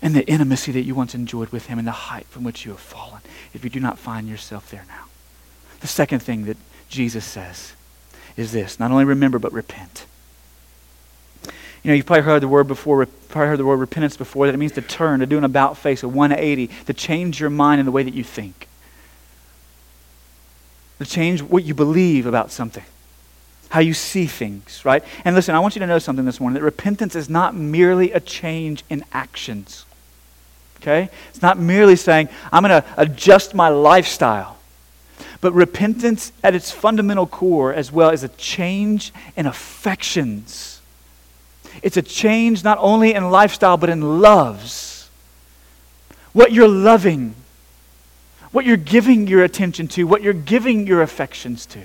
And 0.00 0.14
the 0.14 0.24
intimacy 0.28 0.70
that 0.70 0.82
you 0.82 0.94
once 0.94 1.16
enjoyed 1.16 1.48
with 1.48 1.66
Him 1.66 1.80
and 1.80 1.88
the 1.88 1.90
height 1.90 2.26
from 2.26 2.44
which 2.44 2.64
you 2.64 2.70
have 2.70 2.80
fallen, 2.80 3.22
if 3.52 3.64
you 3.64 3.70
do 3.70 3.80
not 3.80 3.98
find 3.98 4.28
yourself 4.28 4.70
there 4.70 4.84
now. 4.86 5.06
The 5.80 5.88
second 5.88 6.20
thing 6.20 6.44
that 6.44 6.58
Jesus 6.88 7.24
says 7.24 7.72
is 8.38 8.52
this 8.52 8.80
not 8.80 8.90
only 8.90 9.04
remember, 9.04 9.38
but 9.38 9.52
repent. 9.52 10.06
You 11.82 11.90
know, 11.90 11.94
you've 11.94 12.06
probably 12.06 12.22
heard 12.22 12.40
the 12.40 12.48
word 12.48 12.68
before, 12.68 13.04
probably 13.04 13.48
heard 13.48 13.58
the 13.58 13.64
word 13.64 13.76
repentance 13.76 14.16
before, 14.16 14.46
that 14.46 14.54
it 14.54 14.58
means 14.58 14.72
to 14.72 14.82
turn, 14.82 15.20
to 15.20 15.26
do 15.26 15.38
an 15.38 15.44
about 15.44 15.76
face, 15.76 16.02
a 16.02 16.08
180, 16.08 16.68
to 16.86 16.94
change 16.94 17.40
your 17.40 17.50
mind 17.50 17.80
in 17.80 17.86
the 17.86 17.92
way 17.92 18.02
that 18.02 18.14
you 18.14 18.24
think, 18.24 18.68
to 20.98 21.04
change 21.04 21.42
what 21.42 21.64
you 21.64 21.74
believe 21.74 22.26
about 22.26 22.50
something, 22.50 22.84
how 23.70 23.80
you 23.80 23.94
see 23.94 24.26
things, 24.26 24.84
right? 24.84 25.02
And 25.24 25.34
listen, 25.34 25.54
I 25.54 25.60
want 25.60 25.74
you 25.74 25.80
to 25.80 25.86
know 25.86 25.98
something 25.98 26.24
this 26.24 26.40
morning 26.40 26.54
that 26.54 26.64
repentance 26.64 27.16
is 27.16 27.28
not 27.28 27.54
merely 27.56 28.12
a 28.12 28.20
change 28.20 28.84
in 28.88 29.04
actions. 29.12 29.84
Okay? 30.80 31.10
It's 31.30 31.42
not 31.42 31.58
merely 31.58 31.96
saying, 31.96 32.28
I'm 32.52 32.62
going 32.62 32.82
to 32.82 32.88
adjust 32.96 33.54
my 33.54 33.68
lifestyle. 33.68 34.57
But 35.40 35.52
repentance 35.52 36.32
at 36.42 36.54
its 36.54 36.70
fundamental 36.70 37.26
core, 37.26 37.72
as 37.72 37.92
well, 37.92 38.10
is 38.10 38.22
a 38.22 38.28
change 38.28 39.12
in 39.36 39.46
affections. 39.46 40.80
It's 41.82 41.96
a 41.96 42.02
change 42.02 42.64
not 42.64 42.78
only 42.80 43.14
in 43.14 43.30
lifestyle, 43.30 43.76
but 43.76 43.90
in 43.90 44.20
loves. 44.20 45.10
What 46.32 46.52
you're 46.52 46.68
loving, 46.68 47.34
what 48.52 48.64
you're 48.64 48.76
giving 48.76 49.26
your 49.26 49.44
attention 49.44 49.88
to, 49.88 50.04
what 50.04 50.22
you're 50.22 50.32
giving 50.32 50.86
your 50.86 51.02
affections 51.02 51.66
to. 51.66 51.80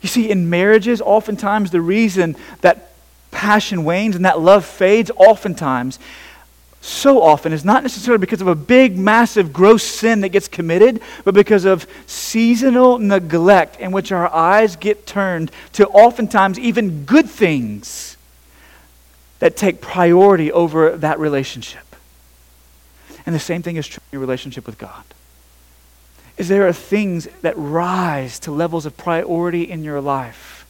You 0.00 0.08
see, 0.08 0.30
in 0.30 0.50
marriages, 0.50 1.00
oftentimes 1.00 1.70
the 1.70 1.80
reason 1.80 2.36
that 2.60 2.92
passion 3.30 3.84
wanes 3.84 4.16
and 4.16 4.24
that 4.24 4.40
love 4.40 4.64
fades, 4.64 5.10
oftentimes, 5.16 5.98
so 6.82 7.22
often 7.22 7.52
is 7.52 7.64
not 7.64 7.84
necessarily 7.84 8.20
because 8.20 8.40
of 8.40 8.48
a 8.48 8.56
big, 8.56 8.98
massive, 8.98 9.52
gross 9.52 9.84
sin 9.84 10.20
that 10.20 10.30
gets 10.30 10.48
committed, 10.48 11.00
but 11.24 11.32
because 11.32 11.64
of 11.64 11.86
seasonal 12.06 12.98
neglect 12.98 13.78
in 13.78 13.92
which 13.92 14.10
our 14.10 14.28
eyes 14.34 14.74
get 14.74 15.06
turned 15.06 15.52
to 15.74 15.86
oftentimes 15.88 16.58
even 16.58 17.04
good 17.04 17.30
things 17.30 18.16
that 19.38 19.56
take 19.56 19.80
priority 19.80 20.50
over 20.50 20.96
that 20.96 21.20
relationship. 21.20 21.94
And 23.24 23.32
the 23.32 23.40
same 23.40 23.62
thing 23.62 23.76
is 23.76 23.86
true 23.86 24.02
in 24.10 24.16
your 24.16 24.20
relationship 24.20 24.66
with 24.66 24.76
God. 24.76 25.04
Is 26.36 26.48
there 26.48 26.66
are 26.66 26.72
things 26.72 27.28
that 27.42 27.54
rise 27.56 28.40
to 28.40 28.50
levels 28.50 28.86
of 28.86 28.96
priority 28.96 29.62
in 29.62 29.84
your 29.84 30.00
life 30.00 30.61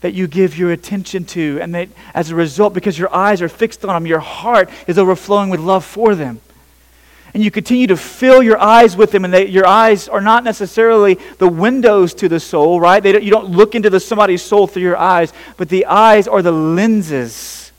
that 0.00 0.14
you 0.14 0.26
give 0.26 0.56
your 0.56 0.72
attention 0.72 1.24
to, 1.26 1.58
and 1.60 1.74
that 1.74 1.88
as 2.14 2.30
a 2.30 2.34
result, 2.34 2.74
because 2.74 2.98
your 2.98 3.14
eyes 3.14 3.42
are 3.42 3.48
fixed 3.48 3.84
on 3.84 3.94
them, 3.94 4.06
your 4.06 4.20
heart 4.20 4.70
is 4.86 4.98
overflowing 4.98 5.50
with 5.50 5.60
love 5.60 5.84
for 5.84 6.14
them. 6.14 6.40
And 7.34 7.44
you 7.44 7.50
continue 7.50 7.86
to 7.88 7.96
fill 7.96 8.42
your 8.42 8.58
eyes 8.58 8.96
with 8.96 9.10
them, 9.10 9.24
and 9.24 9.48
your 9.48 9.66
eyes 9.66 10.08
are 10.08 10.20
not 10.20 10.44
necessarily 10.44 11.18
the 11.38 11.48
windows 11.48 12.14
to 12.14 12.28
the 12.28 12.40
soul, 12.40 12.80
right? 12.80 13.02
Don't, 13.02 13.22
you 13.22 13.30
don't 13.30 13.50
look 13.50 13.74
into 13.74 13.90
the, 13.90 14.00
somebody's 14.00 14.42
soul 14.42 14.66
through 14.66 14.82
your 14.82 14.96
eyes, 14.96 15.32
but 15.56 15.68
the 15.68 15.86
eyes 15.86 16.26
are 16.28 16.40
the 16.40 16.52
lenses, 16.52 17.72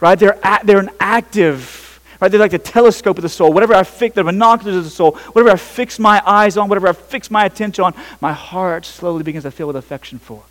right? 0.00 0.18
They're, 0.18 0.38
they're 0.64 0.80
an 0.80 0.90
active 1.00 1.84
Right? 2.20 2.30
They're 2.30 2.40
like 2.40 2.52
the 2.52 2.58
telescope 2.58 3.18
of 3.18 3.22
the 3.22 3.28
soul. 3.28 3.52
Whatever 3.52 3.74
I 3.74 3.82
fix, 3.82 4.14
the 4.14 4.24
binoculars 4.24 4.76
of 4.76 4.84
the 4.84 4.90
soul, 4.90 5.12
whatever 5.32 5.50
I 5.50 5.56
fix 5.56 5.98
my 5.98 6.22
eyes 6.24 6.56
on, 6.56 6.70
whatever 6.70 6.88
I 6.88 6.94
fix 6.94 7.30
my 7.30 7.44
attention 7.44 7.84
on, 7.84 7.94
my 8.20 8.32
heart 8.32 8.86
slowly 8.86 9.22
begins 9.22 9.44
to 9.44 9.50
fill 9.50 9.66
with 9.66 9.76
affection 9.76 10.18
for. 10.18 10.42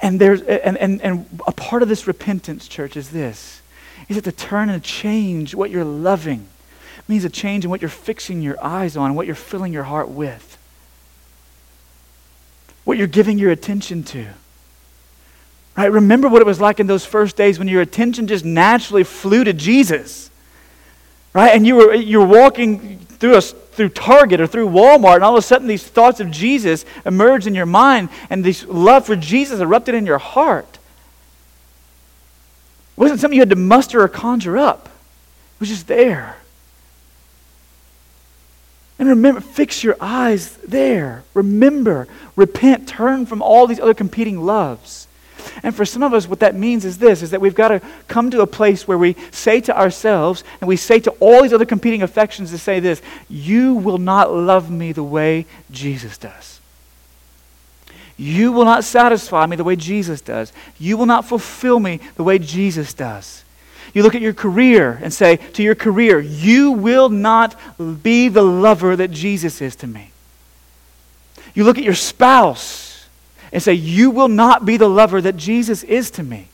And, 0.00 0.20
there's, 0.20 0.42
and, 0.42 0.76
and, 0.76 1.02
and 1.02 1.40
a 1.46 1.52
part 1.52 1.82
of 1.82 1.88
this 1.88 2.06
repentance, 2.06 2.68
church, 2.68 2.96
is 2.96 3.10
this 3.10 3.62
is 4.08 4.16
it 4.16 4.24
to 4.24 4.32
turn 4.32 4.70
and 4.70 4.82
change 4.82 5.54
what 5.54 5.70
you're 5.70 5.84
loving. 5.84 6.46
It 6.98 7.08
means 7.08 7.24
a 7.24 7.28
change 7.28 7.64
in 7.64 7.70
what 7.70 7.82
you're 7.82 7.90
fixing 7.90 8.40
your 8.40 8.62
eyes 8.64 8.96
on, 8.96 9.14
what 9.14 9.26
you're 9.26 9.34
filling 9.34 9.72
your 9.72 9.82
heart 9.82 10.08
with, 10.08 10.56
what 12.84 12.96
you're 12.96 13.06
giving 13.06 13.38
your 13.38 13.50
attention 13.50 14.02
to. 14.04 14.28
Right? 15.76 15.92
Remember 15.92 16.28
what 16.28 16.40
it 16.40 16.46
was 16.46 16.60
like 16.60 16.80
in 16.80 16.86
those 16.86 17.04
first 17.04 17.36
days 17.36 17.58
when 17.58 17.68
your 17.68 17.82
attention 17.82 18.26
just 18.26 18.44
naturally 18.44 19.04
flew 19.04 19.44
to 19.44 19.52
Jesus. 19.52 20.30
Right? 21.34 21.54
And 21.54 21.66
you 21.66 21.76
were, 21.76 21.94
you 21.94 22.20
were 22.20 22.26
walking 22.26 22.98
through 22.98 23.36
a 23.36 23.42
through 23.78 23.88
Target 23.90 24.40
or 24.40 24.46
through 24.46 24.68
Walmart, 24.68 25.14
and 25.14 25.24
all 25.24 25.34
of 25.34 25.38
a 25.38 25.46
sudden 25.46 25.68
these 25.68 25.84
thoughts 25.84 26.20
of 26.20 26.30
Jesus 26.30 26.84
emerge 27.06 27.46
in 27.46 27.54
your 27.54 27.64
mind, 27.64 28.10
and 28.28 28.44
this 28.44 28.66
love 28.66 29.06
for 29.06 29.16
Jesus 29.16 29.60
erupted 29.60 29.94
in 29.94 30.04
your 30.04 30.18
heart. 30.18 30.78
It 32.96 33.00
wasn't 33.00 33.20
something 33.20 33.36
you 33.36 33.42
had 33.42 33.50
to 33.50 33.56
muster 33.56 34.02
or 34.02 34.08
conjure 34.08 34.58
up, 34.58 34.86
it 34.86 35.60
was 35.60 35.70
just 35.70 35.86
there. 35.86 36.36
And 38.98 39.08
remember, 39.08 39.40
fix 39.40 39.84
your 39.84 39.96
eyes 40.00 40.56
there. 40.56 41.22
Remember, 41.32 42.08
repent, 42.34 42.88
turn 42.88 43.26
from 43.26 43.40
all 43.40 43.68
these 43.68 43.78
other 43.78 43.94
competing 43.94 44.40
loves. 44.40 45.07
And 45.62 45.74
for 45.74 45.84
some 45.84 46.02
of 46.02 46.14
us, 46.14 46.28
what 46.28 46.40
that 46.40 46.54
means 46.54 46.84
is 46.84 46.98
this 46.98 47.22
is 47.22 47.30
that 47.30 47.40
we've 47.40 47.54
got 47.54 47.68
to 47.68 47.80
come 48.06 48.30
to 48.30 48.42
a 48.42 48.46
place 48.46 48.86
where 48.86 48.98
we 48.98 49.16
say 49.30 49.60
to 49.62 49.78
ourselves 49.78 50.44
and 50.60 50.68
we 50.68 50.76
say 50.76 51.00
to 51.00 51.10
all 51.20 51.42
these 51.42 51.52
other 51.52 51.64
competing 51.64 52.02
affections 52.02 52.50
to 52.50 52.58
say 52.58 52.80
this 52.80 53.02
You 53.28 53.74
will 53.74 53.98
not 53.98 54.32
love 54.32 54.70
me 54.70 54.92
the 54.92 55.02
way 55.02 55.46
Jesus 55.70 56.18
does. 56.18 56.60
You 58.16 58.50
will 58.50 58.64
not 58.64 58.82
satisfy 58.82 59.46
me 59.46 59.56
the 59.56 59.64
way 59.64 59.76
Jesus 59.76 60.20
does. 60.20 60.52
You 60.78 60.96
will 60.96 61.06
not 61.06 61.24
fulfill 61.24 61.78
me 61.78 62.00
the 62.16 62.24
way 62.24 62.38
Jesus 62.38 62.92
does. 62.92 63.44
You 63.94 64.02
look 64.02 64.14
at 64.14 64.20
your 64.20 64.34
career 64.34 64.98
and 65.02 65.12
say 65.12 65.36
to 65.36 65.62
your 65.62 65.74
career, 65.74 66.18
You 66.18 66.72
will 66.72 67.08
not 67.08 67.54
be 68.02 68.28
the 68.28 68.42
lover 68.42 68.96
that 68.96 69.12
Jesus 69.12 69.62
is 69.62 69.76
to 69.76 69.86
me. 69.86 70.10
You 71.54 71.64
look 71.64 71.78
at 71.78 71.84
your 71.84 71.94
spouse 71.94 72.87
and 73.52 73.62
say, 73.62 73.74
You 73.74 74.10
will 74.10 74.28
not 74.28 74.64
be 74.64 74.76
the 74.76 74.88
lover 74.88 75.20
that 75.20 75.36
Jesus 75.36 75.82
is 75.82 76.10
to 76.12 76.22
me. 76.22 76.48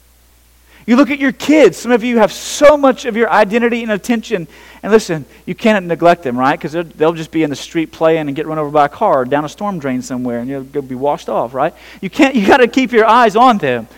You 0.86 0.96
look 0.96 1.10
at 1.10 1.18
your 1.18 1.32
kids. 1.32 1.78
Some 1.78 1.92
of 1.92 2.04
you 2.04 2.18
have 2.18 2.30
so 2.30 2.76
much 2.76 3.06
of 3.06 3.16
your 3.16 3.30
identity 3.30 3.82
and 3.82 3.90
attention. 3.90 4.46
And 4.82 4.92
listen, 4.92 5.24
you 5.46 5.54
can't 5.54 5.86
neglect 5.86 6.22
them, 6.22 6.38
right? 6.38 6.58
Because 6.58 6.72
they'll 6.72 7.14
just 7.14 7.30
be 7.30 7.42
in 7.42 7.48
the 7.48 7.56
street 7.56 7.90
playing 7.90 8.26
and 8.26 8.36
get 8.36 8.46
run 8.46 8.58
over 8.58 8.70
by 8.70 8.84
a 8.84 8.88
car 8.88 9.22
or 9.22 9.24
down 9.24 9.46
a 9.46 9.48
storm 9.48 9.78
drain 9.78 10.02
somewhere 10.02 10.40
and 10.40 10.48
you'll 10.48 10.62
be 10.62 10.94
washed 10.94 11.30
off, 11.30 11.54
right? 11.54 11.72
You 12.02 12.10
can't, 12.10 12.34
you 12.34 12.46
got 12.46 12.58
to 12.58 12.68
keep 12.68 12.92
your 12.92 13.06
eyes 13.06 13.34
on 13.34 13.58
them. 13.58 13.88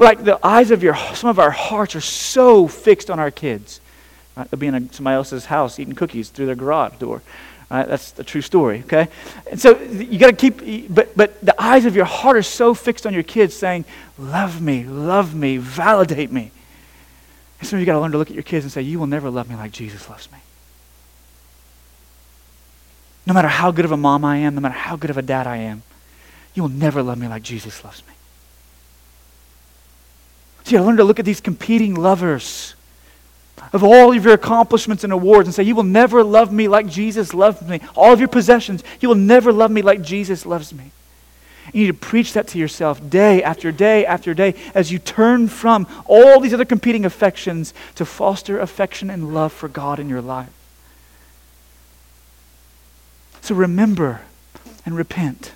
Like 0.00 0.24
the 0.24 0.44
eyes 0.44 0.72
of 0.72 0.82
your, 0.82 0.96
some 1.14 1.30
of 1.30 1.38
our 1.38 1.50
hearts 1.50 1.94
are 1.94 2.00
so 2.00 2.66
fixed 2.66 3.08
on 3.08 3.20
our 3.20 3.30
kids. 3.30 3.80
Right? 4.36 4.50
They'll 4.50 4.58
be 4.58 4.66
in 4.66 4.74
a, 4.74 4.92
somebody 4.92 5.14
else's 5.14 5.44
house 5.44 5.78
eating 5.78 5.94
cookies 5.94 6.30
through 6.30 6.46
their 6.46 6.56
garage 6.56 6.94
door. 6.98 7.22
That's 7.70 8.18
a 8.18 8.24
true 8.24 8.40
story, 8.40 8.80
okay? 8.80 9.08
And 9.48 9.60
so 9.60 9.80
you 9.80 10.18
got 10.18 10.36
to 10.36 10.50
keep, 10.50 10.92
but, 10.92 11.16
but 11.16 11.40
the 11.40 11.54
eyes 11.62 11.84
of 11.84 11.94
your 11.94 12.04
heart 12.04 12.36
are 12.36 12.42
so 12.42 12.74
fixed 12.74 13.06
on 13.06 13.14
your 13.14 13.22
kids 13.22 13.54
saying, 13.54 13.84
Love 14.18 14.60
me, 14.60 14.84
love 14.84 15.34
me, 15.36 15.56
validate 15.56 16.32
me. 16.32 16.50
And 17.60 17.68
so 17.68 17.76
you 17.76 17.86
got 17.86 17.92
to 17.92 18.00
learn 18.00 18.10
to 18.10 18.18
look 18.18 18.28
at 18.28 18.34
your 18.34 18.42
kids 18.42 18.64
and 18.64 18.72
say, 18.72 18.82
You 18.82 18.98
will 18.98 19.06
never 19.06 19.30
love 19.30 19.48
me 19.48 19.54
like 19.54 19.70
Jesus 19.70 20.08
loves 20.10 20.30
me. 20.32 20.38
No 23.24 23.34
matter 23.34 23.48
how 23.48 23.70
good 23.70 23.84
of 23.84 23.92
a 23.92 23.96
mom 23.96 24.24
I 24.24 24.38
am, 24.38 24.56
no 24.56 24.60
matter 24.60 24.74
how 24.74 24.96
good 24.96 25.10
of 25.10 25.16
a 25.16 25.22
dad 25.22 25.46
I 25.46 25.58
am, 25.58 25.84
you 26.54 26.62
will 26.62 26.70
never 26.70 27.04
love 27.04 27.18
me 27.18 27.28
like 27.28 27.44
Jesus 27.44 27.84
loves 27.84 28.02
me. 28.08 28.14
So 30.64 30.72
you 30.72 30.78
got 30.78 30.82
to 30.82 30.86
learn 30.88 30.96
to 30.96 31.04
look 31.04 31.20
at 31.20 31.24
these 31.24 31.40
competing 31.40 31.94
lovers 31.94 32.74
of 33.72 33.84
all 33.84 34.16
of 34.16 34.24
your 34.24 34.34
accomplishments 34.34 35.04
and 35.04 35.12
awards 35.12 35.46
and 35.46 35.54
say, 35.54 35.62
You 35.62 35.74
will 35.74 35.82
never 35.82 36.24
love 36.24 36.52
me 36.52 36.68
like 36.68 36.86
Jesus 36.86 37.34
loved 37.34 37.68
me. 37.68 37.80
All 37.94 38.12
of 38.12 38.18
your 38.18 38.28
possessions, 38.28 38.82
you 39.00 39.08
will 39.08 39.16
never 39.16 39.52
love 39.52 39.70
me 39.70 39.82
like 39.82 40.02
Jesus 40.02 40.44
loves 40.44 40.72
me. 40.72 40.90
You 41.72 41.82
need 41.82 41.88
to 41.88 41.94
preach 41.94 42.32
that 42.32 42.48
to 42.48 42.58
yourself 42.58 43.08
day 43.08 43.42
after 43.42 43.70
day 43.70 44.04
after 44.04 44.34
day 44.34 44.54
as 44.74 44.90
you 44.90 44.98
turn 44.98 45.46
from 45.46 45.86
all 46.06 46.40
these 46.40 46.52
other 46.52 46.64
competing 46.64 47.04
affections 47.04 47.72
to 47.94 48.04
foster 48.04 48.58
affection 48.58 49.08
and 49.08 49.32
love 49.32 49.52
for 49.52 49.68
God 49.68 50.00
in 50.00 50.08
your 50.08 50.22
life. 50.22 50.50
So 53.40 53.54
remember 53.54 54.22
and 54.84 54.96
repent. 54.96 55.52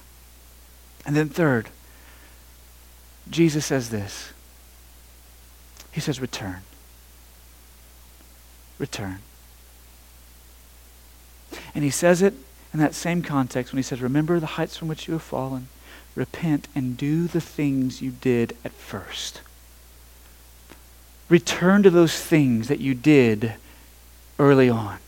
And 1.07 1.17
then, 1.17 1.29
third, 1.29 1.69
Jesus 3.29 3.67
says 3.67 3.91
this 3.91 4.33
He 5.91 6.01
says, 6.01 6.21
Return 6.21 6.63
return. 8.79 9.19
And 11.75 11.85
he 11.85 11.91
says 11.91 12.23
it 12.23 12.35
in 12.73 12.81
that 12.81 12.95
same 12.95 13.23
context 13.23 13.73
when 13.73 13.79
he 13.79 13.83
says, 13.83 14.01
Remember 14.01 14.41
the 14.41 14.47
heights 14.47 14.77
from 14.77 14.89
which 14.89 15.07
you 15.07 15.15
have 15.15 15.23
fallen, 15.23 15.69
repent, 16.15 16.69
and 16.75 16.97
do 16.97 17.27
the 17.27 17.41
things 17.41 18.03
you 18.03 18.11
did 18.11 18.57
at 18.65 18.73
first. 18.73 19.41
Return 21.29 21.83
to 21.83 21.91
those 21.91 22.21
things 22.21 22.69
that 22.69 22.81
you 22.81 22.95
did 22.95 23.55
early 24.39 24.69
on. 24.69 24.99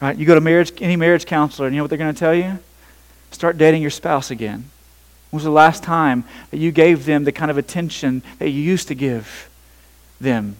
Right? 0.00 0.16
You 0.16 0.26
go 0.26 0.34
to 0.34 0.40
marriage, 0.40 0.72
any 0.80 0.96
marriage 0.96 1.26
counselor, 1.26 1.66
and 1.66 1.74
you 1.74 1.78
know 1.78 1.84
what 1.84 1.90
they're 1.90 1.98
going 1.98 2.14
to 2.14 2.18
tell 2.18 2.34
you? 2.34 2.58
Start 3.30 3.58
dating 3.58 3.82
your 3.82 3.90
spouse 3.90 4.30
again. 4.30 4.70
When 5.30 5.38
was 5.38 5.44
the 5.44 5.50
last 5.50 5.82
time 5.82 6.24
that 6.50 6.58
you 6.58 6.72
gave 6.72 7.04
them 7.04 7.24
the 7.24 7.32
kind 7.32 7.50
of 7.50 7.58
attention 7.58 8.22
that 8.38 8.50
you 8.50 8.60
used 8.60 8.88
to 8.88 8.94
give 8.94 9.48
them 10.20 10.56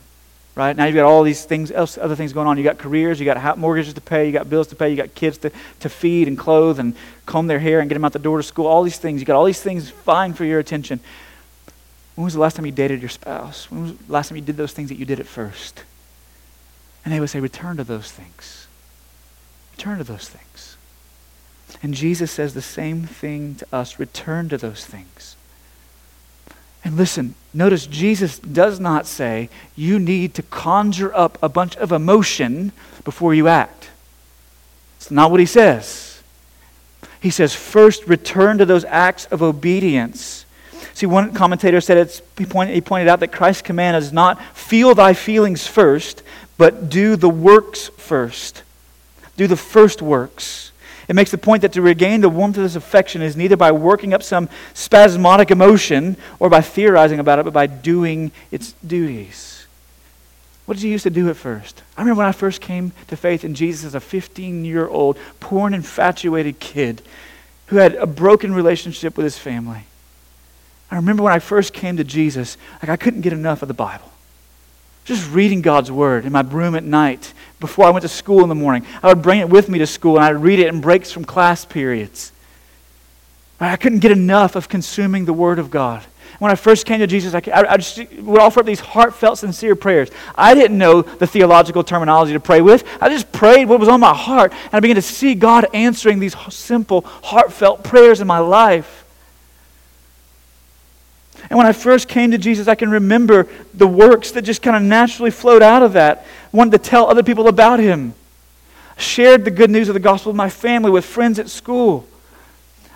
right? 0.60 0.76
Now 0.76 0.84
you've 0.84 0.94
got 0.94 1.06
all 1.06 1.22
these 1.22 1.44
things, 1.44 1.70
else, 1.70 1.96
other 1.96 2.14
things 2.14 2.34
going 2.34 2.46
on. 2.46 2.58
You 2.58 2.64
got 2.64 2.76
careers, 2.76 3.18
you 3.18 3.24
got 3.24 3.58
mortgages 3.58 3.94
to 3.94 4.00
pay, 4.00 4.26
you 4.26 4.32
got 4.32 4.50
bills 4.50 4.66
to 4.68 4.76
pay, 4.76 4.90
you 4.90 4.96
got 4.96 5.14
kids 5.14 5.38
to, 5.38 5.50
to 5.80 5.88
feed 5.88 6.28
and 6.28 6.36
clothe 6.36 6.78
and 6.78 6.94
comb 7.24 7.46
their 7.46 7.58
hair 7.58 7.80
and 7.80 7.88
get 7.88 7.94
them 7.94 8.04
out 8.04 8.12
the 8.12 8.18
door 8.18 8.36
to 8.36 8.42
school. 8.42 8.66
All 8.66 8.82
these 8.82 8.98
things. 8.98 9.20
You 9.20 9.26
got 9.26 9.36
all 9.36 9.46
these 9.46 9.62
things 9.62 9.88
vying 9.90 10.34
for 10.34 10.44
your 10.44 10.58
attention. 10.58 11.00
When 12.14 12.26
was 12.26 12.34
the 12.34 12.40
last 12.40 12.56
time 12.56 12.66
you 12.66 12.72
dated 12.72 13.00
your 13.00 13.08
spouse? 13.08 13.70
When 13.70 13.82
was 13.82 13.96
the 13.96 14.12
last 14.12 14.28
time 14.28 14.36
you 14.36 14.42
did 14.42 14.58
those 14.58 14.72
things 14.72 14.90
that 14.90 14.98
you 14.98 15.06
did 15.06 15.18
at 15.18 15.26
first? 15.26 15.82
And 17.04 17.14
they 17.14 17.20
would 17.20 17.30
say, 17.30 17.40
return 17.40 17.78
to 17.78 17.84
those 17.84 18.12
things. 18.12 18.66
Return 19.72 19.96
to 19.96 20.04
those 20.04 20.28
things. 20.28 20.76
And 21.82 21.94
Jesus 21.94 22.30
says 22.30 22.52
the 22.52 22.60
same 22.60 23.06
thing 23.06 23.54
to 23.54 23.66
us 23.72 23.98
return 23.98 24.50
to 24.50 24.58
those 24.58 24.84
things. 24.84 25.36
And 26.82 26.96
listen, 26.96 27.34
notice 27.52 27.86
Jesus 27.86 28.38
does 28.38 28.80
not 28.80 29.06
say 29.06 29.48
you 29.76 29.98
need 29.98 30.34
to 30.34 30.42
conjure 30.42 31.14
up 31.14 31.38
a 31.42 31.48
bunch 31.48 31.76
of 31.76 31.92
emotion 31.92 32.72
before 33.04 33.34
you 33.34 33.48
act. 33.48 33.90
It's 34.96 35.10
not 35.10 35.30
what 35.30 35.40
he 35.40 35.46
says. 35.46 36.22
He 37.20 37.30
says, 37.30 37.54
first 37.54 38.06
return 38.06 38.58
to 38.58 38.64
those 38.64 38.84
acts 38.86 39.26
of 39.26 39.42
obedience. 39.42 40.46
See, 40.94 41.06
one 41.06 41.32
commentator 41.34 41.80
said 41.80 41.98
it's, 41.98 42.22
he, 42.36 42.46
pointed, 42.46 42.74
he 42.74 42.80
pointed 42.80 43.08
out 43.08 43.20
that 43.20 43.28
Christ's 43.28 43.62
command 43.62 43.96
is 43.96 44.12
not 44.12 44.42
feel 44.56 44.94
thy 44.94 45.12
feelings 45.12 45.66
first, 45.66 46.22
but 46.56 46.88
do 46.88 47.16
the 47.16 47.28
works 47.28 47.88
first. 47.96 48.62
Do 49.36 49.46
the 49.46 49.56
first 49.56 50.02
works. 50.02 50.69
It 51.10 51.16
makes 51.16 51.32
the 51.32 51.38
point 51.38 51.62
that 51.62 51.72
to 51.72 51.82
regain 51.82 52.20
the 52.20 52.28
warmth 52.28 52.56
of 52.56 52.62
this 52.62 52.76
affection 52.76 53.20
is 53.20 53.36
neither 53.36 53.56
by 53.56 53.72
working 53.72 54.14
up 54.14 54.22
some 54.22 54.48
spasmodic 54.74 55.50
emotion 55.50 56.16
or 56.38 56.48
by 56.48 56.60
theorizing 56.60 57.18
about 57.18 57.40
it, 57.40 57.44
but 57.44 57.52
by 57.52 57.66
doing 57.66 58.30
its 58.52 58.74
duties. 58.86 59.66
What 60.66 60.74
did 60.74 60.84
you 60.84 60.92
used 60.92 61.02
to 61.02 61.10
do 61.10 61.28
at 61.28 61.36
first? 61.36 61.82
I 61.96 62.02
remember 62.02 62.18
when 62.18 62.28
I 62.28 62.32
first 62.32 62.60
came 62.60 62.92
to 63.08 63.16
faith 63.16 63.44
in 63.44 63.56
Jesus 63.56 63.84
as 63.84 63.96
a 63.96 64.00
15 64.00 64.64
year 64.64 64.86
old, 64.86 65.18
porn 65.40 65.74
infatuated 65.74 66.60
kid 66.60 67.02
who 67.66 67.78
had 67.78 67.96
a 67.96 68.06
broken 68.06 68.54
relationship 68.54 69.16
with 69.16 69.24
his 69.24 69.36
family. 69.36 69.86
I 70.92 70.94
remember 70.94 71.24
when 71.24 71.32
I 71.32 71.40
first 71.40 71.72
came 71.72 71.96
to 71.96 72.04
Jesus, 72.04 72.56
like 72.80 72.88
I 72.88 72.96
couldn't 72.96 73.22
get 73.22 73.32
enough 73.32 73.62
of 73.62 73.68
the 73.68 73.74
Bible. 73.74 74.09
Just 75.04 75.30
reading 75.30 75.62
God's 75.62 75.90
Word 75.90 76.24
in 76.24 76.32
my 76.32 76.42
room 76.42 76.74
at 76.74 76.84
night 76.84 77.32
before 77.58 77.86
I 77.86 77.90
went 77.90 78.02
to 78.02 78.08
school 78.08 78.42
in 78.42 78.48
the 78.48 78.54
morning. 78.54 78.86
I 79.02 79.08
would 79.08 79.22
bring 79.22 79.40
it 79.40 79.48
with 79.48 79.68
me 79.68 79.78
to 79.78 79.86
school 79.86 80.16
and 80.16 80.24
I'd 80.24 80.42
read 80.42 80.58
it 80.58 80.68
in 80.68 80.80
breaks 80.80 81.10
from 81.10 81.24
class 81.24 81.64
periods. 81.64 82.32
I 83.60 83.76
couldn't 83.76 83.98
get 83.98 84.12
enough 84.12 84.56
of 84.56 84.68
consuming 84.68 85.26
the 85.26 85.32
Word 85.32 85.58
of 85.58 85.70
God. 85.70 86.02
When 86.38 86.50
I 86.50 86.54
first 86.54 86.86
came 86.86 87.00
to 87.00 87.06
Jesus, 87.06 87.34
I, 87.34 87.42
I 87.52 87.76
just 87.76 87.98
would 88.14 88.40
offer 88.40 88.60
up 88.60 88.66
these 88.66 88.80
heartfelt, 88.80 89.38
sincere 89.38 89.76
prayers. 89.76 90.08
I 90.34 90.54
didn't 90.54 90.78
know 90.78 91.02
the 91.02 91.26
theological 91.26 91.84
terminology 91.84 92.32
to 92.32 92.40
pray 92.40 92.62
with. 92.62 92.84
I 92.98 93.10
just 93.10 93.30
prayed 93.30 93.66
what 93.66 93.78
was 93.78 93.90
on 93.90 94.00
my 94.00 94.14
heart, 94.14 94.52
and 94.52 94.74
I 94.74 94.80
began 94.80 94.96
to 94.96 95.02
see 95.02 95.34
God 95.34 95.66
answering 95.74 96.18
these 96.18 96.34
simple, 96.48 97.02
heartfelt 97.02 97.84
prayers 97.84 98.22
in 98.22 98.26
my 98.26 98.38
life. 98.38 98.99
And 101.50 101.58
when 101.58 101.66
I 101.66 101.72
first 101.72 102.08
came 102.08 102.30
to 102.30 102.38
Jesus, 102.38 102.68
I 102.68 102.76
can 102.76 102.90
remember 102.90 103.48
the 103.74 103.86
works 103.86 104.30
that 104.32 104.42
just 104.42 104.62
kind 104.62 104.76
of 104.76 104.82
naturally 104.82 105.32
flowed 105.32 105.62
out 105.62 105.82
of 105.82 105.94
that. 105.94 106.18
I 106.52 106.56
wanted 106.56 106.70
to 106.72 106.78
tell 106.78 107.08
other 107.08 107.24
people 107.24 107.48
about 107.48 107.80
him. 107.80 108.14
I 108.96 109.00
shared 109.00 109.44
the 109.44 109.50
good 109.50 109.68
news 109.68 109.88
of 109.88 109.94
the 109.94 110.00
gospel 110.00 110.30
with 110.30 110.36
my 110.36 110.48
family, 110.48 110.90
with 110.90 111.04
friends 111.04 111.40
at 111.40 111.50
school. 111.50 112.06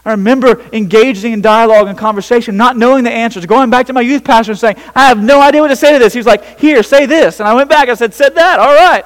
I 0.05 0.13
remember 0.13 0.65
engaging 0.73 1.33
in 1.33 1.41
dialogue 1.43 1.89
and 1.89 1.99
conversation, 1.99 2.57
not 2.57 2.77
knowing 2.77 3.05
the 3.05 3.11
answers, 3.11 3.45
going 3.47 3.71
back 3.71 3.87
to 3.87 3.93
my 3.93 4.03
youth 4.03 4.23
pastor 4.23 4.53
and 4.53 4.59
saying, 4.59 4.77
I 4.95 5.09
have 5.09 5.21
no 5.21 5.41
idea 5.41 5.61
what 5.61 5.69
to 5.69 5.77
say 5.77 5.93
to 5.93 5.99
this. 5.99 6.13
He 6.13 6.19
was 6.19 6.27
like, 6.27 6.61
Here, 6.61 6.83
say 6.83 7.07
this. 7.07 7.41
And 7.41 7.49
I 7.49 7.55
went 7.55 7.71
back, 7.71 7.89
I 7.89 7.95
said, 7.95 8.15
Said 8.15 8.35
that. 8.37 8.61
All 8.61 8.75
right 8.75 9.05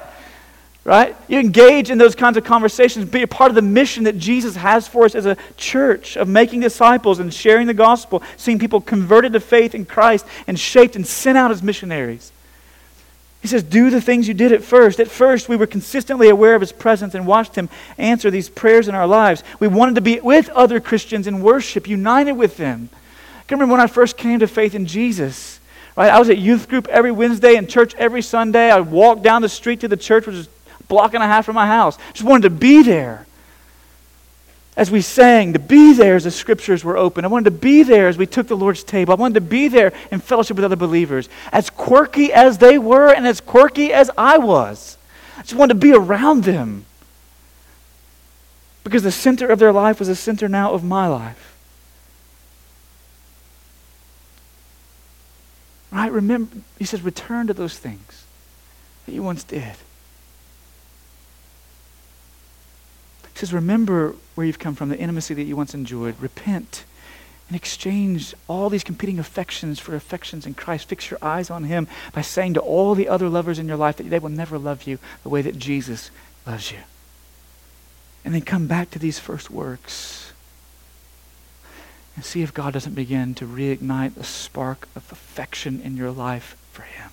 right? 0.89 1.15
You 1.29 1.39
engage 1.39 1.91
in 1.91 1.99
those 1.99 2.15
kinds 2.15 2.39
of 2.39 2.45
conversations, 2.45 3.05
be 3.11 3.21
a 3.21 3.27
part 3.27 3.51
of 3.51 3.55
the 3.55 3.61
mission 3.61 4.05
that 4.05 4.17
Jesus 4.17 4.57
has 4.57 4.89
for 4.89 5.05
us 5.05 5.15
as 5.15 5.27
a 5.27 5.37
church 5.59 6.17
of 6.17 6.29
making 6.29 6.61
disciples 6.61 7.19
and 7.19 7.33
sharing 7.33 7.67
the 7.67 7.75
gospel, 7.75 8.23
seeing 8.39 8.59
people 8.59 8.81
converted 8.81 9.35
to 9.35 9.41
faith 9.41 9.75
in 9.75 9.85
Christ 9.85 10.25
and 10.47 10.59
shaped 10.59 10.97
and 10.97 11.07
sent 11.07 11.37
out 11.37 11.51
as 11.51 11.63
missionaries. 11.63 12.33
He 13.43 13.49
says, 13.49 13.63
Do 13.63 13.91
the 13.91 14.01
things 14.01 14.29
you 14.29 14.33
did 14.33 14.51
at 14.51 14.65
first. 14.65 14.99
At 14.99 15.09
first, 15.09 15.47
we 15.47 15.57
were 15.57 15.67
consistently 15.67 16.31
aware 16.31 16.55
of 16.55 16.63
His 16.63 16.73
presence 16.73 17.15
and 17.15 17.27
watched 17.27 17.55
Him 17.55 17.69
answer 17.99 18.31
these 18.31 18.49
prayers 18.49 18.89
in 18.89 18.95
our 18.95 19.07
lives. 19.07 19.45
We 19.61 19.69
wanted 19.69 19.97
to 19.97 20.01
be 20.01 20.19
with 20.21 20.49
other 20.51 20.81
Christians 20.81 21.27
in 21.27 21.43
worship, 21.43 21.87
united 21.87 22.33
with 22.33 22.57
them. 22.57 22.89
I 23.41 23.43
can 23.43 23.59
remember 23.59 23.73
when 23.73 23.83
I 23.83 23.89
first 23.89 24.17
came 24.17 24.39
to 24.39 24.49
faith 24.49 24.75
in 24.75 24.87
Jesus. 24.87 25.61
Right? 25.99 26.11
I 26.11 26.19
was 26.19 26.31
at 26.31 26.39
youth 26.39 26.67
group 26.67 26.89
every 26.89 27.13
Wednesday 27.13 27.57
and 27.57 27.69
church 27.69 27.95
every 27.97 28.23
Sunday. 28.23 28.71
I 28.71 28.81
walked 28.81 29.23
down 29.23 29.43
the 29.43 29.51
street 29.51 29.81
to 29.81 29.89
the 29.89 29.97
church, 29.99 30.27
which 30.27 30.37
was 30.37 30.49
block 30.89 31.15
and 31.15 31.23
a 31.23 31.27
half 31.27 31.45
from 31.45 31.55
my 31.55 31.67
house. 31.67 31.99
Just 32.13 32.25
wanted 32.25 32.45
to 32.45 32.51
be 32.51 32.83
there. 32.83 33.27
As 34.77 34.91
we 34.91 35.01
sang, 35.01 35.55
to 35.55 35.59
be 35.59 35.93
there 35.93 36.15
as 36.15 36.25
the 36.25 36.31
scriptures 36.31 36.85
were 36.85 36.97
open. 36.97 37.25
I 37.25 37.29
wanted 37.29 37.47
to 37.47 37.59
be 37.59 37.83
there 37.83 38.07
as 38.07 38.17
we 38.17 38.27
took 38.27 38.47
the 38.47 38.57
Lord's 38.57 38.85
table. 38.85 39.13
I 39.13 39.17
wanted 39.17 39.35
to 39.35 39.41
be 39.41 39.67
there 39.67 39.93
in 40.13 40.21
fellowship 40.21 40.57
with 40.57 40.65
other 40.65 40.77
believers. 40.77 41.29
As 41.53 41.69
quirky 41.69 42.33
as 42.33 42.59
they 42.59 42.79
were 42.79 43.13
and 43.13 43.27
as 43.27 43.41
quirky 43.41 43.93
as 43.93 44.09
I 44.17 44.39
was. 44.39 44.97
I 45.37 45.43
just 45.43 45.55
wanted 45.55 45.75
to 45.75 45.81
be 45.81 45.93
around 45.93 46.45
them. 46.45 46.85
Because 48.85 49.03
the 49.03 49.11
center 49.11 49.49
of 49.49 49.59
their 49.59 49.73
life 49.73 49.99
was 49.99 50.09
the 50.09 50.15
center 50.15 50.49
now 50.49 50.73
of 50.73 50.85
my 50.85 51.09
life. 51.09 51.57
Right? 55.91 56.13
Remember, 56.13 56.57
he 56.79 56.85
says, 56.85 57.03
return 57.03 57.49
to 57.49 57.55
those 57.55 57.77
things 57.77 58.25
that 59.07 59.13
you 59.13 59.25
once 59.25 59.43
did. 59.43 59.75
Says, 63.39 63.53
Remember 63.53 64.15
where 64.35 64.47
you've 64.47 64.59
come 64.59 64.75
from, 64.75 64.89
the 64.89 64.99
intimacy 64.99 65.35
that 65.35 65.45
you 65.45 65.57
once 65.57 65.75
enjoyed. 65.75 66.21
Repent 66.21 66.85
and 67.49 67.57
exchange 67.57 68.35
all 68.47 68.69
these 68.69 68.85
competing 68.85 69.19
affections 69.19 69.79
for 69.79 69.95
affections 69.95 70.45
in 70.45 70.55
Christ. 70.55 70.89
Fix 70.89 71.11
your 71.11 71.19
eyes 71.23 71.51
on 71.51 71.65
Him 71.65 71.87
by 72.13 72.21
saying 72.21 72.55
to 72.55 72.61
all 72.61 72.95
the 72.95 73.09
other 73.09 73.29
lovers 73.29 73.59
in 73.59 73.69
your 73.69 73.77
life 73.77 73.97
that 73.97 74.11
they 74.11 74.19
will 74.19 74.29
never 74.29 74.59
love 74.59 74.87
you 74.87 74.99
the 75.23 75.29
way 75.29 75.41
that 75.43 75.59
Jesus 75.59 76.11
loves 76.47 76.71
you. 76.73 76.79
And 78.25 78.35
then 78.35 78.43
come 78.43 78.67
back 78.67 78.91
to 78.91 78.99
these 78.99 79.19
first 79.19 79.51
works 79.51 80.33
and 82.17 82.25
see 82.25 82.43
if 82.43 82.53
God 82.53 82.73
doesn't 82.73 82.95
begin 82.95 83.35
to 83.37 83.47
reignite 83.47 84.15
the 84.15 84.25
spark 84.25 84.89
of 84.97 85.11
affection 85.13 85.81
in 85.81 85.97
your 85.97 86.11
life 86.11 86.57
for 86.73 86.83
Him. 86.83 87.11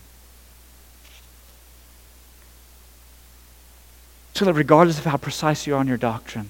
So 4.35 4.43
that 4.43 4.53
regardless 4.53 4.99
of 4.99 5.05
how 5.05 5.15
precise 5.15 5.65
you 5.65 5.75
are 5.75 5.81
in 5.81 5.87
your 5.87 5.95
doctrine, 5.95 6.49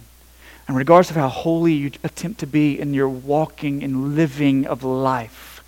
and 0.68 0.76
regardless 0.76 1.12
of 1.12 1.18
how 1.18 1.28
holy 1.28 1.74
you 1.74 1.92
attempt 2.04 2.40
to 2.40 2.48
be 2.48 2.80
in 2.80 2.96
your 2.96 3.08
walking 3.08 3.84
and 3.84 4.16
living 4.16 4.66
of 4.66 4.84
life, 4.84 5.64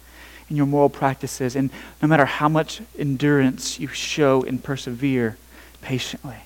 in 0.49 0.55
your 0.55 0.65
moral 0.65 0.89
practices, 0.89 1.55
and 1.55 1.69
no 2.01 2.07
matter 2.07 2.25
how 2.25 2.49
much 2.49 2.81
endurance 2.97 3.79
you 3.79 3.87
show 3.87 4.41
and 4.41 4.63
persevere 4.63 5.37
patiently, 5.83 6.37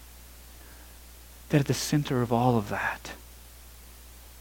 that 1.49 1.61
at 1.61 1.67
the 1.67 1.73
center 1.73 2.21
of 2.21 2.33
all 2.33 2.57
of 2.57 2.67
that 2.67 3.13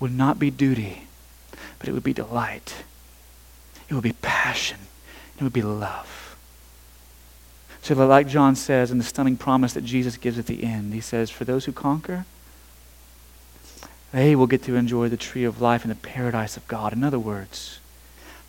would 0.01 0.12
not 0.12 0.41
be 0.41 0.51
duty, 0.51 1.05
but 1.78 1.89
it 1.89 1.93
would 1.93 2.03
be 2.03 2.12
delight. 2.12 2.83
It 3.89 3.95
would 3.95 4.03
be 4.03 4.14
passion. 4.14 4.78
It 5.39 5.45
would 5.45 5.53
be 5.53 5.62
love. 5.62 6.20
So, 7.83 7.95
like 7.95 8.28
John 8.28 8.57
says 8.57 8.91
in 8.91 8.99
the 8.99 9.05
stunning 9.05 9.37
promise 9.37 9.72
that 9.72 9.85
Jesus 9.85 10.16
gives 10.16 10.39
at 10.39 10.47
the 10.47 10.64
end, 10.64 10.93
he 10.93 11.01
says, 11.01 11.31
For 11.31 11.45
those 11.45 11.64
who 11.64 11.72
conquer, 11.72 12.26
they 14.12 14.37
will 14.37 14.47
get 14.47 14.62
to 14.64 14.76
enjoy 14.76 15.09
the 15.09 15.16
tree 15.16 15.45
of 15.45 15.61
life 15.61 15.83
and 15.83 15.91
the 15.91 15.97
paradise 15.97 16.57
of 16.57 16.66
God. 16.68 16.93
In 16.93 17.03
other 17.03 17.18
words, 17.18 17.78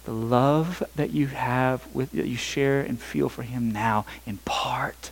the 0.06 0.12
love 0.12 0.84
that 0.96 1.12
you 1.12 1.28
have 1.28 1.86
with 1.94 2.12
that 2.12 2.28
you 2.28 2.38
share 2.38 2.82
and 2.82 3.00
feel 3.00 3.30
for 3.30 3.44
him 3.44 3.72
now 3.72 4.06
in 4.26 4.38
part 4.40 5.12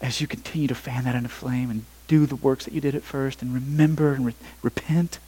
as 0.00 0.20
you 0.20 0.26
continue 0.26 0.68
to 0.68 0.74
fan 0.74 1.04
that 1.04 1.14
into 1.14 1.28
flame 1.28 1.70
and 1.70 1.84
do 2.06 2.26
the 2.26 2.36
works 2.36 2.64
that 2.64 2.74
you 2.74 2.80
did 2.80 2.94
at 2.94 3.02
first 3.02 3.42
and 3.42 3.54
remember 3.54 4.12
and 4.12 4.26
re- 4.26 4.34
repent 4.62 5.18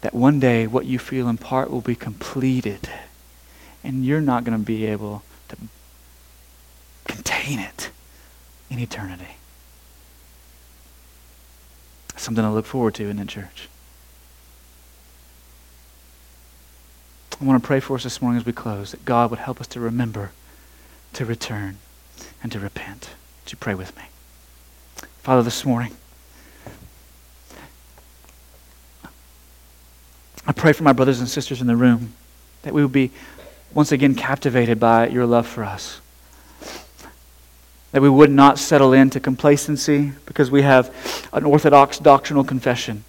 that 0.00 0.14
one 0.14 0.40
day 0.40 0.66
what 0.66 0.86
you 0.86 0.98
feel 0.98 1.28
in 1.28 1.36
part 1.36 1.70
will 1.70 1.80
be 1.80 1.94
completed 1.94 2.88
and 3.84 4.04
you're 4.04 4.20
not 4.20 4.44
going 4.44 4.58
to 4.58 4.64
be 4.64 4.86
able 4.86 5.22
contain 7.08 7.58
it 7.58 7.90
in 8.70 8.78
eternity 8.78 9.38
something 12.20 12.44
to 12.44 12.50
look 12.50 12.66
forward 12.66 12.94
to 12.94 13.08
in 13.08 13.16
the 13.16 13.24
church. 13.24 13.68
I 17.40 17.44
want 17.44 17.62
to 17.62 17.66
pray 17.66 17.80
for 17.80 17.94
us 17.94 18.02
this 18.02 18.20
morning 18.20 18.40
as 18.40 18.46
we 18.46 18.52
close 18.52 18.90
that 18.90 19.04
God 19.04 19.30
would 19.30 19.38
help 19.38 19.60
us 19.60 19.66
to 19.68 19.80
remember, 19.80 20.32
to 21.12 21.24
return, 21.24 21.78
and 22.42 22.50
to 22.50 22.58
repent. 22.58 23.10
Would 23.44 23.52
you 23.52 23.58
pray 23.58 23.74
with 23.74 23.96
me? 23.96 24.02
Father, 25.22 25.42
this 25.42 25.64
morning, 25.64 25.92
I 30.46 30.52
pray 30.52 30.72
for 30.72 30.82
my 30.82 30.92
brothers 30.92 31.20
and 31.20 31.28
sisters 31.28 31.60
in 31.60 31.66
the 31.68 31.76
room 31.76 32.14
that 32.62 32.74
we 32.74 32.82
would 32.82 32.92
be 32.92 33.12
once 33.72 33.92
again 33.92 34.14
captivated 34.14 34.80
by 34.80 35.08
your 35.08 35.26
love 35.26 35.46
for 35.46 35.62
us 35.62 36.00
that 37.92 38.02
we 38.02 38.08
would 38.08 38.30
not 38.30 38.58
settle 38.58 38.92
into 38.92 39.18
complacency 39.18 40.12
because 40.26 40.50
we 40.50 40.62
have 40.62 40.94
an 41.32 41.44
orthodox 41.44 41.98
doctrinal 41.98 42.44
confession. 42.44 43.04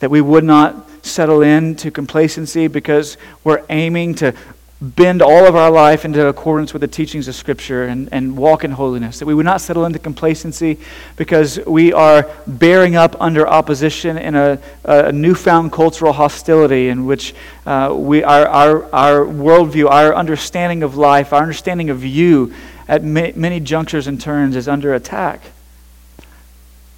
That 0.00 0.10
we 0.10 0.20
would 0.20 0.44
not 0.44 0.88
settle 1.04 1.42
into 1.42 1.90
complacency 1.90 2.66
because 2.66 3.16
we're 3.42 3.64
aiming 3.70 4.16
to 4.16 4.34
bend 4.80 5.22
all 5.22 5.46
of 5.46 5.56
our 5.56 5.70
life 5.70 6.04
into 6.04 6.26
accordance 6.26 6.74
with 6.74 6.80
the 6.80 6.88
teachings 6.88 7.26
of 7.26 7.34
Scripture 7.34 7.84
and, 7.84 8.08
and 8.12 8.36
walk 8.36 8.64
in 8.64 8.72
holiness. 8.72 9.18
That 9.18 9.26
we 9.26 9.34
would 9.34 9.46
not 9.46 9.62
settle 9.62 9.86
into 9.86 9.98
complacency 9.98 10.78
because 11.16 11.58
we 11.60 11.92
are 11.92 12.28
bearing 12.46 12.96
up 12.96 13.16
under 13.20 13.48
opposition 13.48 14.18
in 14.18 14.34
a, 14.34 14.58
a 14.84 15.12
newfound 15.12 15.72
cultural 15.72 16.12
hostility 16.12 16.88
in 16.88 17.06
which 17.06 17.34
uh, 17.64 17.94
we, 17.96 18.22
our, 18.24 18.46
our, 18.46 18.94
our 18.94 19.24
worldview, 19.24 19.88
our 19.88 20.14
understanding 20.14 20.82
of 20.82 20.96
life, 20.96 21.32
our 21.32 21.40
understanding 21.40 21.88
of 21.88 22.04
you 22.04 22.52
at 22.86 23.02
many 23.02 23.60
junctures 23.60 24.06
and 24.06 24.20
turns 24.20 24.56
is 24.56 24.68
under 24.68 24.94
attack. 24.94 25.40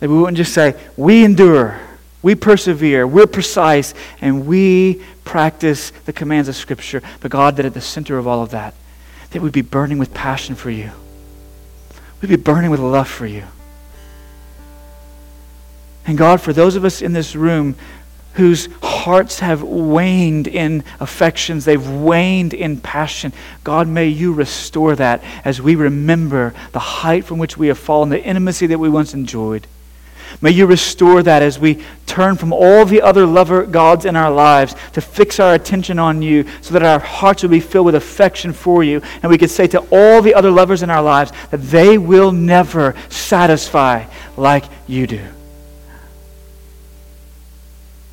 That 0.01 0.11
we 0.11 0.19
wouldn't 0.19 0.37
just 0.37 0.53
say, 0.53 0.75
we 0.97 1.25
endure, 1.25 1.81
we 2.23 2.35
persevere, 2.35 3.07
we're 3.07 3.27
precise, 3.27 3.95
and 4.21 4.47
we 4.47 5.03
practice 5.25 5.91
the 6.05 6.13
commands 6.13 6.49
of 6.49 6.57
Scripture. 6.57 7.03
But 7.21 7.31
God, 7.31 7.57
that 7.57 7.67
at 7.67 7.75
the 7.75 7.81
center 7.81 8.19
of 8.19 8.27
all 8.27 8.43
of 8.43 8.51
that, 8.51 8.75
that 9.31 9.43
we'd 9.43 9.53
be 9.53 9.63
burning 9.63 9.99
with 9.99 10.13
passion 10.13 10.55
for 10.55 10.71
you. 10.71 10.91
We'd 12.21 12.29
be 12.29 12.37
burning 12.37 12.71
with 12.71 12.81
love 12.81 13.09
for 13.09 13.27
you. 13.27 13.45
And 16.07 16.17
God, 16.17 16.41
for 16.41 16.53
those 16.53 16.77
of 16.77 16.85
us 16.85 17.03
in 17.03 17.13
this 17.13 17.35
room 17.35 17.75
whose 18.37 18.69
hearts 18.83 19.41
have 19.41 19.63
waned 19.63 20.47
in 20.47 20.85
affections, 21.01 21.65
they've 21.65 21.89
waned 21.89 22.53
in 22.53 22.79
passion. 22.81 23.33
God, 23.65 23.89
may 23.89 24.09
you 24.09 24.33
restore 24.33 24.95
that 24.97 25.25
as 25.45 25.61
we 25.61 25.75
remember 25.75 26.55
the 26.73 26.79
height 26.79 27.25
from 27.25 27.39
which 27.39 27.57
we 27.57 27.69
have 27.69 27.79
fallen, 27.79 28.11
the 28.11 28.23
intimacy 28.23 28.67
that 28.67 28.79
we 28.79 28.89
once 28.89 29.15
enjoyed. 29.15 29.67
May 30.43 30.51
you 30.51 30.67
restore 30.67 31.23
that 31.23 31.43
as 31.43 31.59
we 31.59 31.83
turn 32.05 32.37
from 32.37 32.53
all 32.53 32.85
the 32.85 33.01
other 33.01 33.25
lover 33.25 33.65
gods 33.65 34.05
in 34.05 34.17
our 34.17 34.31
lives 34.31 34.75
to 34.93 35.01
fix 35.01 35.41
our 35.41 35.55
attention 35.55 35.99
on 35.99 36.21
you 36.21 36.45
so 36.61 36.75
that 36.75 36.83
our 36.83 36.99
hearts 36.99 37.43
will 37.43 37.51
be 37.51 37.61
filled 37.61 37.87
with 37.87 37.95
affection 37.95 38.53
for 38.53 38.85
you. 38.85 39.01
And 39.23 39.31
we 39.31 39.39
could 39.39 39.51
say 39.51 39.67
to 39.69 39.87
all 39.91 40.21
the 40.21 40.35
other 40.35 40.51
lovers 40.51 40.83
in 40.83 40.91
our 40.91 41.03
lives 41.03 41.33
that 41.51 41.63
they 41.63 41.97
will 41.97 42.33
never 42.33 42.95
satisfy 43.09 44.05
like 44.37 44.65
you 44.87 45.07
do 45.07 45.36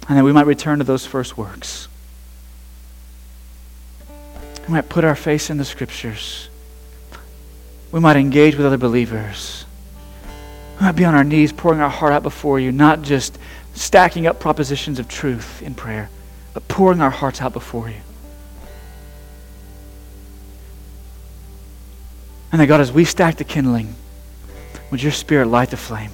and 0.07 0.17
that 0.17 0.23
we 0.23 0.33
might 0.33 0.45
return 0.45 0.79
to 0.79 0.83
those 0.83 1.05
first 1.05 1.37
works. 1.37 1.87
We 4.67 4.73
might 4.73 4.89
put 4.89 5.03
our 5.03 5.15
face 5.15 5.49
in 5.49 5.57
the 5.57 5.65
scriptures. 5.65 6.49
We 7.91 7.99
might 7.99 8.15
engage 8.15 8.55
with 8.55 8.65
other 8.65 8.77
believers. 8.77 9.65
We 10.79 10.85
might 10.85 10.95
be 10.95 11.05
on 11.05 11.15
our 11.15 11.23
knees 11.23 11.51
pouring 11.51 11.79
our 11.79 11.89
heart 11.89 12.13
out 12.13 12.23
before 12.23 12.59
you, 12.59 12.71
not 12.71 13.01
just 13.01 13.37
stacking 13.73 14.27
up 14.27 14.39
propositions 14.39 14.99
of 14.99 15.07
truth 15.07 15.61
in 15.61 15.75
prayer, 15.75 16.09
but 16.53 16.67
pouring 16.67 17.01
our 17.01 17.09
hearts 17.09 17.41
out 17.41 17.53
before 17.53 17.89
you. 17.89 18.01
And 22.51 22.61
that 22.61 22.67
God, 22.67 22.81
as 22.81 22.91
we 22.91 23.03
stack 23.03 23.37
the 23.37 23.43
kindling, 23.43 23.95
would 24.91 25.01
your 25.01 25.11
spirit 25.11 25.47
light 25.47 25.71
the 25.71 25.77
flame? 25.77 26.11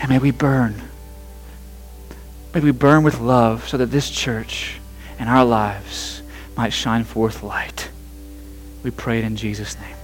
And 0.00 0.08
may 0.08 0.18
we 0.18 0.30
burn 0.30 0.87
May 2.54 2.60
we 2.60 2.70
burn 2.70 3.02
with 3.02 3.20
love 3.20 3.68
so 3.68 3.76
that 3.76 3.86
this 3.86 4.10
church 4.10 4.80
and 5.18 5.28
our 5.28 5.44
lives 5.44 6.22
might 6.56 6.72
shine 6.72 7.04
forth 7.04 7.42
light. 7.42 7.90
We 8.82 8.90
pray 8.90 9.18
it 9.18 9.24
in 9.24 9.36
Jesus' 9.36 9.78
name. 9.78 9.97